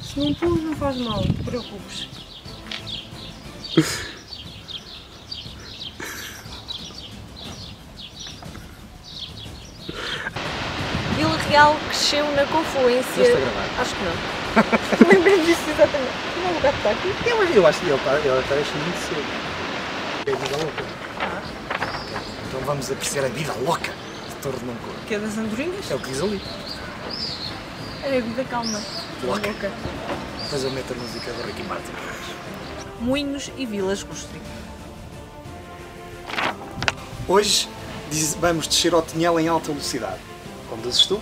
Se 0.00 0.20
não 0.20 0.32
pus, 0.34 0.62
não 0.62 0.76
faz 0.76 0.96
mal, 0.98 1.16
não 1.16 1.24
te 1.34 1.42
preocupes. 1.42 2.08
Ele 11.18 11.36
Real 11.50 11.76
cresceu 11.88 12.24
na 12.36 12.46
confluência. 12.46 13.24
A 13.24 13.40
gravar? 13.40 13.68
Acho 13.80 13.96
que 13.96 14.04
não. 14.04 14.12
Lembrei-me 15.12 15.44
disso 15.44 15.70
exatamente. 15.70 16.12
Não, 16.40 16.56
o 16.56 16.60
gato 16.60 16.76
está 16.76 16.90
aqui. 16.90 17.12
Eu, 17.26 17.42
eu 17.42 17.66
acho 17.66 17.80
que 17.80 17.86
ele 17.86 17.96
está, 17.96 18.14
ele 18.16 18.28
está 18.38 18.54
muito 18.54 18.98
cedo. 19.08 19.24
É 20.26 20.32
a 20.32 20.36
vida 20.36 20.56
louca. 20.56 20.84
Então 22.48 22.60
vamos 22.60 22.92
apreciar 22.92 23.24
a 23.24 23.28
vida 23.28 23.52
louca 23.64 24.01
Torre 24.42 24.58
de 24.58 24.64
Mancor. 24.64 24.94
Que 25.06 25.14
é 25.14 25.18
das 25.18 25.38
andorinhas? 25.38 25.90
É 25.90 25.94
o 25.94 25.98
que 26.00 26.10
diz 26.10 26.20
ali. 26.22 26.42
É 28.04 28.18
a 28.18 28.20
vida 28.20 28.44
calma. 28.44 28.80
Louca. 29.22 29.48
Louca. 29.48 29.70
Depois 30.42 30.64
eu 30.64 30.70
meto 30.72 30.92
a 30.92 30.96
música 30.96 31.32
do 31.32 31.42
Ricky 31.46 31.62
Martin. 31.64 31.92
Moinhos 33.00 33.50
e 33.56 33.64
vilas 33.66 34.02
rústicas. 34.02 34.40
Hoje 37.28 37.68
diz- 38.10 38.34
vamos 38.34 38.66
descer 38.66 38.92
ao 38.92 39.02
Tinhel 39.02 39.38
em 39.38 39.48
alta 39.48 39.68
velocidade. 39.68 40.18
Conduzes 40.68 41.06
tu? 41.06 41.20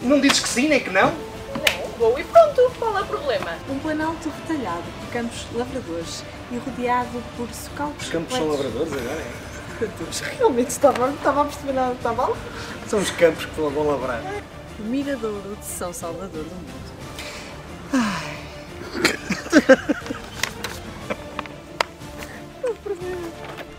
Não 0.00 0.20
dizes 0.20 0.40
que 0.40 0.48
sim, 0.48 0.68
nem 0.68 0.80
que 0.80 0.90
não? 0.90 1.10
Não, 1.10 1.90
vou 1.98 2.18
e 2.18 2.24
pronto. 2.24 2.70
Qual 2.78 2.96
é 2.96 3.02
o 3.02 3.06
problema? 3.06 3.56
Um 3.68 3.78
planalto 3.80 4.30
retalhado 4.30 4.84
por 5.00 5.12
campos 5.12 5.46
lavradores 5.54 6.22
e 6.52 6.56
rodeado 6.58 7.22
por 7.36 7.48
socalcos 7.52 8.04
Os 8.06 8.12
campos 8.12 8.36
são 8.36 8.48
lavradores 8.48 8.92
agora, 8.92 9.20
é? 9.20 9.57
Realmente 10.38 10.68
estava, 10.70 11.10
estava 11.10 11.42
a 11.42 11.44
perceber 11.44 11.72
nada, 11.72 11.92
estava 11.94 12.16
mal. 12.22 12.36
São 12.88 12.98
os 12.98 13.10
campos 13.12 13.44
que 13.44 13.60
vão 13.60 13.86
lavrar. 13.86 14.22
O 14.78 14.82
Miradouro 14.82 15.56
de 15.58 15.64
São 15.64 15.92
Salvador 15.92 16.44
do 16.44 16.54
Mundo. 16.54 16.88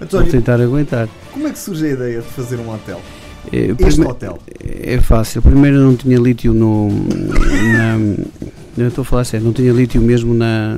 Vou 0.10 0.24
tentar 0.24 0.60
aguentar. 0.62 1.08
Como 1.32 1.48
é 1.48 1.52
que 1.52 1.60
surge 1.60 1.86
a 1.86 1.90
ideia 1.90 2.22
de 2.22 2.28
fazer 2.28 2.58
um 2.58 2.74
hotel? 2.74 3.02
É, 3.52 3.58
Este 3.58 3.76
prime- 3.76 4.06
hotel. 4.08 4.40
É 4.64 5.00
fácil. 5.00 5.42
Primeiro 5.42 5.78
não 5.80 5.96
tinha 5.96 6.18
lítio 6.18 6.54
no. 6.54 6.90
Na, 6.90 7.98
eu 8.84 8.90
estou 8.90 9.02
a 9.02 9.06
falar 9.06 9.24
sério, 9.24 9.46
não 9.46 9.54
tinha 9.54 9.72
lítio 9.72 10.02
mesmo 10.02 10.34
na, 10.34 10.76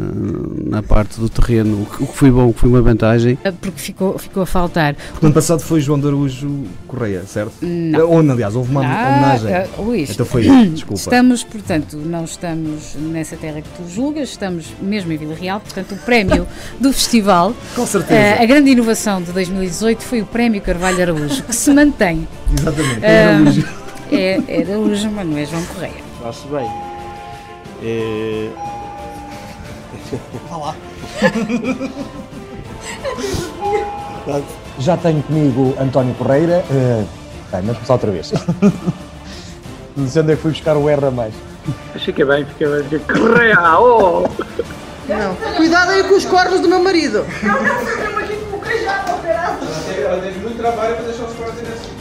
na 0.66 0.82
parte 0.84 1.20
do 1.20 1.30
terreno, 1.30 1.88
o 2.00 2.06
que 2.08 2.18
foi 2.18 2.32
bom, 2.32 2.48
o 2.50 2.54
que 2.54 2.60
foi 2.60 2.70
uma 2.70 2.82
vantagem. 2.82 3.38
Porque 3.60 3.80
ficou, 3.80 4.18
ficou 4.18 4.44
a 4.44 4.46
faltar. 4.46 4.94
Porque 4.96 5.18
no 5.22 5.28
ano 5.28 5.34
passado 5.36 5.60
foi 5.62 5.80
João 5.82 6.00
de 6.00 6.08
Araújo 6.08 6.64
Correia, 6.88 7.24
certo? 7.26 7.54
Não. 7.62 8.10
Ou, 8.10 8.20
aliás, 8.32 8.56
houve 8.56 8.72
uma 8.72 8.82
Ah, 8.86 9.10
homenagem. 9.10 9.54
ah, 9.54 9.68
Luís, 9.80 10.10
Então 10.12 10.26
foi 10.26 10.42
isso, 10.48 10.66
desculpa. 10.72 11.00
Estamos, 11.02 11.44
portanto, 11.44 11.98
não 11.98 12.24
estamos 12.26 12.96
nessa 13.00 13.36
terra 13.36 13.62
que 13.62 13.70
tu 13.78 13.90
julgas, 13.90 14.30
estamos 14.30 14.66
mesmo 14.82 15.12
em 15.12 15.18
Vila 15.18 15.36
Real, 15.36 15.60
portanto, 15.60 15.94
o 15.94 15.98
prémio 15.98 16.48
do 16.80 16.92
festival. 16.94 17.54
Com 17.76 17.86
certeza. 17.86 18.14
eh, 18.20 18.42
a 18.42 18.46
grande 18.46 18.70
inovação 18.72 19.22
de 19.22 19.32
2018 19.32 20.02
foi 20.04 20.22
o 20.22 20.26
prémio 20.26 20.62
Carvalho 20.62 21.02
Araújo, 21.02 21.44
que 21.44 21.56
se 21.56 21.72
mantém. 21.74 22.28
Exatamente, 22.58 23.00
Eh, 23.04 23.24
Araújo. 23.36 23.68
É, 24.12 24.42
é 24.48 24.62
Araújo, 24.64 25.10
mas 25.12 25.26
não 25.28 25.38
é 25.38 25.46
João 25.46 25.64
Correia. 25.66 25.94
Acho 26.26 26.48
bem. 26.50 26.91
É... 27.84 28.50
Vá 30.50 30.58
lá. 30.58 30.76
Já 34.80 34.98
tenho 34.98 35.24
comigo 35.24 35.76
António 35.80 36.14
Correira. 36.16 36.64
Uh, 36.70 37.08
bem, 37.52 37.62
mas 37.64 37.76
começar 37.78 37.94
outra 37.94 38.12
vez. 38.12 38.32
Não 39.96 40.08
sei 40.08 40.22
onde 40.22 40.34
é 40.34 40.36
que 40.36 40.42
fui 40.42 40.52
buscar 40.52 40.78
o 40.78 40.90
R 40.90 41.06
a 41.06 41.12
mais. 41.12 41.34
Fica 41.96 42.26
bem, 42.26 42.46
fica 42.46 42.70
bem. 42.70 42.84
Fica... 42.84 43.14
Correia! 43.14 43.80
Oh! 43.80 44.28
Não. 45.08 45.36
Cuidado 45.56 45.92
aí 45.92 46.04
com 46.04 46.16
os 46.16 46.26
cornos 46.26 46.62
do 46.62 46.70
meu 46.70 46.82
marido. 46.82 47.26
Ela 49.98 50.22
teve 50.22 50.40
muito 50.40 50.58
trabalho 50.58 50.96
para 50.96 51.06
deixar 51.06 51.26
os 51.26 51.34
cortes 51.34 51.62
assim. 51.62 51.92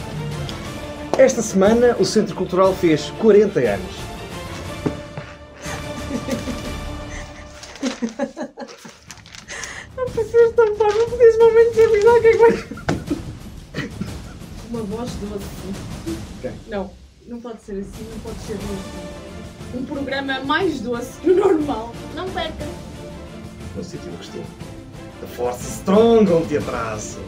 Esta 1.17 1.41
semana 1.41 1.95
o 1.99 2.05
Centro 2.05 2.35
Cultural 2.35 2.73
fez 2.73 3.11
40 3.19 3.59
anos. 3.59 4.10
Uma 14.69 14.81
voz 14.83 15.11
doce. 15.15 15.45
Ok. 16.39 16.51
Não, 16.67 16.89
não 17.27 17.39
pode 17.41 17.61
ser 17.61 17.73
assim, 17.73 18.05
não 18.11 18.19
pode 18.19 18.39
ser 18.39 18.53
doce. 18.57 19.77
Um 19.77 19.85
programa 19.85 20.39
mais 20.41 20.81
doce 20.81 21.19
que 21.21 21.29
o 21.31 21.35
normal. 21.35 21.93
Não 22.15 22.29
perca. 22.29 22.65
No 23.75 23.83
sítio 23.83 24.09
do 24.11 24.17
costume. 24.17 24.45
The 25.21 25.27
Force 25.27 25.63
Strong, 25.79 26.31
um 26.31 26.45
teatraço. 26.45 27.19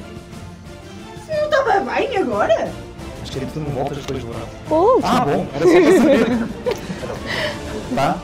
Você 1.26 1.36
não 1.36 1.45
estava 1.45 1.80
bem 1.91 2.18
agora? 2.18 2.72
Mas 3.20 3.30
queria 3.30 3.47
que 3.47 3.53
tu 3.53 3.59
não 3.59 3.70
voltas 3.72 3.97
depois 3.99 4.24
do 4.24 4.30
lado. 4.32 4.47
Oh, 4.70 4.99
Ah, 5.03 5.20
tá 5.20 5.26
bom, 5.26 5.45
bom. 5.45 5.47
era 5.53 5.66
só 5.68 5.82
para 5.82 5.99
saber. 5.99 6.74
Tá? 7.95 8.18